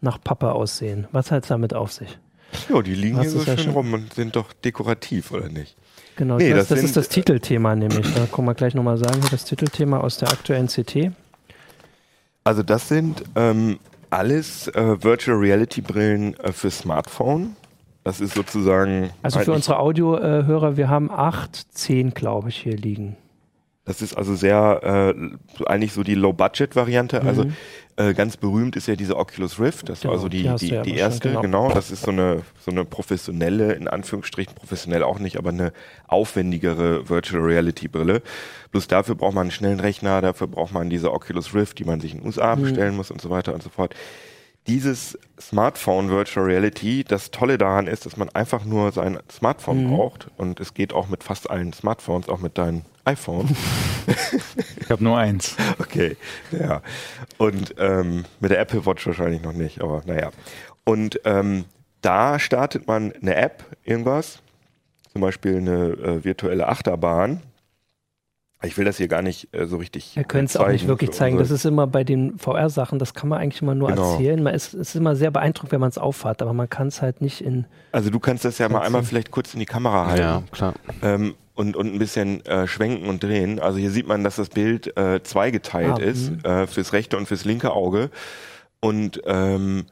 nach 0.00 0.18
Papa 0.22 0.52
aussehen. 0.52 1.08
Was 1.10 1.30
hat 1.32 1.42
es 1.42 1.48
damit 1.48 1.74
auf 1.74 1.92
sich? 1.92 2.18
Ja, 2.68 2.80
die 2.80 2.94
liegen 2.94 3.20
hier 3.20 3.30
so 3.30 3.40
schön 3.40 3.58
ja 3.58 3.72
rum 3.72 3.92
und 3.92 4.14
sind 4.14 4.36
doch 4.36 4.52
dekorativ, 4.52 5.32
oder 5.32 5.48
nicht? 5.48 5.76
Genau, 6.16 6.36
nee, 6.36 6.50
das, 6.50 6.68
das, 6.68 6.78
das 6.78 6.84
ist 6.84 6.96
das 6.96 7.08
Titelthema 7.08 7.74
nämlich. 7.74 8.12
Da 8.14 8.26
können 8.26 8.46
wir 8.46 8.54
gleich 8.54 8.74
nochmal 8.74 8.96
sagen, 8.96 9.20
das 9.30 9.44
Titelthema 9.44 9.98
aus 9.98 10.18
der 10.18 10.30
aktuellen 10.30 10.68
CT. 10.68 11.12
Also 12.44 12.62
das 12.62 12.88
sind 12.88 13.22
ähm, 13.36 13.78
alles 14.10 14.68
äh, 14.68 15.02
Virtual 15.02 15.36
Reality 15.36 15.80
Brillen 15.80 16.38
äh, 16.40 16.52
für 16.52 16.70
Smartphone. 16.70 17.56
Das 18.04 18.20
ist 18.20 18.34
sozusagen. 18.34 19.10
Also 19.22 19.40
für 19.40 19.52
unsere 19.52 19.78
Audiohörer, 19.78 20.76
wir 20.76 20.88
haben 20.88 21.10
acht, 21.10 21.74
zehn, 21.74 22.10
glaube 22.10 22.48
ich, 22.48 22.56
hier 22.56 22.76
liegen. 22.76 23.16
Das 23.84 24.02
ist 24.02 24.14
also 24.14 24.34
sehr 24.34 25.14
äh, 25.16 25.64
eigentlich 25.66 25.94
so 25.94 26.02
die 26.02 26.14
Low-Budget-Variante. 26.14 27.22
Also 27.22 27.44
mhm. 27.44 27.54
Also 27.98 28.10
äh, 28.10 28.14
ganz 28.14 28.36
berühmt 28.36 28.76
ist 28.76 28.86
ja 28.86 28.94
diese 28.94 29.16
Oculus 29.16 29.58
Rift. 29.58 29.88
Das 29.88 30.00
genau, 30.00 30.12
war 30.12 30.18
also 30.18 30.28
die, 30.28 30.44
die, 30.44 30.56
die, 30.56 30.68
ja 30.68 30.82
die 30.82 30.94
erste, 30.94 31.30
genau. 31.30 31.40
genau. 31.40 31.72
Das 31.72 31.90
ist 31.90 32.02
so 32.04 32.12
eine, 32.12 32.42
so 32.60 32.70
eine 32.70 32.84
professionelle, 32.84 33.72
in 33.72 33.88
Anführungsstrichen 33.88 34.54
professionell 34.54 35.02
auch 35.02 35.18
nicht, 35.18 35.36
aber 35.36 35.48
eine 35.48 35.72
aufwendigere 36.06 37.08
Virtual 37.08 37.42
Reality 37.42 37.88
Brille. 37.88 38.22
Bloß 38.70 38.86
dafür 38.86 39.16
braucht 39.16 39.34
man 39.34 39.42
einen 39.42 39.50
schnellen 39.50 39.80
Rechner, 39.80 40.20
dafür 40.20 40.46
braucht 40.46 40.72
man 40.72 40.90
diese 40.90 41.12
Oculus 41.12 41.54
Rift, 41.54 41.80
die 41.80 41.84
man 41.84 42.00
sich 42.00 42.12
in 42.12 42.20
den 42.20 42.26
USA 42.26 42.54
mhm. 42.54 42.62
bestellen 42.62 42.94
muss 42.94 43.10
und 43.10 43.20
so 43.20 43.30
weiter 43.30 43.52
und 43.52 43.64
so 43.64 43.70
fort 43.70 43.96
dieses 44.68 45.18
Smartphone 45.40 46.10
Virtual 46.10 46.44
Reality, 46.44 47.02
das 47.02 47.30
Tolle 47.30 47.56
daran 47.56 47.86
ist, 47.86 48.04
dass 48.06 48.16
man 48.16 48.28
einfach 48.30 48.64
nur 48.64 48.92
sein 48.92 49.18
Smartphone 49.30 49.84
mhm. 49.84 49.96
braucht 49.96 50.28
und 50.36 50.60
es 50.60 50.74
geht 50.74 50.92
auch 50.92 51.08
mit 51.08 51.24
fast 51.24 51.50
allen 51.50 51.72
Smartphones, 51.72 52.28
auch 52.28 52.40
mit 52.40 52.58
deinem 52.58 52.82
iPhone. 53.04 53.48
ich 54.80 54.90
habe 54.90 55.02
nur 55.02 55.16
eins. 55.16 55.56
Okay, 55.78 56.16
ja. 56.50 56.82
Und 57.38 57.74
ähm, 57.78 58.26
mit 58.40 58.50
der 58.50 58.60
Apple 58.60 58.84
Watch 58.84 59.06
wahrscheinlich 59.06 59.42
noch 59.42 59.54
nicht, 59.54 59.80
aber 59.80 60.02
naja. 60.04 60.30
Und 60.84 61.20
ähm, 61.24 61.64
da 62.02 62.38
startet 62.38 62.86
man 62.86 63.12
eine 63.12 63.36
App, 63.36 63.64
irgendwas, 63.84 64.40
zum 65.12 65.22
Beispiel 65.22 65.56
eine 65.56 65.92
äh, 65.92 66.24
virtuelle 66.24 66.68
Achterbahn 66.68 67.42
ich 68.62 68.76
will 68.76 68.84
das 68.84 68.96
hier 68.96 69.06
gar 69.06 69.22
nicht 69.22 69.54
äh, 69.54 69.66
so 69.66 69.76
richtig. 69.76 70.16
Wir 70.16 70.24
können 70.24 70.46
es 70.46 70.56
auch 70.56 70.68
nicht 70.68 70.88
wirklich 70.88 71.12
zeigen. 71.12 71.38
Das 71.38 71.50
ist 71.50 71.64
immer 71.64 71.86
bei 71.86 72.02
den 72.02 72.38
VR-Sachen, 72.38 72.98
das 72.98 73.14
kann 73.14 73.28
man 73.28 73.40
eigentlich 73.40 73.62
immer 73.62 73.76
nur 73.76 73.88
genau. 73.88 74.12
erzählen. 74.12 74.42
Man 74.42 74.54
ist, 74.54 74.74
es 74.74 74.90
ist 74.90 74.94
immer 74.96 75.14
sehr 75.14 75.30
beeindruckend, 75.30 75.70
wenn 75.72 75.80
man 75.80 75.90
es 75.90 75.98
auffahrt, 75.98 76.42
aber 76.42 76.52
man 76.52 76.68
kann 76.68 76.88
es 76.88 77.00
halt 77.00 77.20
nicht 77.20 77.40
in. 77.40 77.66
Also 77.92 78.10
du 78.10 78.18
kannst 78.18 78.44
das 78.44 78.58
ja 78.58 78.68
mal 78.68 78.80
einmal 78.80 79.04
vielleicht 79.04 79.30
kurz 79.30 79.54
in 79.54 79.60
die 79.60 79.66
Kamera 79.66 80.06
halten. 80.06 80.20
Ja, 80.20 80.42
klar. 80.50 80.74
Ähm, 81.02 81.34
und, 81.54 81.76
und 81.76 81.92
ein 81.92 81.98
bisschen 81.98 82.44
äh, 82.46 82.66
schwenken 82.66 83.08
und 83.08 83.22
drehen. 83.22 83.60
Also 83.60 83.78
hier 83.78 83.90
sieht 83.90 84.06
man, 84.06 84.24
dass 84.24 84.36
das 84.36 84.48
Bild 84.48 84.96
äh, 84.96 85.22
zweigeteilt 85.22 85.98
ah, 85.98 86.02
ist, 86.02 86.30
mhm. 86.30 86.44
äh, 86.44 86.66
fürs 86.66 86.92
rechte 86.92 87.16
und 87.16 87.26
fürs 87.26 87.44
linke 87.44 87.72
Auge. 87.72 88.10
Und 88.80 89.20
ähm, 89.26 89.86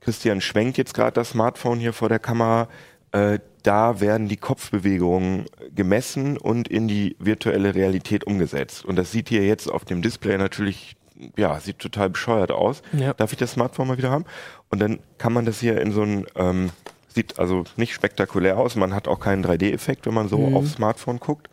Christian 0.00 0.40
schwenkt 0.40 0.78
jetzt 0.78 0.94
gerade 0.94 1.12
das 1.12 1.30
Smartphone 1.30 1.80
hier 1.80 1.92
vor 1.92 2.08
der 2.08 2.18
Kamera. 2.18 2.68
Äh, 3.16 3.38
da 3.62 4.00
werden 4.00 4.28
die 4.28 4.36
Kopfbewegungen 4.36 5.46
gemessen 5.74 6.36
und 6.36 6.68
in 6.68 6.86
die 6.86 7.16
virtuelle 7.18 7.74
Realität 7.74 8.24
umgesetzt. 8.24 8.84
Und 8.84 8.96
das 8.96 9.10
sieht 9.10 9.30
hier 9.30 9.44
jetzt 9.44 9.68
auf 9.68 9.84
dem 9.84 10.02
Display 10.02 10.36
natürlich, 10.36 10.96
ja, 11.36 11.58
sieht 11.58 11.78
total 11.78 12.10
bescheuert 12.10 12.52
aus. 12.52 12.82
Ja. 12.92 13.14
Darf 13.14 13.32
ich 13.32 13.38
das 13.38 13.52
Smartphone 13.52 13.88
mal 13.88 13.96
wieder 13.96 14.10
haben? 14.10 14.26
Und 14.68 14.80
dann 14.80 15.00
kann 15.18 15.32
man 15.32 15.46
das 15.46 15.60
hier 15.60 15.80
in 15.80 15.92
so 15.92 16.02
ein, 16.02 16.26
ähm, 16.36 16.70
sieht 17.08 17.38
also 17.38 17.64
nicht 17.76 17.94
spektakulär 17.94 18.58
aus. 18.58 18.76
Man 18.76 18.94
hat 18.94 19.08
auch 19.08 19.18
keinen 19.18 19.44
3D-Effekt, 19.44 20.06
wenn 20.06 20.14
man 20.14 20.28
so 20.28 20.38
mhm. 20.38 20.56
aufs 20.56 20.74
Smartphone 20.74 21.18
guckt. 21.18 21.48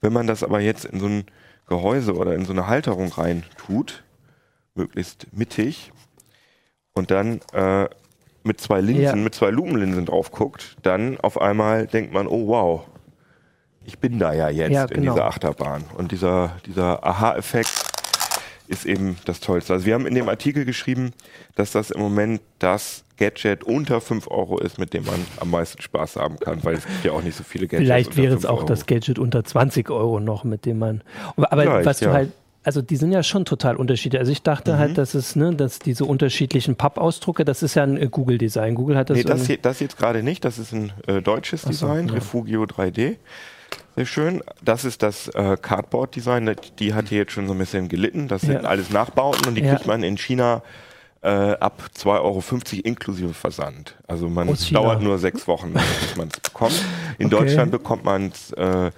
Wenn 0.00 0.12
man 0.12 0.28
das 0.28 0.44
aber 0.44 0.60
jetzt 0.60 0.84
in 0.84 1.00
so 1.00 1.06
ein 1.06 1.24
Gehäuse 1.66 2.14
oder 2.14 2.36
in 2.36 2.44
so 2.46 2.52
eine 2.52 2.68
Halterung 2.68 3.08
rein 3.08 3.42
tut, 3.58 4.04
möglichst 4.74 5.26
mittig, 5.32 5.92
und 6.92 7.10
dann 7.10 7.40
äh, 7.52 7.88
mit 8.42 8.60
zwei 8.60 8.80
Linsen, 8.80 9.02
ja. 9.02 9.16
mit 9.16 9.34
zwei 9.34 9.50
Lupenlinsen 9.50 10.06
drauf 10.06 10.30
guckt, 10.30 10.76
dann 10.82 11.18
auf 11.20 11.40
einmal 11.40 11.86
denkt 11.86 12.12
man, 12.12 12.26
oh 12.26 12.46
wow, 12.46 12.86
ich 13.84 13.98
bin 13.98 14.18
da 14.18 14.32
ja 14.32 14.48
jetzt 14.48 14.72
ja, 14.72 14.86
genau. 14.86 14.96
in 14.96 15.02
dieser 15.02 15.26
Achterbahn. 15.26 15.84
Und 15.96 16.12
dieser, 16.12 16.56
dieser 16.66 17.04
Aha-Effekt 17.04 17.70
ist 18.68 18.86
eben 18.86 19.16
das 19.24 19.40
Tollste. 19.40 19.72
Also 19.72 19.86
wir 19.86 19.94
haben 19.94 20.06
in 20.06 20.14
dem 20.14 20.28
Artikel 20.28 20.64
geschrieben, 20.64 21.12
dass 21.56 21.72
das 21.72 21.90
im 21.90 22.00
Moment 22.00 22.40
das 22.60 23.04
Gadget 23.16 23.64
unter 23.64 24.00
5 24.00 24.30
Euro 24.30 24.58
ist, 24.58 24.78
mit 24.78 24.94
dem 24.94 25.04
man 25.04 25.26
am 25.38 25.50
meisten 25.50 25.82
Spaß 25.82 26.16
haben 26.16 26.38
kann, 26.38 26.62
weil 26.64 26.74
es 26.76 26.86
gibt 26.86 27.04
ja 27.04 27.12
auch 27.12 27.22
nicht 27.22 27.36
so 27.36 27.42
viele 27.42 27.66
Gadgets. 27.66 27.88
Vielleicht 27.88 28.16
wäre 28.16 28.34
es 28.34 28.46
auch 28.46 28.58
Euro. 28.58 28.66
das 28.66 28.86
Gadget 28.86 29.18
unter 29.18 29.44
20 29.44 29.90
Euro 29.90 30.20
noch, 30.20 30.44
mit 30.44 30.66
dem 30.66 30.78
man. 30.78 31.02
Aber 31.36 31.48
Vielleicht, 31.50 31.84
was 31.84 31.98
du 31.98 32.06
ja. 32.06 32.12
halt 32.12 32.32
also 32.62 32.82
die 32.82 32.96
sind 32.96 33.12
ja 33.12 33.22
schon 33.22 33.44
total 33.44 33.76
unterschiedlich. 33.76 34.20
Also 34.20 34.32
ich 34.32 34.42
dachte 34.42 34.72
halt, 34.72 34.80
mhm. 34.80 34.96
halt, 34.96 34.98
dass 34.98 35.14
es, 35.14 35.34
ne, 35.36 35.54
dass 35.54 35.78
diese 35.78 36.04
unterschiedlichen 36.04 36.76
Pappausdrucke, 36.76 37.44
das 37.44 37.62
ist 37.62 37.74
ja 37.74 37.84
ein 37.84 37.96
äh, 37.96 38.08
Google-Design. 38.08 38.74
Google 38.74 38.96
hat 38.96 39.10
das. 39.10 39.16
Nee, 39.16 39.24
das, 39.24 39.46
hier, 39.46 39.58
das 39.58 39.80
jetzt 39.80 39.96
gerade 39.96 40.22
nicht. 40.22 40.44
Das 40.44 40.58
ist 40.58 40.72
ein 40.72 40.92
äh, 41.06 41.22
deutsches 41.22 41.62
so, 41.62 41.70
Design, 41.70 42.08
ja. 42.08 42.14
Refugio 42.14 42.64
3D. 42.64 43.16
Sehr 43.96 44.06
schön. 44.06 44.42
Das 44.62 44.84
ist 44.84 45.02
das 45.02 45.28
äh, 45.28 45.56
Cardboard-Design. 45.60 46.54
Die 46.78 46.94
hat 46.94 47.08
hier 47.08 47.18
jetzt 47.18 47.32
schon 47.32 47.46
so 47.46 47.54
ein 47.54 47.58
bisschen 47.58 47.88
gelitten. 47.88 48.28
Das 48.28 48.42
sind 48.42 48.52
ja. 48.52 48.60
alles 48.60 48.90
Nachbauten 48.90 49.46
und 49.46 49.54
die 49.54 49.62
ja. 49.62 49.74
kriegt 49.74 49.86
man 49.86 50.02
in 50.02 50.18
China 50.18 50.62
äh, 51.22 51.28
ab 51.28 51.82
2,50 51.96 52.06
Euro 52.20 52.42
inklusive 52.84 53.34
Versand. 53.34 53.96
Also 54.06 54.28
man 54.28 54.54
dauert 54.70 55.02
nur 55.02 55.18
sechs 55.18 55.46
Wochen, 55.46 55.72
bis 55.72 56.16
man 56.16 56.28
es 56.28 56.40
bekommt. 56.40 56.84
In 57.18 57.26
okay. 57.32 57.36
Deutschland 57.36 57.70
bekommt 57.70 58.04
man 58.04 58.28
es 58.28 58.52
äh, 58.52 58.90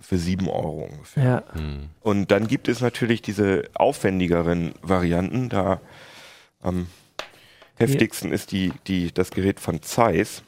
für 0.00 0.18
sieben 0.18 0.48
Euro 0.48 0.88
ungefähr. 0.90 1.24
Ja. 1.24 1.54
Hm. 1.54 1.88
Und 2.00 2.30
dann 2.30 2.48
gibt 2.48 2.68
es 2.68 2.80
natürlich 2.80 3.22
diese 3.22 3.64
aufwendigeren 3.74 4.74
Varianten. 4.82 5.48
Da 5.48 5.80
am 6.62 6.86
heftigsten 7.76 8.32
ist 8.32 8.52
die, 8.52 8.72
die, 8.86 9.12
das 9.12 9.30
Gerät 9.30 9.60
von 9.60 9.82
Zeiss. 9.82 10.42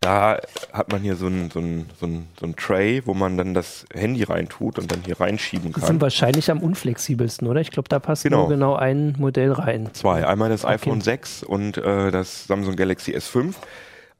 Da 0.00 0.40
hat 0.72 0.90
man 0.90 1.00
hier 1.00 1.14
so 1.14 1.28
ein, 1.28 1.50
so, 1.52 1.60
ein, 1.60 1.88
so, 2.00 2.06
ein, 2.06 2.26
so 2.38 2.46
ein 2.46 2.56
Tray, 2.56 3.06
wo 3.06 3.14
man 3.14 3.36
dann 3.36 3.54
das 3.54 3.86
Handy 3.94 4.24
reintut 4.24 4.80
und 4.80 4.90
dann 4.90 5.00
hier 5.04 5.20
reinschieben 5.20 5.72
kann. 5.72 5.80
Die 5.80 5.86
sind 5.86 6.00
wahrscheinlich 6.00 6.50
am 6.50 6.58
unflexibelsten, 6.58 7.46
oder? 7.46 7.60
Ich 7.60 7.70
glaube, 7.70 7.88
da 7.88 8.00
passt 8.00 8.24
genau. 8.24 8.40
nur 8.40 8.48
genau 8.48 8.74
ein 8.74 9.14
Modell 9.18 9.52
rein. 9.52 9.90
Zwei. 9.92 10.26
Einmal 10.26 10.48
das 10.48 10.64
okay. 10.64 10.74
iPhone 10.74 11.00
6 11.02 11.44
und 11.44 11.76
äh, 11.76 12.10
das 12.10 12.48
Samsung 12.48 12.74
Galaxy 12.74 13.14
S5. 13.14 13.54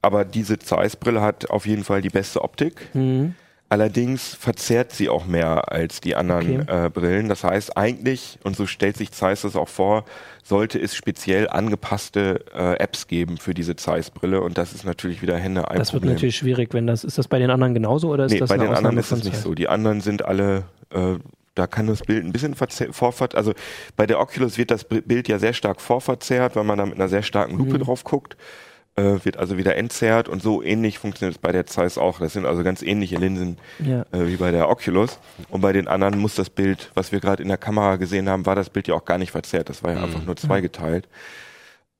Aber 0.03 0.25
diese 0.25 0.61
Zeiss-Brille 0.61 1.21
hat 1.21 1.51
auf 1.51 1.67
jeden 1.67 1.83
Fall 1.83 2.01
die 2.01 2.11
beste 2.11 2.43
Optik. 2.43 2.95
Mhm. 2.95 3.35
Allerdings 3.73 4.35
verzerrt 4.35 4.93
sie 4.93 5.09
auch 5.09 5.25
mehr 5.25 5.73
als 5.73 6.03
die 6.03 6.15
anderen 6.15 6.61
okay. 6.61 6.87
äh, 6.87 6.91
Brillen. 6.91 7.31
Das 7.31 7.43
heißt 7.43 7.75
eigentlich, 7.75 8.39
und 8.45 8.55
so 8.55 8.67
stellt 8.67 8.99
sich 8.99 9.13
Zeiss 9.13 9.41
das 9.41 9.57
auch 9.57 9.71
vor, 9.71 10.05
sollte 10.45 10.79
es 10.79 10.95
speziell 10.95 11.49
angepasste 11.49 12.45
äh, 12.55 12.75
Apps 12.75 13.07
geben 13.07 13.39
für 13.39 13.55
diese 13.55 13.75
Zeiss-Brille 13.75 14.43
und 14.43 14.59
das 14.59 14.75
ist 14.75 14.85
natürlich 14.85 15.23
wieder 15.23 15.39
Hände 15.39 15.71
ein 15.71 15.79
Das 15.79 15.91
Problem. 15.91 16.11
wird 16.11 16.19
natürlich 16.19 16.37
schwierig, 16.37 16.75
wenn 16.75 16.87
das, 16.87 17.03
ist 17.03 17.17
das 17.17 17.29
bei 17.29 17.39
den 17.39 17.49
anderen 17.49 17.73
genauso 17.73 18.11
oder 18.11 18.27
ist 18.27 18.33
nee, 18.33 18.41
das 18.41 18.51
bei 18.51 18.59
den 18.59 18.65
Ausnahme 18.65 18.89
anderen 18.89 18.99
ist 18.99 19.11
es 19.11 19.25
nicht 19.25 19.39
so. 19.39 19.55
Die 19.55 19.69
anderen 19.69 20.03
sind 20.03 20.23
alle, 20.23 20.65
äh, 20.91 21.15
da 21.55 21.67
kann 21.67 21.87
das 21.87 22.03
Bild 22.03 22.27
ein 22.27 22.33
bisschen 22.33 22.55
vorverzerrt, 22.55 23.35
also 23.35 23.55
bei 23.97 24.07
der 24.07 24.21
Oculus 24.21 24.59
wird 24.59 24.71
das 24.71 24.85
Bild 24.85 25.29
ja 25.29 25.39
sehr 25.39 25.55
stark 25.55 25.81
vorverzerrt, 25.81 26.57
weil 26.57 26.65
man 26.65 26.77
da 26.77 26.85
mit 26.85 26.97
einer 26.97 27.09
sehr 27.09 27.23
starken 27.23 27.57
Lupe 27.57 27.79
mhm. 27.79 27.85
drauf 27.85 28.05
guckt 28.05 28.37
äh, 28.97 29.25
wird 29.25 29.37
also 29.39 29.57
wieder 29.57 29.77
entzerrt 29.77 30.29
und 30.29 30.43
so 30.43 30.63
ähnlich 30.63 30.99
funktioniert 30.99 31.37
es 31.37 31.41
bei 31.41 31.53
der 31.53 31.67
Zeiss 31.67 31.97
auch. 31.97 32.19
Das 32.19 32.35
sind 32.35 32.45
also 32.45 32.63
ganz 32.63 32.83
ähnliche 32.83 33.17
Linsen 33.17 33.59
ja. 33.79 34.03
äh, 34.13 34.27
wie 34.27 34.37
bei 34.37 34.51
der 34.51 34.69
Oculus. 34.69 35.19
Und 35.49 35.63
bei 35.63 35.73
den 35.73 35.89
anderen 35.89 36.19
muss 36.19 36.35
das 36.35 36.51
Bild, 36.51 36.91
was 36.95 37.13
wir 37.13 37.21
gerade 37.21 37.43
in 37.43 37.49
der 37.49 37.59
Kamera 37.59 37.97
gesehen 37.97 38.29
haben, 38.29 38.45
war 38.45 38.55
das 38.55 38.71
Bild 38.71 38.89
ja 38.89 38.95
auch 38.95 39.05
gar 39.05 39.19
nicht 39.19 39.31
verzerrt. 39.31 39.69
Das 39.69 39.83
war 39.83 39.93
ja 39.93 39.99
mhm. 39.99 40.05
einfach 40.05 40.25
nur 40.25 40.37
zweigeteilt. 40.37 41.09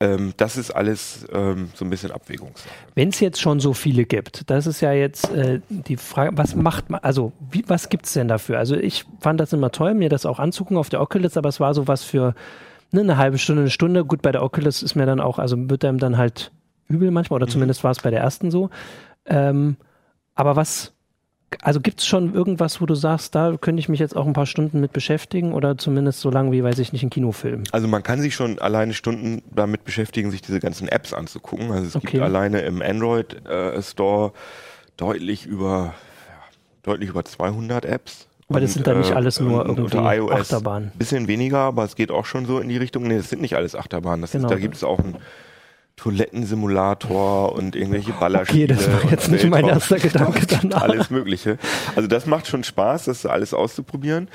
Ähm, 0.01 0.35
das 0.37 0.57
ist 0.57 0.73
alles 0.73 1.27
ähm, 1.33 1.71
so 1.75 1.85
ein 1.85 1.91
bisschen 1.91 2.11
Abwägungssache. 2.11 2.69
Wenn 2.95 3.11
es 3.11 3.21
jetzt 3.21 3.41
schon 3.41 3.61
so 3.61 3.73
viele 3.73 4.05
gibt, 4.05 4.51
das 4.51 4.67
ist 4.67 4.81
ja 4.81 4.93
jetzt 4.93 5.31
äh, 5.31 5.61
die 5.69 5.97
Frage, 5.97 6.37
was 6.37 6.57
macht 6.57 6.91
man, 6.91 7.01
also 7.01 7.33
wie, 7.51 7.63
was 7.69 7.89
gibt 7.89 8.07
es 8.07 8.13
denn 8.15 8.27
dafür? 8.27 8.59
Also 8.59 8.75
ich 8.75 9.05
fand 9.21 9.39
das 9.39 9.53
immer 9.53 9.71
toll, 9.71 9.95
mir 9.95 10.09
das 10.09 10.27
auch 10.27 10.41
anzugucken 10.41 10.77
auf 10.77 10.89
der 10.89 11.01
Oculus, 11.01 11.37
aber 11.37 11.49
es 11.49 11.61
war 11.61 11.73
so 11.73 11.87
was 11.87 12.03
für 12.03 12.35
ne, 12.91 13.03
eine 13.03 13.17
halbe 13.17 13.39
Stunde, 13.39 13.63
eine 13.63 13.71
Stunde. 13.71 14.05
Gut, 14.05 14.23
bei 14.23 14.33
der 14.33 14.43
Oculus 14.43 14.83
ist 14.83 14.97
mir 14.97 15.07
dann 15.07 15.21
auch, 15.21 15.39
also 15.39 15.57
wird 15.71 15.85
einem 15.85 15.99
dann 15.99 16.19
halt 16.19 16.51
übel 16.93 17.11
manchmal, 17.11 17.37
oder 17.37 17.47
mhm. 17.47 17.51
zumindest 17.51 17.85
war 17.85 17.91
es 17.91 18.01
bei 18.01 18.11
der 18.11 18.21
ersten 18.21 18.51
so. 18.51 18.71
Ähm, 19.27 19.77
aber 20.35 20.57
was, 20.57 20.93
also 21.61 21.81
gibt 21.81 22.01
es 22.01 22.07
schon 22.07 22.35
irgendwas, 22.35 22.81
wo 22.81 22.87
du 22.87 22.95
sagst, 22.95 23.35
da 23.35 23.57
könnte 23.61 23.81
ich 23.81 23.89
mich 23.89 24.01
jetzt 24.01 24.17
auch 24.17 24.27
ein 24.27 24.33
paar 24.33 24.47
Stunden 24.47 24.81
mit 24.81 24.93
beschäftigen 24.93 25.53
oder 25.53 25.77
zumindest 25.77 26.21
so 26.21 26.31
lange 26.31 26.53
wie, 26.53 26.63
weiß 26.63 26.79
ich 26.79 26.93
nicht, 26.93 27.03
ein 27.03 27.11
Kinofilm? 27.11 27.65
Also 27.73 27.89
man 27.89 28.03
kann 28.03 28.21
sich 28.21 28.35
schon 28.35 28.59
alleine 28.59 28.95
Stunden 28.95 29.43
damit 29.55 29.85
beschäftigen, 29.85 30.31
sich 30.31 30.43
diese 30.43 30.61
ganzen 30.61 30.89
Apps 30.89 31.13
anzugucken. 31.13 31.71
Also 31.71 31.87
es 31.87 31.97
okay. 31.97 32.13
gibt 32.13 32.23
alleine 32.23 32.61
im 32.61 32.81
Android 32.81 33.47
äh, 33.47 33.81
Store 33.83 34.33
deutlich 34.97 35.47
über, 35.47 35.95
ja, 36.29 36.43
deutlich 36.83 37.11
über 37.11 37.25
200 37.25 37.85
Apps. 37.85 38.29
Aber 38.49 38.61
das 38.61 38.75
sind 38.75 38.87
dann 38.87 38.99
nicht 38.99 39.13
alles 39.13 39.41
nur 39.41 39.65
irgendwie 39.65 39.97
Achterbahnen. 39.97 40.91
Ein 40.93 40.99
bisschen 40.99 41.27
weniger, 41.27 41.59
aber 41.59 41.85
es 41.85 41.97
geht 41.97 42.11
auch 42.11 42.27
schon 42.27 42.45
so 42.45 42.59
in 42.59 42.69
die 42.69 42.77
Richtung. 42.77 43.05
Nee, 43.05 43.17
das 43.17 43.31
sind 43.31 43.41
nicht 43.41 43.57
alles 43.57 43.75
Achterbahnen. 43.75 44.27
Genau. 44.31 44.45
ist, 44.47 44.51
da 44.51 44.59
gibt 44.59 44.75
es 44.75 44.85
auch 44.85 44.99
einen 44.99 45.17
Toilettensimulator 45.97 47.53
und 47.55 47.77
irgendwelche 47.77 48.13
Ballerspiele. 48.13 48.75
Okay, 48.75 48.85
das 48.87 48.93
war 49.05 49.11
jetzt 49.11 49.31
nicht 49.31 49.49
mein 49.49 49.67
erster 49.67 49.99
Gedanke 50.01 50.47
danach. 50.47 50.83
Alles 50.83 51.11
Mögliche. 51.11 51.59
Also 51.95 52.09
das 52.09 52.27
macht 52.27 52.47
schon 52.47 52.65
Spaß, 52.65 53.05
das 53.07 53.27
alles 53.27 53.55
auszuprobieren. 53.55 54.29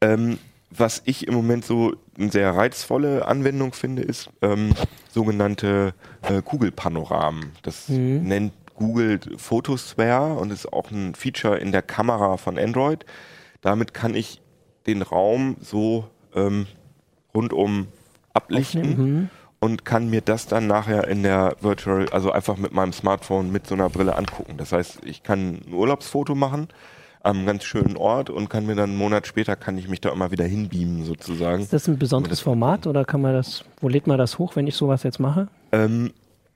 Ähm, 0.00 0.38
was 0.70 1.00
ich 1.06 1.26
im 1.26 1.34
Moment 1.34 1.64
so 1.64 1.94
eine 2.18 2.30
sehr 2.30 2.54
reizvolle 2.54 3.26
Anwendung 3.26 3.72
finde, 3.72 4.02
ist 4.02 4.28
ähm, 4.42 4.74
sogenannte 5.10 5.94
äh, 6.22 6.42
Kugelpanoramen. 6.42 7.52
Das 7.62 7.88
Mhm. 7.88 8.24
nennt 8.24 8.52
Google 8.74 9.18
Photosphere 9.38 10.34
und 10.34 10.52
ist 10.52 10.72
auch 10.72 10.90
ein 10.90 11.14
Feature 11.14 11.58
in 11.58 11.72
der 11.72 11.82
Kamera 11.82 12.36
von 12.36 12.58
Android. 12.58 13.04
Damit 13.62 13.94
kann 13.94 14.14
ich 14.14 14.40
den 14.86 15.02
Raum 15.02 15.56
so 15.60 16.04
ähm, 16.34 16.66
rundum 17.34 17.88
ablichten 18.34 18.90
Mhm. 18.90 19.30
Und 19.60 19.84
kann 19.84 20.08
mir 20.08 20.20
das 20.20 20.46
dann 20.46 20.66
nachher 20.66 21.08
in 21.08 21.22
der 21.22 21.56
Virtual, 21.60 22.08
also 22.10 22.30
einfach 22.30 22.56
mit 22.56 22.72
meinem 22.72 22.92
Smartphone 22.92 23.50
mit 23.50 23.66
so 23.66 23.74
einer 23.74 23.88
Brille 23.88 24.16
angucken. 24.16 24.54
Das 24.56 24.72
heißt, 24.72 25.00
ich 25.04 25.22
kann 25.22 25.60
ein 25.68 25.74
Urlaubsfoto 25.74 26.34
machen 26.34 26.68
am 27.22 27.44
ganz 27.44 27.64
schönen 27.64 27.96
Ort 27.96 28.30
und 28.30 28.48
kann 28.48 28.64
mir 28.66 28.76
dann 28.76 28.90
einen 28.90 28.98
Monat 28.98 29.26
später 29.26 29.56
kann 29.56 29.76
ich 29.76 29.88
mich 29.88 30.00
da 30.00 30.10
immer 30.10 30.30
wieder 30.30 30.44
hinbeamen 30.44 31.04
sozusagen. 31.04 31.62
Ist 31.62 31.72
das 31.72 31.88
ein 31.88 31.98
besonderes 31.98 32.40
Format 32.40 32.86
oder 32.86 33.04
kann 33.04 33.20
man 33.20 33.34
das, 33.34 33.64
wo 33.80 33.88
lädt 33.88 34.06
man 34.06 34.16
das 34.18 34.38
hoch, 34.38 34.54
wenn 34.54 34.66
ich 34.68 34.76
sowas 34.76 35.02
jetzt 35.02 35.18
mache? 35.18 35.48
Ähm, 35.72 36.12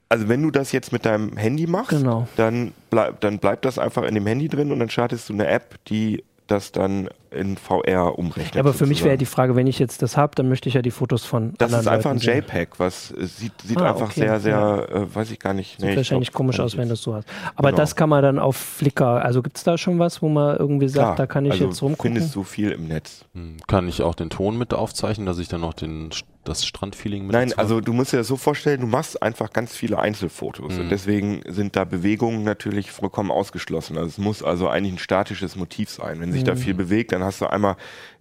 also 0.07 0.29
wenn 0.29 0.41
du 0.41 0.51
das 0.51 0.71
jetzt 0.71 0.93
mit 0.93 1.05
deinem 1.05 1.35
Handy 1.35 1.67
machst, 1.67 1.89
Genau. 1.91 2.27
dann, 2.37 2.71
bleib, 2.89 3.19
dann 3.21 3.39
bleibt 3.39 3.65
das 3.65 3.77
einfach 3.77 4.03
in 4.03 4.15
dem 4.15 4.25
Handy 4.25 4.47
drin 4.47 4.71
und 4.71 4.79
dann 4.79 4.89
startest 4.89 5.27
du 5.29 5.33
eine 5.33 5.47
App, 5.47 5.83
die 5.89 6.23
das 6.47 6.71
dann 6.71 7.09
in 7.31 7.57
VR 7.57 8.19
umrechnet. 8.19 8.55
Ja, 8.55 8.59
aber 8.61 8.73
für 8.73 8.85
mich 8.85 8.97
sozusagen. 8.99 9.05
wäre 9.09 9.17
die 9.17 9.25
Frage, 9.25 9.55
wenn 9.55 9.65
ich 9.65 9.79
jetzt 9.79 10.01
das 10.01 10.17
habe, 10.17 10.35
dann 10.35 10.49
möchte 10.49 10.67
ich 10.69 10.75
ja 10.75 10.81
die 10.81 10.91
Fotos 10.91 11.25
von 11.25 11.53
Das 11.57 11.71
ist 11.71 11.87
einfach 11.87 12.11
ein 12.11 12.17
Leuten 12.17 12.19
sehen. 12.19 12.37
JPEG, 12.43 12.79
was 12.79 13.11
äh, 13.11 13.25
sieht, 13.25 13.53
sieht 13.63 13.77
Ah, 13.79 13.89
einfach 13.91 14.07
okay, 14.09 14.19
sehr, 14.19 14.39
sehr, 14.39 14.51
ja. 14.91 15.01
äh, 15.03 15.15
weiß 15.15 15.31
ich 15.31 15.39
gar 15.39 15.53
nicht. 15.53 15.71
Sieht 15.71 15.79
nee, 15.81 15.91
ich 15.91 15.97
wahrscheinlich 15.97 16.29
glaub, 16.31 16.37
komisch 16.37 16.59
aus, 16.59 16.77
wenn 16.77 16.89
du 16.89 16.93
es 16.95 17.01
so 17.01 17.15
hast. 17.15 17.27
Aber 17.55 17.69
Genau. 17.69 17.81
das 17.81 17.95
kann 17.95 18.09
man 18.09 18.21
dann 18.21 18.39
auf 18.39 18.55
Flickr, 18.57 19.23
also 19.23 19.41
gibt 19.41 19.57
es 19.57 19.63
da 19.63 19.77
schon 19.77 19.97
was, 19.99 20.21
wo 20.21 20.29
man 20.29 20.57
irgendwie 20.57 20.89
sagt, 20.89 21.05
Klar, 21.05 21.15
da 21.15 21.27
kann 21.27 21.45
ich 21.45 21.53
also 21.53 21.65
jetzt 21.65 21.81
rumgucken? 21.81 22.13
findest 22.13 22.35
du 22.35 22.43
viel 22.43 22.71
im 22.71 22.87
Netz. 22.87 23.25
Hm, 23.33 23.57
Kann 23.67 23.87
ich 23.87 24.01
auch 24.03 24.13
den 24.15 24.29
Ton 24.29 24.57
mit 24.57 24.73
aufzeichnen, 24.73 25.25
dass 25.25 25.39
ich 25.39 25.47
dann 25.47 25.61
noch 25.61 25.73
den, 25.73 26.09
das 26.43 26.65
Strandfeeling 26.65 27.23
mit 27.23 27.31
Nein, 27.33 27.49
dazu 27.49 27.59
also 27.59 27.81
du 27.81 27.93
musst 27.93 28.13
dir 28.13 28.17
das 28.17 28.27
so 28.27 28.35
vorstellen, 28.37 28.81
du 28.81 28.87
machst 28.87 29.21
einfach 29.23 29.53
ganz 29.53 29.75
viele 29.75 29.99
Einzelfotos 29.99 30.73
Mhm. 30.75 30.79
und 30.81 30.89
deswegen 30.89 31.41
sind 31.47 31.75
da 31.75 31.83
Bewegungen 31.85 32.43
natürlich 32.43 32.91
vollkommen 32.91 33.31
ausgeschlossen. 33.31 33.97
Also 33.97 34.09
es 34.09 34.17
muss 34.17 34.43
also 34.43 34.67
eigentlich 34.67 34.93
ein 34.95 34.99
statisches 34.99 35.55
Motiv 35.55 35.89
sein. 35.89 36.19
Wenn 36.19 36.31
sich 36.31 36.43
da 36.43 36.53
Mhm. 36.53 36.57
viel 36.59 36.73
bewegt, 36.73 37.11
dann 37.11 37.23
hast 37.23 37.41
du 37.41 37.45
einmal 37.47 37.75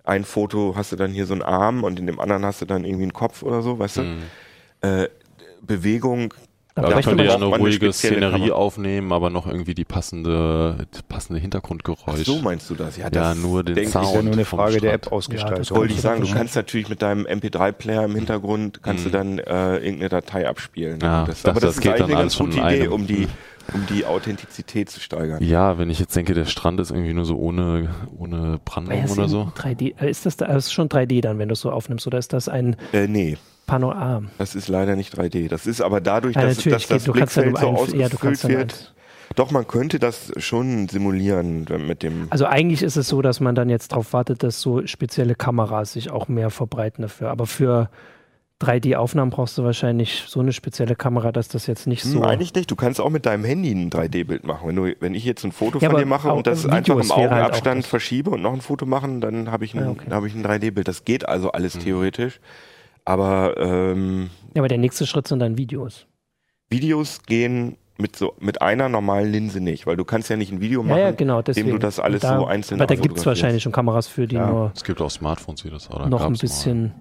ein 0.04 0.24
Foto, 0.24 0.74
hast 0.76 0.92
du 0.92 0.96
dann 0.96 1.10
hier 1.12 1.26
so 1.26 1.32
einen 1.34 1.42
Arm 1.42 1.84
und 1.84 1.98
in 1.98 2.06
dem 2.06 2.20
anderen 2.20 2.44
hast 2.44 2.60
du 2.60 2.64
dann 2.64 2.84
irgendwie 2.84 3.04
einen 3.04 3.12
Kopf 3.12 3.42
oder 3.42 3.62
so, 3.62 3.78
weißt 3.78 3.96
du? 3.98 4.02
Mhm. 4.02 4.22
Äh, 4.82 5.08
Bewegung. 5.60 6.34
Da 6.74 6.80
Da 6.82 6.88
bräuchte 6.88 7.10
könnt 7.10 7.20
ihr 7.20 7.26
ja 7.26 7.34
eine 7.34 7.44
ruhige 7.44 7.92
Szenerie 7.92 8.30
Kamera. 8.48 8.54
aufnehmen, 8.54 9.12
aber 9.12 9.28
noch 9.28 9.46
irgendwie 9.46 9.74
die 9.74 9.84
passende, 9.84 10.86
das 10.90 11.02
passende 11.02 11.38
Ach, 11.38 11.42
Hintergrundgeräusch. 11.42 12.24
so 12.24 12.40
meinst 12.40 12.70
du 12.70 12.74
das? 12.74 12.96
Ja, 12.96 13.04
Ja, 13.04 13.10
das 13.10 13.36
nur 13.36 13.62
den 13.62 13.86
Sound. 13.88 14.06
Ist 14.06 14.14
ja 14.14 14.22
nur 14.22 14.32
eine 14.32 14.44
Frage 14.46 14.72
der 14.80 14.88
Strand. 14.90 15.06
App-Ausgestaltung. 15.06 15.56
Ja, 15.56 15.58
das 15.58 15.70
Wollte 15.72 15.92
ich 15.92 16.00
sagen, 16.00 16.22
du 16.22 16.28
Ja. 16.28 16.34
kannst 16.34 16.56
natürlich 16.56 16.88
mit 16.88 17.02
deinem 17.02 17.26
MP3-Player 17.26 18.04
im 18.04 18.14
Hintergrund 18.14 18.82
kannst 18.82 19.04
du 19.04 19.08
Mhm. 19.10 19.12
dann 19.12 19.38
äh, 19.38 19.76
irgendeine 19.78 20.08
Datei 20.08 20.48
abspielen. 20.48 20.98
Ja, 21.02 21.24
das, 21.26 21.40
ich 21.40 21.46
aber 21.50 21.60
das, 21.60 21.62
das 21.62 21.74
ist 21.76 21.80
geht 21.82 21.92
eigentlich 21.92 21.98
dann 22.00 22.10
eine 22.10 22.16
alles 22.20 22.38
ganz 22.38 22.46
gute 22.46 22.52
schon 22.58 22.66
in 22.68 22.74
Idee, 22.74 22.82
einem. 22.84 22.92
um 22.92 23.06
die, 23.06 23.28
um 23.74 23.86
die 23.86 24.04
Authentizität 24.04 24.90
zu 24.90 25.00
steigern. 25.00 25.42
Ja, 25.42 25.78
wenn 25.78 25.90
ich 25.90 25.98
jetzt 25.98 26.14
denke, 26.16 26.34
der 26.34 26.44
Strand 26.46 26.80
ist 26.80 26.90
irgendwie 26.90 27.14
nur 27.14 27.24
so 27.24 27.36
ohne, 27.38 27.88
ohne 28.18 28.58
Brandung 28.64 28.98
Ja, 28.98 29.10
oder 29.10 29.28
so. 29.28 29.52
3D, 29.56 29.94
äh, 30.00 30.10
ist 30.10 30.26
das, 30.26 30.36
da, 30.36 30.46
das 30.46 30.66
ist 30.66 30.72
schon 30.72 30.88
3D 30.88 31.20
dann, 31.20 31.38
wenn 31.38 31.48
du 31.48 31.54
es 31.54 31.60
so 31.60 31.70
aufnimmst, 31.70 32.06
oder 32.06 32.18
ist 32.18 32.32
das 32.32 32.48
ein 32.48 32.76
Äh, 32.92 33.06
nee, 33.08 33.36
Panoram? 33.66 34.28
das 34.38 34.54
ist 34.54 34.68
leider 34.68 34.96
nicht 34.96 35.16
3D. 35.16 35.48
Das 35.48 35.66
ist 35.66 35.80
aber 35.80 36.00
dadurch, 36.00 36.34
Ja, 36.36 36.42
dass, 36.42 36.56
dass 36.56 36.86
das 36.86 36.88
geht, 36.88 37.06
ja 37.06 37.12
Blickfeld 37.12 37.58
so 37.58 37.66
ein, 37.68 37.74
ja, 37.74 38.08
du 38.08 38.16
ausgefüllt 38.16 38.20
kannst 38.20 38.44
dann 38.44 38.50
wird. 38.50 38.72
halt, 38.72 38.92
Doch, 39.36 39.50
man 39.50 39.66
könnte 39.66 39.98
das 39.98 40.32
schon 40.36 40.88
simulieren 40.88 41.66
äh, 41.68 41.78
mit 41.78 42.02
dem. 42.02 42.26
also 42.30 42.46
eigentlich 42.46 42.82
ist 42.82 42.96
es 42.96 43.08
so, 43.08 43.22
dass 43.22 43.40
man 43.40 43.54
dann 43.54 43.70
jetzt 43.70 43.92
darauf 43.92 44.12
wartet, 44.12 44.42
dass 44.42 44.60
so 44.60 44.86
spezielle 44.86 45.34
Kameras 45.34 45.92
sich 45.94 46.10
auch 46.10 46.28
mehr 46.28 46.50
verbreiten 46.50 47.02
dafür. 47.02 47.30
Aber 47.30 47.46
für 47.46 47.88
3D-Aufnahmen 48.62 49.30
brauchst 49.30 49.58
du 49.58 49.64
wahrscheinlich 49.64 50.24
so 50.28 50.40
eine 50.40 50.52
spezielle 50.52 50.94
Kamera, 50.94 51.32
dass 51.32 51.48
das 51.48 51.66
jetzt 51.66 51.86
nicht 51.86 52.02
so. 52.02 52.20
Hm, 52.20 52.24
eigentlich 52.24 52.54
nicht. 52.54 52.70
Du 52.70 52.76
kannst 52.76 53.00
auch 53.00 53.10
mit 53.10 53.26
deinem 53.26 53.44
Handy 53.44 53.72
ein 53.72 53.90
3D-Bild 53.90 54.44
machen. 54.44 54.68
Wenn, 54.68 54.76
du, 54.76 54.94
wenn 55.00 55.14
ich 55.14 55.24
jetzt 55.24 55.44
ein 55.44 55.52
Foto 55.52 55.78
Ja, 55.80 55.90
von 55.90 55.98
dir 55.98 56.06
mache 56.06 56.32
und 56.32 56.46
das 56.46 56.64
Videos 56.64 56.72
einfach 56.72 56.94
im 56.94 57.10
halt 57.10 57.32
Augenabstand 57.32 57.82
das. 57.84 57.86
verschiebe 57.90 58.30
und 58.30 58.42
noch 58.42 58.52
ein 58.52 58.60
Foto 58.60 58.86
machen, 58.86 59.20
dann 59.20 59.50
habe 59.50 59.64
ich 59.64 59.74
ein, 59.74 59.80
Ja, 59.84 59.90
okay. 59.90 60.04
dann 60.06 60.14
habe 60.14 60.28
ich 60.28 60.34
ein 60.34 60.44
3D-Bild. 60.44 60.86
Das 60.88 61.04
geht 61.04 61.28
also 61.28 61.50
alles 61.52 61.74
Mhm. 61.76 61.80
theoretisch. 61.80 62.40
Aber 63.04 63.54
ähm, 63.58 64.30
Ja, 64.54 64.60
aber 64.60 64.68
der 64.68 64.78
nächste 64.78 65.06
Schritt 65.06 65.26
sind 65.28 65.40
dann 65.40 65.58
Videos. 65.58 66.06
Videos 66.70 67.22
gehen 67.26 67.76
mit 67.98 68.16
so 68.16 68.34
mit 68.40 68.62
einer 68.62 68.88
normalen 68.88 69.30
Linse 69.30 69.60
nicht, 69.60 69.86
weil 69.86 69.96
du 69.96 70.04
kannst 70.04 70.30
ja 70.30 70.36
nicht 70.36 70.50
ein 70.50 70.60
Video 70.60 70.82
machen, 70.82 70.98
Ja, 70.98 71.04
ja, 71.06 71.10
genau. 71.10 71.40
indem 71.40 71.70
du 71.72 71.78
das 71.78 72.00
alles 72.00 72.22
da, 72.22 72.38
so 72.38 72.46
einzeln 72.46 72.80
Aber 72.80 72.86
da 72.86 73.00
gibt 73.00 73.18
es 73.18 73.26
wahrscheinlich 73.26 73.62
schon 73.62 73.70
Kameras 73.72 74.06
für, 74.08 74.26
die 74.26 74.36
Ja. 74.36 74.46
nur 74.46 74.72
Es 74.74 74.82
gibt 74.82 75.00
auch 75.02 75.10
Smartphones, 75.10 75.62
die 75.62 75.70
das 75.70 75.90
oder 75.90 76.08
noch 76.08 76.22
ein 76.22 76.32
bisschen 76.32 76.82
mal. 76.84 76.92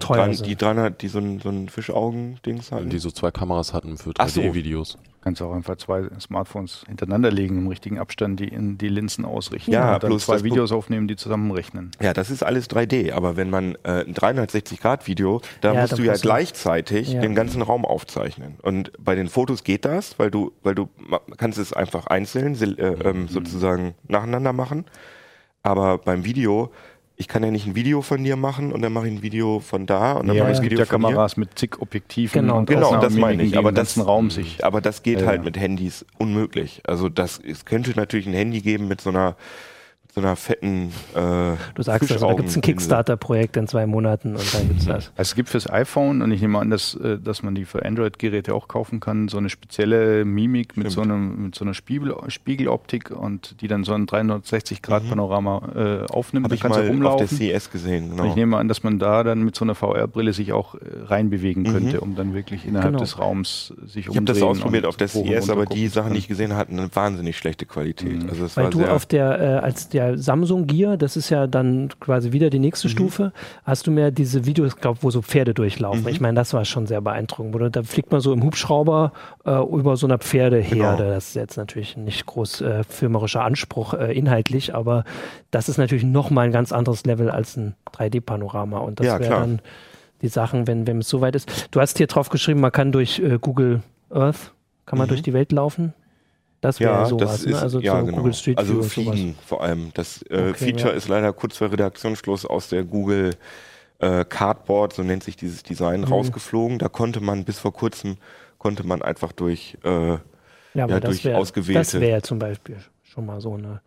Teuer 0.00 0.34
sind. 0.34 0.46
die 0.46 0.56
300, 0.56 1.00
die 1.00 1.08
so 1.08 1.18
ein, 1.20 1.40
so 1.40 1.48
ein 1.48 1.68
Fischaugen-Dings 1.70 2.70
hatten. 2.70 2.90
Die 2.90 2.98
so 2.98 3.10
zwei 3.10 3.30
Kameras 3.30 3.72
hatten 3.72 3.96
für 3.96 4.12
Ach 4.18 4.28
so. 4.28 4.40
3D-Videos. 4.42 4.98
Kannst 5.22 5.40
auch 5.42 5.52
einfach 5.54 5.76
zwei 5.76 6.04
Smartphones 6.18 6.84
hintereinander 6.86 7.30
legen, 7.30 7.58
im 7.58 7.68
richtigen 7.68 7.98
Abstand 7.98 8.40
die 8.40 8.48
in 8.48 8.78
die 8.78 8.88
Linsen 8.88 9.24
ausrichten. 9.26 9.70
Ja, 9.70 9.94
und 9.94 10.02
dann 10.02 10.08
bloß 10.08 10.24
zwei 10.26 10.42
Videos 10.42 10.72
aufnehmen, 10.72 11.08
die 11.08 11.16
zusammenrechnen. 11.16 11.90
Ja, 12.00 12.12
das 12.14 12.30
ist 12.30 12.42
alles 12.42 12.70
3D, 12.70 13.12
aber 13.12 13.36
wenn 13.36 13.50
man 13.50 13.74
äh, 13.82 14.04
ein 14.06 14.14
360-Grad-Video, 14.14 15.40
da 15.60 15.72
Ja, 15.74 15.80
musst 15.82 15.98
du 15.98 16.02
ja 16.02 16.14
gleichzeitig 16.14 17.12
Ja. 17.12 17.20
den 17.20 17.34
ganzen 17.34 17.60
Raum 17.62 17.84
aufzeichnen. 17.84 18.54
Und 18.62 18.92
bei 18.98 19.14
den 19.14 19.28
Fotos 19.28 19.62
geht 19.64 19.84
das, 19.84 20.18
weil 20.18 20.30
du, 20.30 20.52
weil 20.62 20.74
du 20.74 20.88
kannst 21.36 21.58
es 21.58 21.72
einfach 21.72 22.06
einzeln 22.06 22.54
äh, 22.60 22.90
Mhm. 22.90 22.96
ähm, 23.04 23.28
sozusagen 23.28 23.94
nacheinander 24.08 24.52
machen. 24.52 24.84
Aber 25.62 25.98
beim 25.98 26.24
Video, 26.24 26.70
ich 27.20 27.28
kann 27.28 27.42
ja 27.44 27.50
nicht 27.50 27.66
ein 27.66 27.74
Video 27.74 28.00
von 28.00 28.24
dir 28.24 28.34
machen 28.36 28.72
und 28.72 28.80
dann 28.80 28.94
mache 28.94 29.06
ich 29.06 29.12
ein 29.12 29.22
Video 29.22 29.60
von 29.60 29.84
da 29.84 30.12
und 30.14 30.26
dann 30.26 30.36
Ja, 30.36 30.42
mache 30.44 30.52
ich 30.52 30.56
es 30.58 30.60
ein 30.62 30.64
Video 30.64 30.78
ja 30.78 30.86
von 30.86 31.00
dir. 31.02 31.08
Kameras 31.08 31.36
mit 31.36 31.58
zig 31.58 31.78
Objektiven 31.80 32.40
Genau, 32.40 32.58
und 32.58 32.66
Genau, 32.66 32.96
das 32.96 33.12
meine 33.14 33.42
ich. 33.42 33.58
Aber 33.58 33.72
das, 33.72 33.98
Raum 34.04 34.30
sich. 34.30 34.64
aber 34.64 34.80
das 34.80 35.02
geht 35.02 35.20
Ja, 35.20 35.26
halt 35.26 35.40
ja. 35.40 35.44
mit 35.44 35.58
Handys 35.58 36.06
unmöglich. 36.16 36.80
Also 36.86 37.10
das, 37.10 37.38
es 37.38 37.66
könnte 37.66 37.90
natürlich 37.94 38.26
ein 38.26 38.32
Handy 38.32 38.62
geben 38.62 38.88
mit 38.88 39.02
so 39.02 39.10
einer, 39.10 39.36
so 40.14 40.20
einer 40.20 40.36
fetten. 40.36 40.92
Äh, 41.14 41.56
Du 41.74 41.82
sagst 41.82 42.10
also, 42.12 42.28
da 42.28 42.34
gibt 42.34 42.48
es 42.48 42.56
ein. 42.56 42.62
Kickstarter-Projekt 42.62 43.56
in 43.56 43.66
zwei 43.68 43.86
Monaten 43.86 44.36
und 44.36 44.54
dann 44.54 44.68
gibt 44.68 44.80
es 44.80 44.86
das. 44.86 44.94
Also 45.16 45.18
es 45.30 45.34
gibt 45.34 45.48
fürs 45.48 45.70
iPhone 45.70 46.22
und 46.22 46.30
ich 46.32 46.40
nehme 46.40 46.58
an, 46.58 46.70
dass, 46.70 46.94
äh, 46.94 47.18
dass 47.18 47.42
man 47.42 47.54
die 47.54 47.64
für 47.64 47.84
Android-Geräte 47.84 48.54
auch 48.54 48.68
kaufen 48.68 49.00
kann, 49.00 49.28
so 49.28 49.38
eine 49.38 49.50
spezielle 49.50 50.24
Mimik 50.24 50.76
mit 50.76 50.90
so, 50.90 51.02
einem, 51.02 51.44
mit 51.44 51.54
so 51.54 51.64
einer 51.64 51.74
Spiegel, 51.74 52.14
Spiegeloptik 52.28 53.10
und 53.10 53.60
die 53.60 53.68
dann 53.68 53.84
so 53.84 53.92
ein 53.92 54.06
360-Grad-Panorama 54.06 56.06
äh, 56.06 56.12
aufnimmt. 56.12 56.44
Habe 56.44 56.54
ich 56.54 56.64
mal 56.64 56.72
auf 56.82 56.88
rumlaufen. 56.88 57.38
der 57.38 57.48
CES 57.54 57.70
gesehen. 57.70 58.10
Und 58.10 58.16
Genau. 58.16 58.28
ich 58.30 58.36
nehme 58.36 58.56
an, 58.56 58.68
dass 58.68 58.82
man 58.82 58.98
da 58.98 59.22
dann 59.24 59.42
mit 59.42 59.56
so 59.56 59.64
einer 59.64 59.74
VR-Brille 59.74 60.32
sich 60.32 60.52
auch 60.52 60.74
äh, 60.74 60.78
reinbewegen 61.06 61.62
Mhm. 61.62 61.66
könnte, 61.72 62.00
um 62.00 62.14
dann 62.16 62.34
wirklich 62.34 62.66
innerhalb 62.66 62.90
Genau. 62.92 63.00
des 63.00 63.18
Raums 63.18 63.72
sich 63.86 64.08
Ich 64.08 64.16
habe 64.16 64.24
das 64.26 64.42
ausprobiert 64.42 64.86
auf 64.86 64.96
der 64.96 65.10
runter 65.12 65.52
aber 65.52 65.66
die 65.66 65.88
Sachen, 65.88 66.12
die 66.12 66.18
ich 66.18 66.28
gesehen 66.28 66.54
hatte, 66.56 66.72
eine 66.72 66.88
wahnsinnig 66.94 67.36
schlechte 67.36 67.66
Qualität. 67.66 68.22
Mhm. 68.24 68.28
Also 68.30 68.44
es 68.44 68.56
Weil 68.56 68.64
war 68.64 68.70
du 68.70 68.78
sehr, 68.78 68.94
auf 68.94 69.06
der, 69.06 69.40
äh, 69.40 69.44
als 69.64 69.88
der 69.88 70.09
Samsung 70.18 70.66
Gear, 70.66 70.96
das 70.96 71.16
ist 71.16 71.30
ja 71.30 71.46
dann 71.46 71.88
quasi 72.00 72.32
wieder 72.32 72.50
die 72.50 72.58
nächste 72.58 72.88
Mhm. 72.88 72.92
Stufe, 72.92 73.32
hast 73.64 73.86
du 73.86 73.90
mir 73.90 74.10
diese 74.10 74.46
Videos, 74.46 74.76
glaub, 74.76 75.02
wo 75.02 75.10
so 75.10 75.22
Pferde 75.22 75.54
durchlaufen. 75.54 76.02
Mhm. 76.02 76.08
Ich 76.08 76.20
meine, 76.20 76.34
das 76.34 76.52
war 76.54 76.64
schon 76.64 76.86
sehr 76.86 77.00
beeindruckend. 77.00 77.54
Oder 77.54 77.70
da 77.70 77.82
fliegt 77.82 78.12
man 78.12 78.20
so 78.20 78.32
im 78.32 78.42
Hubschrauber 78.42 79.12
äh, 79.44 79.50
über 79.62 79.96
so 79.96 80.06
einer 80.06 80.18
Pferdeherde. 80.18 80.68
Genau. 80.74 80.96
Das 80.96 81.28
ist 81.28 81.34
jetzt 81.34 81.56
natürlich 81.56 81.96
nicht 81.96 82.26
groß 82.26 82.60
äh, 82.60 82.84
filmerischer 82.84 83.44
Anspruch 83.44 83.94
äh, 83.94 84.12
inhaltlich, 84.16 84.74
aber 84.74 85.04
das 85.50 85.68
ist 85.68 85.78
natürlich 85.78 86.04
nochmal 86.04 86.46
ein 86.46 86.52
ganz 86.52 86.72
anderes 86.72 87.04
Level 87.06 87.30
als 87.30 87.56
ein 87.56 87.74
3D-Panorama. 87.94 88.78
Und 88.78 89.00
das 89.00 89.06
Ja, 89.06 89.18
wäre 89.20 89.30
dann 89.30 89.60
die 90.22 90.28
Sachen, 90.28 90.66
wenn, 90.66 90.86
wenn 90.86 90.98
es 90.98 91.08
soweit 91.08 91.34
ist. 91.34 91.68
Du 91.70 91.80
hast 91.80 91.96
hier 91.98 92.06
drauf 92.06 92.28
geschrieben, 92.28 92.60
man 92.60 92.72
kann 92.72 92.92
durch 92.92 93.18
äh, 93.20 93.38
Google 93.40 93.82
Earth, 94.10 94.52
kann 94.86 94.98
man 94.98 95.06
Mhm. 95.06 95.10
durch 95.10 95.22
die 95.22 95.32
Welt 95.32 95.52
laufen. 95.52 95.94
Das 96.60 96.78
wäre 96.80 96.92
ja, 96.92 97.06
sowas, 97.06 97.30
das 97.30 97.42
ist, 97.44 97.52
ne? 97.54 97.58
Also 97.62 97.80
ja, 97.80 97.98
so 98.00 98.04
genau. 98.06 98.18
Google 98.18 98.34
Street 98.34 98.56
View 98.58 98.60
also 98.60 98.74
und 98.74 98.82
sowas. 98.82 98.92
Fliegen 99.14 99.38
vor 99.46 99.62
allem. 99.62 99.90
Das 99.94 100.22
äh, 100.28 100.50
Okay, 100.50 100.54
Feature 100.54 100.90
ja. 100.90 100.96
ist 100.96 101.08
leider 101.08 101.32
kurz 101.32 101.56
vor 101.56 101.72
Redaktionsschluss 101.72 102.44
aus 102.44 102.68
der 102.68 102.84
Google 102.84 103.30
äh, 103.98 104.24
Cardboard, 104.24 104.92
so 104.92 105.02
nennt 105.02 105.22
sich 105.24 105.36
dieses 105.36 105.62
Design, 105.62 106.00
Mhm. 106.02 106.06
rausgeflogen. 106.08 106.78
Da 106.78 106.88
konnte 106.88 107.20
man 107.20 107.44
bis 107.44 107.58
vor 107.58 107.72
kurzem 107.72 108.16
konnte 108.58 108.86
man 108.86 109.00
einfach 109.02 109.32
durch 109.32 109.78
äh, 109.84 109.88
Ja, 109.88 110.18
Ja, 110.74 111.00
durch 111.00 111.24
wäre 111.24 111.38
ausgewählte- 111.38 111.92
das 111.92 112.00
wäre 112.00 112.22
zum 112.22 112.38
Beispiel 112.38 112.76
schon 113.02 113.26
mal 113.26 113.40
so 113.40 113.54
eine 113.54 113.80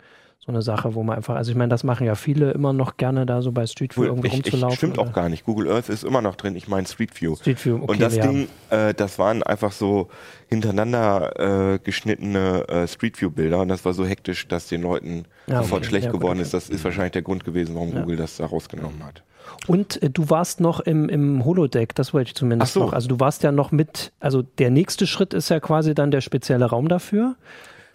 so 0.45 0.51
eine 0.51 0.61
Sache, 0.61 0.93
wo 0.93 1.03
man 1.03 1.15
einfach, 1.15 1.35
also 1.35 1.51
ich 1.51 1.57
meine, 1.57 1.69
das 1.69 1.85
machen 1.85 2.05
ja 2.05 2.15
viele 2.15 2.51
immer 2.51 2.73
noch 2.73 2.97
gerne 2.97 3.25
da 3.25 3.41
so 3.41 3.53
bei 3.53 3.65
Street 3.65 3.95
View 3.95 4.03
irgendwie 4.03 4.27
ich, 4.27 4.33
rumzulaufen. 4.33 4.73
Ich, 4.73 4.77
stimmt 4.77 4.97
oder? 4.97 5.07
auch 5.09 5.13
gar 5.13 5.29
nicht. 5.29 5.45
Google 5.45 5.71
Earth 5.71 5.87
ist 5.87 6.03
immer 6.03 6.21
noch 6.21 6.35
drin. 6.35 6.57
Ich 6.57 6.67
meine 6.67 6.85
Street 6.85 7.19
View. 7.21 7.37
Street 7.37 7.63
View, 7.63 7.75
okay, 7.75 7.91
Und 7.93 8.01
das. 8.01 8.19
Ding, 8.19 8.49
äh, 8.69 8.93
das 8.93 9.17
waren 9.19 9.41
einfach 9.41 9.71
so 9.71 10.09
hintereinander 10.49 11.73
äh, 11.75 11.79
geschnittene 11.79 12.67
äh, 12.67 12.87
Street 12.89 13.21
View 13.21 13.29
Bilder 13.29 13.61
und 13.61 13.69
das 13.69 13.85
war 13.85 13.93
so 13.93 14.05
hektisch, 14.05 14.47
dass 14.49 14.67
den 14.67 14.81
Leuten 14.81 15.23
Ja, 15.47 15.61
sofort 15.63 15.81
okay. 15.81 15.89
schlecht 15.89 16.05
Ja, 16.07 16.11
gut, 16.11 16.19
geworden 16.19 16.39
okay. 16.39 16.45
ist. 16.45 16.53
Das 16.53 16.69
ist 16.69 16.83
wahrscheinlich 16.83 17.13
der 17.13 17.21
Grund 17.21 17.45
gewesen, 17.45 17.75
warum 17.75 17.93
Ja. 17.93 18.01
Google 18.01 18.17
das 18.17 18.37
da 18.37 18.45
rausgenommen 18.45 19.03
hat. 19.05 19.23
Und 19.67 20.01
äh, 20.03 20.09
du 20.09 20.29
warst 20.29 20.59
noch 20.59 20.81
im, 20.81 21.07
im 21.07 21.45
Holodeck, 21.45 21.95
das 21.95 22.13
wollte 22.13 22.29
ich 22.29 22.35
zumindest 22.35 22.71
Ach 22.71 22.73
so. 22.73 22.79
noch. 22.81 22.93
Also 22.93 23.07
du 23.07 23.19
warst 23.21 23.43
ja 23.43 23.53
noch 23.53 23.71
mit, 23.71 24.11
also 24.19 24.41
der 24.41 24.71
nächste 24.71 25.07
Schritt 25.07 25.33
ist 25.33 25.47
ja 25.49 25.61
quasi 25.61 25.95
dann 25.95 26.11
der 26.11 26.21
spezielle 26.21 26.65
Raum 26.65 26.89
dafür, 26.89 27.35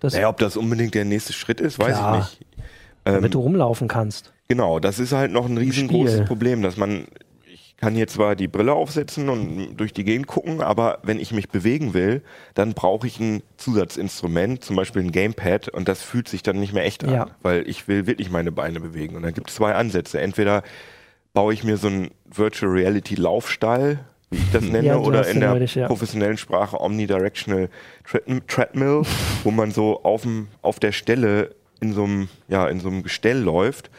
das, 0.00 0.14
Naja, 0.14 0.28
ob 0.28 0.38
das 0.38 0.56
unbedingt 0.56 0.94
der 0.94 1.04
nächste 1.04 1.32
Schritt 1.32 1.60
ist, 1.60 1.78
weiß 1.78 1.96
Klar. 1.96 2.18
ich 2.18 2.40
nicht. 2.40 2.66
Ähm, 3.04 3.14
damit 3.14 3.34
du 3.34 3.40
rumlaufen 3.40 3.88
kannst. 3.88 4.32
Genau, 4.48 4.80
das 4.80 4.98
ist 4.98 5.12
halt 5.12 5.30
noch 5.32 5.46
ein 5.46 5.56
riesengroßes 5.58 6.14
Spiel. 6.16 6.26
Problem, 6.26 6.62
dass 6.62 6.76
man, 6.76 7.06
ich 7.46 7.76
kann 7.76 7.94
hier 7.94 8.06
zwar 8.08 8.34
die 8.34 8.48
Brille 8.48 8.72
aufsetzen 8.72 9.28
und 9.28 9.76
durch 9.76 9.92
die 9.92 10.04
Gegend 10.04 10.26
gucken, 10.26 10.60
aber 10.62 10.98
wenn 11.02 11.20
ich 11.20 11.32
mich 11.32 11.48
bewegen 11.48 11.94
will, 11.94 12.22
dann 12.54 12.74
brauche 12.74 13.06
ich 13.06 13.20
ein 13.20 13.42
Zusatzinstrument, 13.56 14.64
zum 14.64 14.76
Beispiel 14.76 15.02
ein 15.02 15.12
Gamepad 15.12 15.68
und 15.68 15.88
das 15.88 16.02
fühlt 16.02 16.28
sich 16.28 16.42
dann 16.42 16.58
nicht 16.60 16.72
mehr 16.72 16.84
echt 16.84 17.04
an, 17.04 17.12
Ja. 17.12 17.26
weil 17.42 17.68
ich 17.68 17.88
will 17.88 18.06
wirklich 18.06 18.30
meine 18.30 18.52
Beine 18.52 18.80
bewegen. 18.80 19.16
Und 19.16 19.22
dann 19.22 19.34
gibt 19.34 19.50
es 19.50 19.56
zwei 19.56 19.74
Ansätze. 19.74 20.20
Entweder 20.20 20.62
baue 21.34 21.52
ich 21.52 21.62
mir 21.64 21.76
so 21.76 21.88
einen 21.88 22.10
Virtual 22.26 22.72
Reality 22.72 23.14
Laufstall, 23.14 24.00
wie 24.30 24.36
ich 24.38 24.50
das 24.52 24.62
nenne, 24.62 24.86
Ja, 24.86 24.96
oder 24.98 25.26
in 25.28 25.40
der 25.40 25.50
neulich, 25.50 25.74
ja. 25.74 25.86
professionellen 25.86 26.36
Sprache 26.38 26.80
Omnidirectional 26.80 27.68
Tread- 28.04 28.46
Treadmill, 28.48 29.02
wo 29.44 29.50
man 29.50 29.70
so 29.70 30.02
aufm, 30.04 30.48
auf 30.62 30.78
der 30.80 30.92
Stelle 30.92 31.54
in 31.80 31.92
so 31.92 32.04
einem, 32.04 32.28
ja, 32.48 32.66
in 32.68 32.80
so 32.80 32.88
einem 32.88 33.02
Gestell 33.02 33.38
läuft 33.40 33.90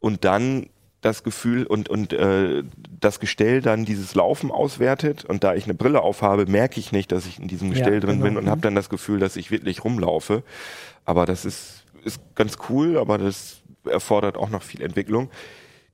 und 0.00 0.24
dann 0.24 0.66
das 1.02 1.22
Gefühl 1.22 1.66
und, 1.66 1.88
und 1.88 2.12
äh, 2.12 2.64
das 3.00 3.20
Gestell 3.20 3.60
dann 3.60 3.84
dieses 3.84 4.14
Laufen 4.14 4.50
auswertet 4.50 5.24
und 5.24 5.44
da 5.44 5.54
ich 5.54 5.64
eine 5.64 5.74
Brille 5.74 6.00
aufhabe, 6.02 6.46
merke 6.46 6.80
ich 6.80 6.90
nicht, 6.90 7.12
dass 7.12 7.26
ich 7.26 7.38
in 7.38 7.46
diesem 7.46 7.68
Ja, 7.68 7.74
Gestell 7.74 8.00
drin 8.00 8.12
genau. 8.20 8.24
bin 8.24 8.36
und 8.38 8.50
habe 8.50 8.60
dann 8.60 8.74
das 8.74 8.88
Gefühl, 8.88 9.20
dass 9.20 9.36
ich 9.36 9.50
wirklich 9.50 9.84
rumlaufe. 9.84 10.42
Aber 11.04 11.26
das 11.26 11.44
ist, 11.44 11.84
ist 12.02 12.20
ganz 12.34 12.56
cool, 12.70 12.96
aber 12.98 13.18
das 13.18 13.60
erfordert 13.84 14.36
auch 14.36 14.48
noch 14.48 14.62
viel 14.62 14.82
Entwicklung. 14.82 15.30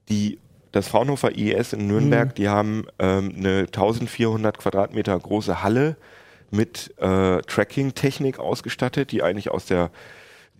Die, 0.09 0.39
das 0.73 0.89
Fraunhofer 0.89 1.37
IES 1.37 1.73
in 1.75 1.87
Nürnberg, 1.87 2.31
Mhm. 2.31 2.35
die 2.35 2.49
haben 2.49 2.87
ähm, 2.99 3.33
eine 3.37 3.59
1400 3.61 4.59
Quadratmeter 4.59 5.19
große 5.19 5.63
Halle 5.63 5.97
mit 6.51 6.93
äh, 6.99 7.41
Tracking-Technik 7.43 8.39
ausgestattet, 8.39 9.13
die 9.13 9.23
eigentlich 9.23 9.51
aus 9.51 9.67
der 9.67 9.91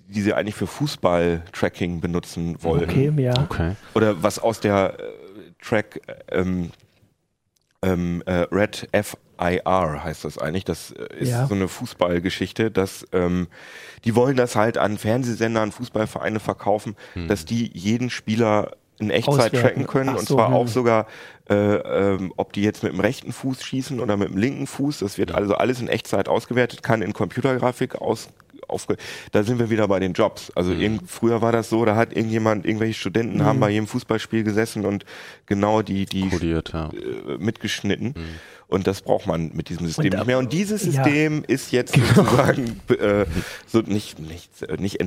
die 0.09 0.21
sie 0.21 0.35
eigentlich 0.35 0.57
für 0.57 0.67
Fußball-Tracking 0.67 2.01
benutzen 2.01 2.63
wollen. 2.63 2.85
Okay, 2.91 3.11
ja. 3.17 3.33
Okay. 3.45 3.77
Oder 3.95 4.23
was 4.23 4.39
aus 4.39 4.61
der 4.61 4.99
äh, 5.01 5.03
Track 5.63 6.01
ähm, 6.31 6.71
ähm, 7.83 8.23
äh, 8.27 8.47
Red 8.53 8.89
FIR 8.93 10.05
heißt 10.05 10.25
das 10.25 10.37
eigentlich. 10.39 10.65
Das 10.65 10.91
äh, 10.91 11.07
ist 11.19 11.31
Ja. 11.31 11.47
so 11.47 11.55
eine 11.55 11.67
Fußballgeschichte, 11.69 12.71
dass 12.71 13.07
ähm, 13.13 13.49
die 14.05 14.15
wollen 14.15 14.37
das 14.37 14.55
halt 14.55 14.77
an 14.77 14.99
Fernsehsender, 14.99 15.63
an 15.63 15.73
Fußballvereine 15.73 16.41
verkaufen, 16.41 16.95
dass 17.29 17.45
die 17.47 17.71
jeden 17.73 18.11
Spieler 18.11 18.73
in 19.03 19.11
Echtzeit 19.11 19.35
Auswerten. 19.35 19.61
tracken 19.61 19.87
können 19.87 20.11
Ach 20.11 20.19
und 20.19 20.29
so, 20.29 20.35
zwar 20.35 20.49
hm. 20.49 20.55
auch 20.55 20.69
sogar, 20.69 21.07
äh, 21.49 21.55
ähm, 21.55 22.33
ob 22.37 22.53
die 22.53 22.63
jetzt 22.63 22.83
mit 22.83 22.93
dem 22.93 23.01
rechten 23.01 23.33
Fuß 23.33 23.63
schießen 23.63 24.01
oder 24.01 24.17
mit 24.17 24.29
dem 24.29 24.37
linken 24.37 24.67
Fuß. 24.67 25.01
Das 25.01 25.19
wird 25.19 25.33
also 25.33 25.55
alles 25.55 25.81
in 25.81 25.89
Echtzeit 25.89 26.29
ausgewertet, 26.29 26.83
kann 26.83 27.03
in 27.03 27.13
Computergrafik 27.13 27.97
aus 27.97 28.29
aufge 28.73 28.97
da 29.31 29.43
sind 29.43 29.59
wir 29.59 29.71
wieder 29.71 29.87
bei 29.89 30.01
den 30.01 30.13
Jobs. 30.13 30.51
Also 30.55 30.73
irgend, 30.73 31.11
früher 31.11 31.43
war 31.43 31.53
das 31.53 31.69
so, 31.69 31.85
da 31.85 31.97
hat 31.97 32.13
irgendjemand, 32.13 32.67
irgendwelche 32.67 32.95
Studenten 32.95 33.39
Mhm. 33.39 33.45
haben 33.45 33.61
bei 33.61 33.71
jedem 33.71 33.87
Fußballspiel 33.87 34.43
gesessen 34.45 34.85
und 34.85 35.05
genau 35.47 35.83
die, 35.83 36.07
die 36.07 36.29
Kodiert, 36.29 36.73
ja. 36.73 36.91
äh, 36.91 37.39
mitgeschnitten. 37.39 38.15
Und 38.69 38.87
das 38.87 39.03
braucht 39.03 39.27
man 39.27 39.51
mit 39.53 39.69
diesem 39.69 39.87
System 39.87 40.07
Und, 40.07 40.15
nicht 40.15 40.27
mehr. 40.27 40.39
Und 40.39 40.53
dieses 40.53 40.87
ja. 40.87 40.93
System 40.93 41.45
ist 41.47 41.73
jetzt 41.73 41.95
sozusagen 42.15 42.81
äh, 42.89 43.27
so 43.67 43.81
nicht, 43.81 44.19
nicht, 44.19 44.63
äh, 44.63 44.77
nicht, 44.79 44.99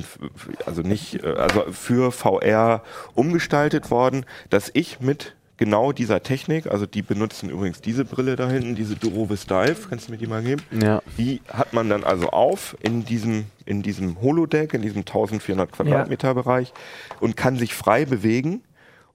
also 0.64 0.82
nicht, 0.82 1.24
äh, 1.24 1.26
also 1.26 1.64
für 1.72 2.12
VR 2.12 2.82
umgestaltet 3.14 3.90
worden, 3.90 4.24
dass 4.50 4.70
ich 4.72 5.00
mit 5.00 5.34
genau 5.56 5.92
dieser 5.92 6.22
Technik, 6.22 6.66
also 6.66 6.86
die 6.86 7.02
benutzen 7.02 7.50
übrigens 7.50 7.80
diese 7.80 8.04
Brille 8.04 8.36
da 8.36 8.48
hinten, 8.48 8.74
diese 8.74 8.96
Durovis 8.96 9.46
Dive, 9.46 9.76
kannst 9.88 10.08
du 10.08 10.12
mir 10.12 10.18
die 10.18 10.26
mal 10.26 10.42
geben? 10.42 10.62
Ja. 10.70 11.02
Die 11.18 11.40
hat 11.48 11.72
man 11.72 11.88
dann 11.88 12.04
also 12.04 12.28
auf 12.30 12.76
in 12.80 13.04
diesem, 13.04 13.46
in 13.64 13.82
diesem 13.82 14.20
Holodeck, 14.20 14.74
in 14.74 14.82
diesem 14.82 15.00
1400 15.00 15.72
Quadratmeter 15.72 16.34
Bereich 16.34 16.72
und 17.20 17.36
kann 17.36 17.56
sich 17.56 17.74
frei 17.74 18.04
bewegen 18.04 18.62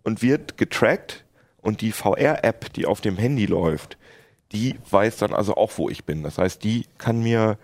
und 0.03 0.21
wird 0.21 0.57
getrackt 0.57 1.23
und 1.61 1.81
die 1.81 1.91
VR-App, 1.91 2.73
die 2.73 2.85
auf 2.85 3.01
dem 3.01 3.17
Handy 3.17 3.45
läuft, 3.45 3.97
die 4.51 4.75
weiß 4.89 5.17
dann 5.17 5.33
also 5.33 5.55
auch, 5.55 5.71
wo 5.77 5.89
ich 5.89 6.03
bin. 6.03 6.23
Das 6.23 6.37
heißt, 6.37 6.63
die 6.63 6.85
kann 6.97 7.21
mir, 7.21 7.57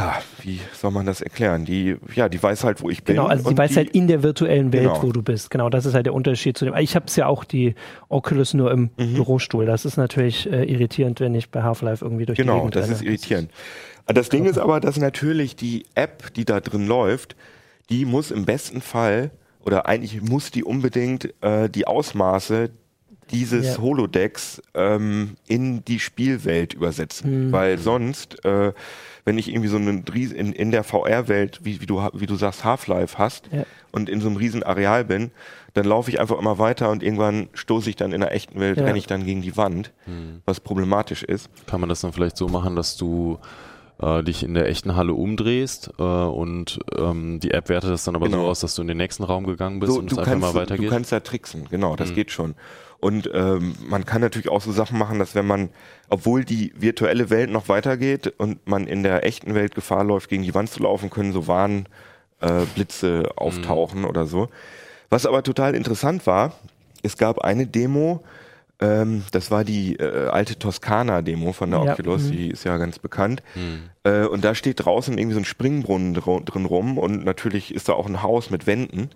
ja, 0.00 0.22
wie 0.42 0.60
soll 0.72 0.90
man 0.90 1.04
das 1.06 1.20
erklären? 1.20 1.64
Die, 1.64 1.96
ja, 2.14 2.28
die 2.28 2.42
weiß 2.42 2.64
halt, 2.64 2.80
wo 2.82 2.88
ich 2.90 3.04
bin. 3.04 3.16
Genau, 3.16 3.28
also 3.28 3.48
und 3.48 3.58
weiß 3.58 3.70
die, 3.72 3.76
halt 3.76 3.90
in 3.90 4.08
der 4.08 4.22
virtuellen 4.22 4.72
Welt, 4.72 4.84
Genau. 4.84 5.02
wo 5.02 5.12
du 5.12 5.22
bist. 5.22 5.50
Genau, 5.50 5.68
das 5.68 5.84
ist 5.84 5.94
halt 5.94 6.06
der 6.06 6.14
Unterschied 6.14 6.56
zu 6.56 6.64
dem. 6.64 6.74
Ich 6.76 6.94
habe 6.96 7.06
es 7.06 7.16
ja 7.16 7.26
auch 7.26 7.44
die 7.44 7.74
Oculus 8.08 8.54
nur 8.54 8.70
im 8.72 8.90
Mhm. 8.96 9.14
Bürostuhl. 9.14 9.66
Das 9.66 9.84
ist 9.84 9.96
natürlich 9.98 10.50
äh, 10.50 10.64
irritierend, 10.64 11.20
wenn 11.20 11.34
ich 11.34 11.50
bei 11.50 11.62
Half-Life 11.62 12.04
irgendwie 12.04 12.24
durch 12.26 12.36
die 12.36 12.42
Genau, 12.42 12.56
Gegend 12.58 12.76
das 12.76 12.84
renne. 12.84 12.94
ist 12.94 13.02
irritierend. 13.02 13.50
Das 14.06 14.28
Ding 14.30 14.46
ist 14.46 14.58
aber, 14.58 14.80
dass 14.80 14.96
natürlich 14.96 15.54
die 15.56 15.84
App, 15.94 16.32
die 16.34 16.44
da 16.44 16.60
drin 16.60 16.86
läuft, 16.86 17.36
die 17.90 18.04
muss 18.06 18.30
im 18.30 18.44
besten 18.46 18.80
Fall 18.80 19.30
oder 19.64 19.86
eigentlich 19.86 20.22
muss 20.22 20.50
die 20.50 20.64
unbedingt 20.64 21.34
äh, 21.42 21.68
die 21.68 21.86
Ausmaße 21.86 22.70
dieses 23.30 23.76
Ja. 23.76 23.82
Holodecks 23.82 24.60
ähm, 24.74 25.36
in 25.46 25.84
die 25.84 26.00
Spielwelt 26.00 26.74
übersetzen, 26.74 27.48
Mhm. 27.48 27.52
weil 27.52 27.78
sonst, 27.78 28.44
äh, 28.44 28.72
wenn 29.24 29.38
ich 29.38 29.48
irgendwie 29.48 29.68
so 29.68 29.76
einen 29.76 30.04
Ries- 30.04 30.32
in, 30.32 30.52
in 30.52 30.70
der 30.70 30.84
VR-Welt, 30.84 31.60
wie, 31.62 31.80
wie 31.80 31.86
du 31.86 32.00
wie 32.14 32.26
du 32.26 32.36
sagst 32.36 32.64
Half-Life 32.64 33.18
hast 33.18 33.48
Ja. 33.52 33.64
und 33.92 34.08
in 34.08 34.20
so 34.20 34.28
einem 34.28 34.36
riesen 34.36 34.62
Areal 34.62 35.04
bin, 35.04 35.30
dann 35.74 35.84
laufe 35.84 36.10
ich 36.10 36.18
einfach 36.20 36.38
immer 36.38 36.58
weiter 36.58 36.90
und 36.90 37.02
irgendwann 37.02 37.48
stoße 37.54 37.90
ich 37.90 37.96
dann 37.96 38.12
in 38.12 38.20
der 38.20 38.32
echten 38.32 38.58
Welt, 38.60 38.78
Ja. 38.78 38.84
renne 38.84 38.98
ich 38.98 39.06
dann 39.06 39.24
gegen 39.24 39.42
die 39.42 39.56
Wand, 39.56 39.92
was 40.46 40.60
problematisch 40.60 41.22
ist. 41.22 41.48
Kann 41.66 41.80
man 41.80 41.88
das 41.88 42.00
dann 42.00 42.12
vielleicht 42.12 42.36
so 42.36 42.48
machen, 42.48 42.74
dass 42.76 42.96
du 42.96 43.38
äh, 44.02 44.22
dich 44.24 44.42
in 44.42 44.54
der 44.54 44.66
echten 44.66 44.96
Halle 44.96 45.12
umdrehst 45.12 45.90
äh, 45.98 46.02
und 46.02 46.78
ähm, 46.98 47.38
die 47.38 47.50
App 47.50 47.68
wertet 47.68 47.90
das 47.90 48.04
dann 48.04 48.16
aber 48.16 48.26
so 48.26 48.32
Genau. 48.32 48.46
aus, 48.48 48.60
dass 48.60 48.74
du 48.74 48.80
in 48.82 48.88
den 48.88 48.96
nächsten 48.96 49.22
Raum 49.24 49.44
gegangen 49.46 49.78
bist 49.78 49.96
und 49.96 50.10
es 50.10 50.16
einfach 50.18 50.32
kannst, 50.32 50.46
mal 50.54 50.54
weitergeht? 50.58 50.86
Du 50.86 50.90
kannst 50.90 51.12
da 51.12 51.20
tricksen, 51.20 51.66
genau, 51.70 51.96
das 51.96 52.10
Mhm. 52.10 52.14
geht 52.14 52.30
schon. 52.30 52.54
Und 52.98 53.30
ähm, 53.32 53.74
man 53.88 54.04
kann 54.06 54.20
natürlich 54.22 54.48
auch 54.48 54.60
so 54.62 54.72
Sachen 54.72 54.98
machen, 54.98 55.18
dass 55.18 55.34
wenn 55.34 55.46
man, 55.46 55.68
obwohl 56.10 56.44
die 56.44 56.72
virtuelle 56.76 57.30
Welt 57.30 57.50
noch 57.50 57.68
weitergeht 57.68 58.34
und 58.38 58.66
man 58.66 58.86
in 58.86 59.02
der 59.02 59.24
echten 59.24 59.54
Welt 59.54 59.74
Gefahr 59.74 60.04
läuft, 60.04 60.28
gegen 60.28 60.42
die 60.42 60.54
Wand 60.54 60.70
zu 60.70 60.82
laufen, 60.82 61.08
können 61.08 61.32
so 61.32 61.46
Warnblitze 61.46 63.22
äh, 63.24 63.28
auftauchen 63.36 64.04
oder 64.04 64.26
so. 64.26 64.48
Was 65.08 65.24
aber 65.24 65.42
total 65.42 65.74
interessant 65.74 66.26
war, 66.26 66.54
es 67.02 67.16
gab 67.16 67.40
eine 67.40 67.66
Demo, 67.66 68.22
ähm, 68.80 69.24
das 69.30 69.50
war 69.50 69.64
die 69.64 69.96
äh, 69.96 70.28
alte 70.28 70.58
Toskana-Demo 70.58 71.52
von 71.52 71.70
der 71.70 71.84
Ja, 71.84 71.92
Oculus, 71.92 72.24
mhm. 72.24 72.32
die 72.32 72.50
ist 72.50 72.64
ja 72.64 72.76
ganz 72.76 72.98
bekannt. 72.98 73.42
Hm. 73.54 73.90
Äh, 74.04 74.26
und 74.26 74.44
da 74.44 74.54
steht 74.54 74.84
draußen 74.84 75.16
irgendwie 75.16 75.34
so 75.34 75.40
ein 75.40 75.44
Springbrunnen 75.44 76.14
dr 76.14 76.40
drin 76.42 76.64
rum 76.64 76.98
und 76.98 77.24
natürlich 77.24 77.74
ist 77.74 77.88
da 77.88 77.92
auch 77.92 78.06
ein 78.06 78.22
Haus 78.22 78.50
mit 78.50 78.66
Wänden. 78.66 79.10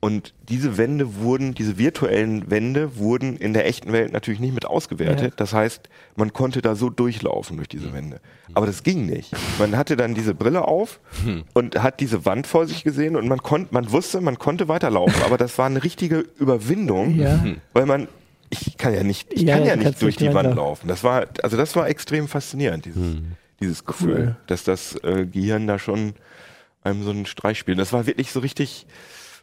Und 0.00 0.32
diese 0.48 0.76
Wände 0.78 1.16
wurden, 1.16 1.54
diese 1.56 1.76
virtuellen 1.76 2.48
Wände 2.50 2.96
wurden 2.98 3.36
in 3.36 3.52
der 3.52 3.66
echten 3.66 3.92
Welt 3.92 4.12
natürlich 4.12 4.38
nicht 4.38 4.54
mit 4.54 4.64
ausgewertet. 4.64 5.30
Ja. 5.30 5.36
Das 5.36 5.52
heißt, 5.52 5.88
man 6.14 6.32
konnte 6.32 6.62
da 6.62 6.76
so 6.76 6.88
durchlaufen 6.88 7.56
durch 7.56 7.68
diese 7.68 7.92
Wände. 7.92 8.20
Aber 8.54 8.66
das 8.66 8.84
ging 8.84 9.06
nicht. 9.06 9.32
Man 9.58 9.76
hatte 9.76 9.96
dann 9.96 10.14
diese 10.14 10.34
Brille 10.34 10.68
auf 10.68 11.00
und 11.52 11.82
hat 11.82 11.98
diese 11.98 12.24
Wand 12.24 12.46
vor 12.46 12.66
sich 12.68 12.84
gesehen 12.84 13.16
und 13.16 13.26
man 13.26 13.42
konnte, 13.42 13.74
man 13.74 13.90
wusste, 13.90 14.20
man 14.20 14.38
konnte 14.38 14.68
weiterlaufen. 14.68 15.20
Aber 15.24 15.36
das 15.36 15.58
war 15.58 15.66
eine 15.66 15.82
richtige 15.82 16.24
Überwindung, 16.38 17.16
Ja. 17.18 17.44
weil 17.72 17.86
man, 17.86 18.06
ich 18.50 18.76
kann 18.78 18.94
ja 18.94 19.02
nicht, 19.02 19.32
ich 19.32 19.42
Ja, 19.42 19.56
kann 19.58 19.66
ja, 19.66 19.74
nicht 19.74 20.00
durch 20.00 20.16
die 20.16 20.32
Wand 20.32 20.54
laufen. 20.54 20.86
Das 20.86 21.02
war, 21.02 21.26
also 21.42 21.56
das 21.56 21.74
war 21.74 21.88
extrem 21.88 22.28
faszinierend, 22.28 22.84
dieses, 22.84 23.16
dieses 23.58 23.84
Gefühl, 23.84 24.14
Cool. 24.14 24.36
dass 24.46 24.62
das 24.62 24.94
äh, 25.02 25.26
Gehirn 25.26 25.66
da 25.66 25.80
schon 25.80 26.14
einem 26.84 27.02
so 27.02 27.10
einen 27.10 27.26
Streich 27.26 27.58
spielt. 27.58 27.80
Das 27.80 27.92
war 27.92 28.06
wirklich 28.06 28.30
so 28.30 28.38
richtig 28.38 28.86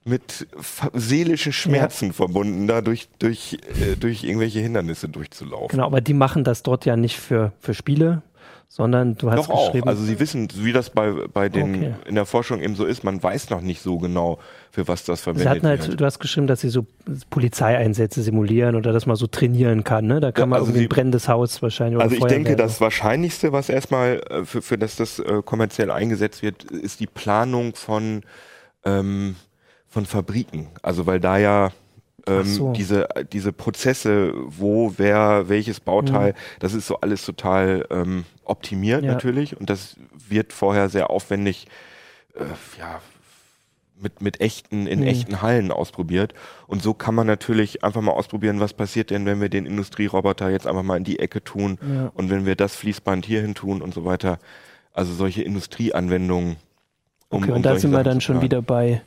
mit 0.08 0.48
seelischen 0.94 1.52
Schmerzen 1.52 2.14
verbunden, 2.14 2.68
da 2.68 2.82
durch, 2.82 3.08
durch, 3.18 3.58
äh, 3.82 3.96
durch 3.96 4.24
irgendwelche 4.24 4.60
Hindernisse 4.60 5.10
durchzulaufen. 5.10 5.70
Genau, 5.70 5.86
aber 5.88 6.00
die 6.00 6.14
machen 6.14 6.44
das 6.44 6.62
dort 6.62 6.86
ja 6.86 6.96
nicht 6.96 7.20
für, 7.20 7.54
für 7.60 7.74
Spiele, 7.74 8.22
sondern 8.70 9.16
du 9.16 9.32
hast 9.32 9.38
Doch 9.40 9.50
auch. 9.50 9.66
geschrieben. 9.72 9.88
Also 9.90 10.04
sie 10.04 10.20
wissen, 10.20 10.48
wie 10.58 10.74
das 10.74 10.92
bei, 10.92 11.12
bei 11.34 11.50
den 11.50 11.76
Okay. 11.76 11.94
in 12.08 12.14
der 12.14 12.28
Forschung 12.28 12.62
eben 12.62 12.76
so 12.76 12.86
ist, 12.86 13.04
man 13.04 13.22
weiß 13.24 13.50
noch 13.50 13.62
nicht 13.62 13.82
so 13.82 13.98
genau, 13.98 14.38
für 14.72 14.88
was 14.88 15.06
das 15.06 15.20
Sie 15.20 15.24
verwendet 15.24 15.50
hatten 15.50 15.68
halt, 15.68 15.88
wird. 15.88 16.00
du 16.00 16.06
hast 16.06 16.20
geschrieben, 16.20 16.46
dass 16.46 16.62
sie 16.62 16.70
so 16.70 16.86
Polizeieinsätze 17.32 18.22
simulieren 18.22 18.76
oder 18.76 18.94
dass 18.94 19.08
man 19.08 19.16
so 19.16 19.26
trainieren 19.26 19.84
kann. 19.84 20.06
Ne? 20.06 20.20
Da 20.20 20.32
kann 20.32 20.44
Ja, 20.44 20.46
man 20.48 20.60
also 20.60 20.68
irgendwie 20.70 20.80
sie- 20.82 20.86
ein 20.86 20.90
brennendes 20.90 21.28
Haus 21.30 21.62
wahrscheinlich. 21.64 21.96
Oder 21.96 22.04
Also 22.04 22.16
ich 22.16 22.24
denke, 22.26 22.56
das 22.56 22.80
Wahrscheinlichste, 22.80 23.52
was 23.52 23.70
erstmal 23.70 24.22
äh, 24.30 24.46
für, 24.46 24.62
für 24.62 24.78
das 24.78 24.98
das 24.98 25.18
äh, 25.18 25.42
kommerziell 25.44 25.90
eingesetzt 25.90 26.44
wird, 26.44 26.64
ist 26.66 27.00
die 27.00 27.08
Planung 27.08 27.74
von 27.76 28.22
ähm, 28.86 29.36
von 29.96 30.06
Fabriken. 30.06 30.68
Also 30.82 31.06
weil 31.06 31.22
da 31.22 31.38
ja 31.38 31.72
ähm, 32.28 32.44
so. 32.44 32.74
diese, 32.74 33.08
diese 33.32 33.54
Prozesse, 33.54 34.34
wo, 34.46 34.94
wer, 34.98 35.48
welches 35.48 35.80
Bauteil, 35.80 36.32
Mhm. 36.34 36.36
das 36.60 36.74
ist 36.74 36.86
so 36.88 37.00
alles 37.00 37.24
total 37.26 37.86
ähm, 37.90 38.26
optimiert 38.44 39.06
Ja. 39.06 39.14
natürlich 39.14 39.56
und 39.58 39.70
das 39.70 39.96
wird 40.28 40.52
vorher 40.52 40.90
sehr 40.90 41.10
aufwendig 41.12 41.68
äh, 42.36 42.44
ja, 42.78 43.00
mit, 43.98 44.22
mit 44.22 44.42
echten, 44.42 44.86
in 44.86 45.00
Mhm. 45.00 45.08
echten 45.08 45.42
Hallen 45.42 45.72
ausprobiert. 45.72 46.34
Und 46.68 46.84
so 46.84 46.94
kann 46.94 47.16
man 47.16 47.26
natürlich 47.26 47.86
einfach 47.86 48.02
mal 48.02 48.12
ausprobieren, 48.12 48.60
was 48.60 48.74
passiert 48.74 49.12
denn, 49.12 49.26
wenn 49.26 49.40
wir 49.40 49.48
den 49.48 49.66
Industrieroboter 49.66 50.50
jetzt 50.50 50.68
einfach 50.68 50.84
mal 50.84 50.98
in 50.98 51.06
die 51.06 51.20
Ecke 51.20 51.42
tun 51.42 51.78
Ja. 51.82 52.12
und 52.16 52.30
wenn 52.30 52.46
wir 52.46 52.58
das 52.58 52.76
Fließband 52.76 53.26
hierhin 53.26 53.56
tun 53.56 53.82
und 53.82 53.94
so 53.94 54.04
weiter. 54.04 54.40
Also 54.92 55.14
solche 55.14 55.44
Industrieanwendungen. 55.44 56.58
um- 57.30 57.42
Okay, 57.44 57.52
um 57.52 57.58
und 57.58 57.64
da 57.66 57.70
solche 57.70 57.82
sind 57.84 57.92
wir 57.92 58.04
dann 58.04 58.20
schon 58.20 58.42
wieder 58.42 58.62
bei, 58.62 59.02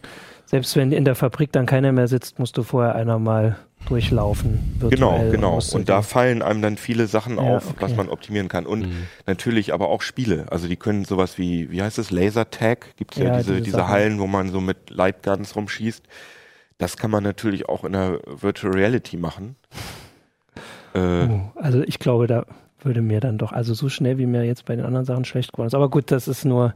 selbst 0.49 0.76
wenn 0.76 0.92
in 0.92 1.05
der 1.05 1.14
Fabrik 1.14 1.53
dann 1.53 1.66
keiner 1.66 1.92
mehr 1.92 2.09
sitzt, 2.09 2.38
musst 2.38 2.57
du 2.57 2.62
vorher 2.62 2.94
einer 2.94 3.18
mal 3.18 3.57
durchlaufen. 3.86 4.76
Genau, 4.80 5.12
virtuell 5.12 5.30
genau. 5.30 5.55
musst 5.57 5.72
du 5.74 5.76
Und 5.76 5.88
da 5.90 6.01
fallen 6.03 6.40
einem 6.40 6.62
dann 6.62 6.76
viele 6.78 7.07
Sachen 7.07 7.36
Ja, 7.36 7.42
auf, 7.42 7.66
okay. 7.70 7.76
was 7.80 7.94
man 7.96 8.09
optimieren 8.09 8.49
kann. 8.49 8.64
Und 8.64 8.80
Mhm. 8.86 9.07
natürlich 9.26 9.74
aber 9.74 9.88
auch 9.88 10.01
Spiele. 10.01 10.46
Also 10.51 10.66
die 10.66 10.76
können 10.76 11.05
sowas 11.05 11.36
wie, 11.36 11.70
wie 11.70 11.82
heißt 11.82 11.99
es, 11.99 12.11
Lasertag? 12.11 12.96
Gibt 12.96 13.12
es 13.14 13.18
ja, 13.22 13.28
Ja, 13.28 13.36
diese, 13.36 13.53
diese 13.57 13.64
diese. 13.64 13.88
Hallen, 13.88 14.18
wo 14.20 14.26
man 14.26 14.49
so 14.51 14.61
mit 14.62 14.88
Lightguns 14.88 15.55
rumschießt. 15.55 16.03
Das 16.78 16.96
kann 16.96 17.11
man 17.11 17.22
natürlich 17.24 17.68
auch 17.68 17.84
in 17.84 17.92
der 17.92 18.20
Virtual 18.26 18.72
Reality 18.72 19.16
machen. 19.18 19.57
Äh, 20.94 21.26
Oh, 21.28 21.40
also 21.57 21.82
ich 21.82 21.99
glaube, 21.99 22.26
da 22.26 22.46
würde 22.82 23.03
mir 23.03 23.20
dann 23.20 23.36
doch, 23.38 23.53
also 23.53 23.74
so 23.74 23.88
schnell 23.88 24.18
wie 24.18 24.26
mir 24.26 24.44
jetzt 24.44 24.64
bei 24.64 24.76
den 24.76 24.84
anderen 24.84 25.05
Sachen 25.05 25.24
schlecht 25.24 25.53
geworden 25.53 25.66
ist. 25.68 25.74
Aber 25.74 25.88
gut, 25.90 26.11
das 26.11 26.26
ist 26.28 26.44
nur. 26.44 26.74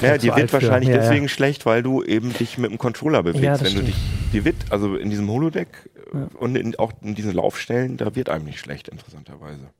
Ja, 0.00 0.10
alt 0.10 0.22
wird 0.22 0.52
wahrscheinlich 0.52 0.90
Ja, 0.90 0.96
ja. 0.96 1.00
deswegen 1.02 1.28
schlecht, 1.28 1.64
weil 1.66 1.82
du 1.82 2.02
eben 2.02 2.32
dich 2.32 2.58
mit 2.58 2.70
dem 2.70 2.78
Controller 2.78 3.22
bewegst. 3.22 3.42
Ja, 3.42 3.60
Wenn 3.60 3.74
du 3.74 3.82
dich, 3.84 3.96
die 4.32 4.44
wird, 4.44 4.56
also 4.70 4.96
in 4.96 5.08
diesem 5.10 5.28
Holodeck 5.30 5.68
äh, 6.12 6.18
Ja. 6.18 6.28
und 6.38 6.56
in, 6.56 6.76
auch 6.78 6.92
in 7.02 7.14
diesen 7.14 7.32
Laufstellen, 7.32 7.96
da 7.96 8.14
wird 8.14 8.28
einem 8.28 8.44
nicht 8.44 8.58
schlecht, 8.60 8.88
interessanterweise. 8.88 9.70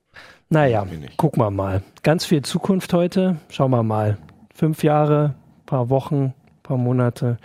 Naja, 0.49 0.87
gucken 1.19 1.43
wir 1.43 1.51
mal. 1.51 1.83
Ganz 2.03 2.25
viel 2.25 2.41
Zukunft 2.43 2.93
heute. 2.95 3.37
Schauen 3.51 3.71
wir 3.71 3.83
mal. 3.83 4.17
Fünf 4.55 4.83
Jahre, 4.83 5.35
paar 5.67 5.91
Wochen, 5.91 6.33
paar 6.63 6.79
Monate. 6.79 7.37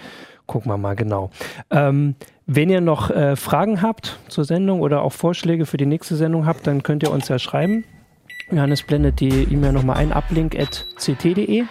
Gucken 0.45 0.71
wir 0.71 0.77
mal 0.77 0.95
genau. 0.95 1.29
Ähm, 1.69 2.15
wenn 2.45 2.69
ihr 2.69 2.81
noch 2.81 3.09
äh, 3.09 3.35
Fragen 3.35 3.81
habt 3.81 4.19
zur 4.29 4.45
Sendung 4.45 4.79
oder 4.81 5.01
auch 5.01 5.11
Vorschläge 5.13 5.65
für 5.65 5.77
die 5.77 5.85
nächste 5.85 6.15
Sendung 6.15 6.45
habt, 6.45 6.65
dann 6.65 6.81
könnt 6.83 7.03
ihr 7.03 7.11
uns 7.11 7.27
ja 7.27 7.39
schreiben. 7.39 7.83
Johannes 8.51 8.83
blendet 8.83 9.19
die 9.19 9.29
E-Mail 9.43 9.73
nochmal 9.73 9.97
ein, 9.97 10.11
uplink.ct.de. 10.13 11.63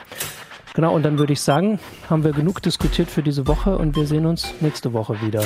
Genau, 0.74 0.94
und 0.94 1.02
dann 1.02 1.18
würde 1.18 1.34
ich 1.34 1.40
sagen, 1.40 1.78
haben 2.08 2.24
wir 2.24 2.32
genug 2.32 2.62
diskutiert 2.62 3.10
für 3.10 3.22
diese 3.22 3.46
Woche 3.46 3.76
und 3.76 3.96
wir 3.96 4.06
sehen 4.06 4.26
uns 4.26 4.54
nächste 4.60 4.92
Woche 4.92 5.20
wieder. 5.20 5.42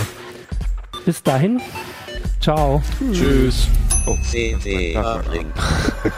Bis 1.04 1.22
dahin. 1.22 1.60
Ciao. 2.40 2.82
Tschüss. 3.12 3.68
Oh. 4.06 4.16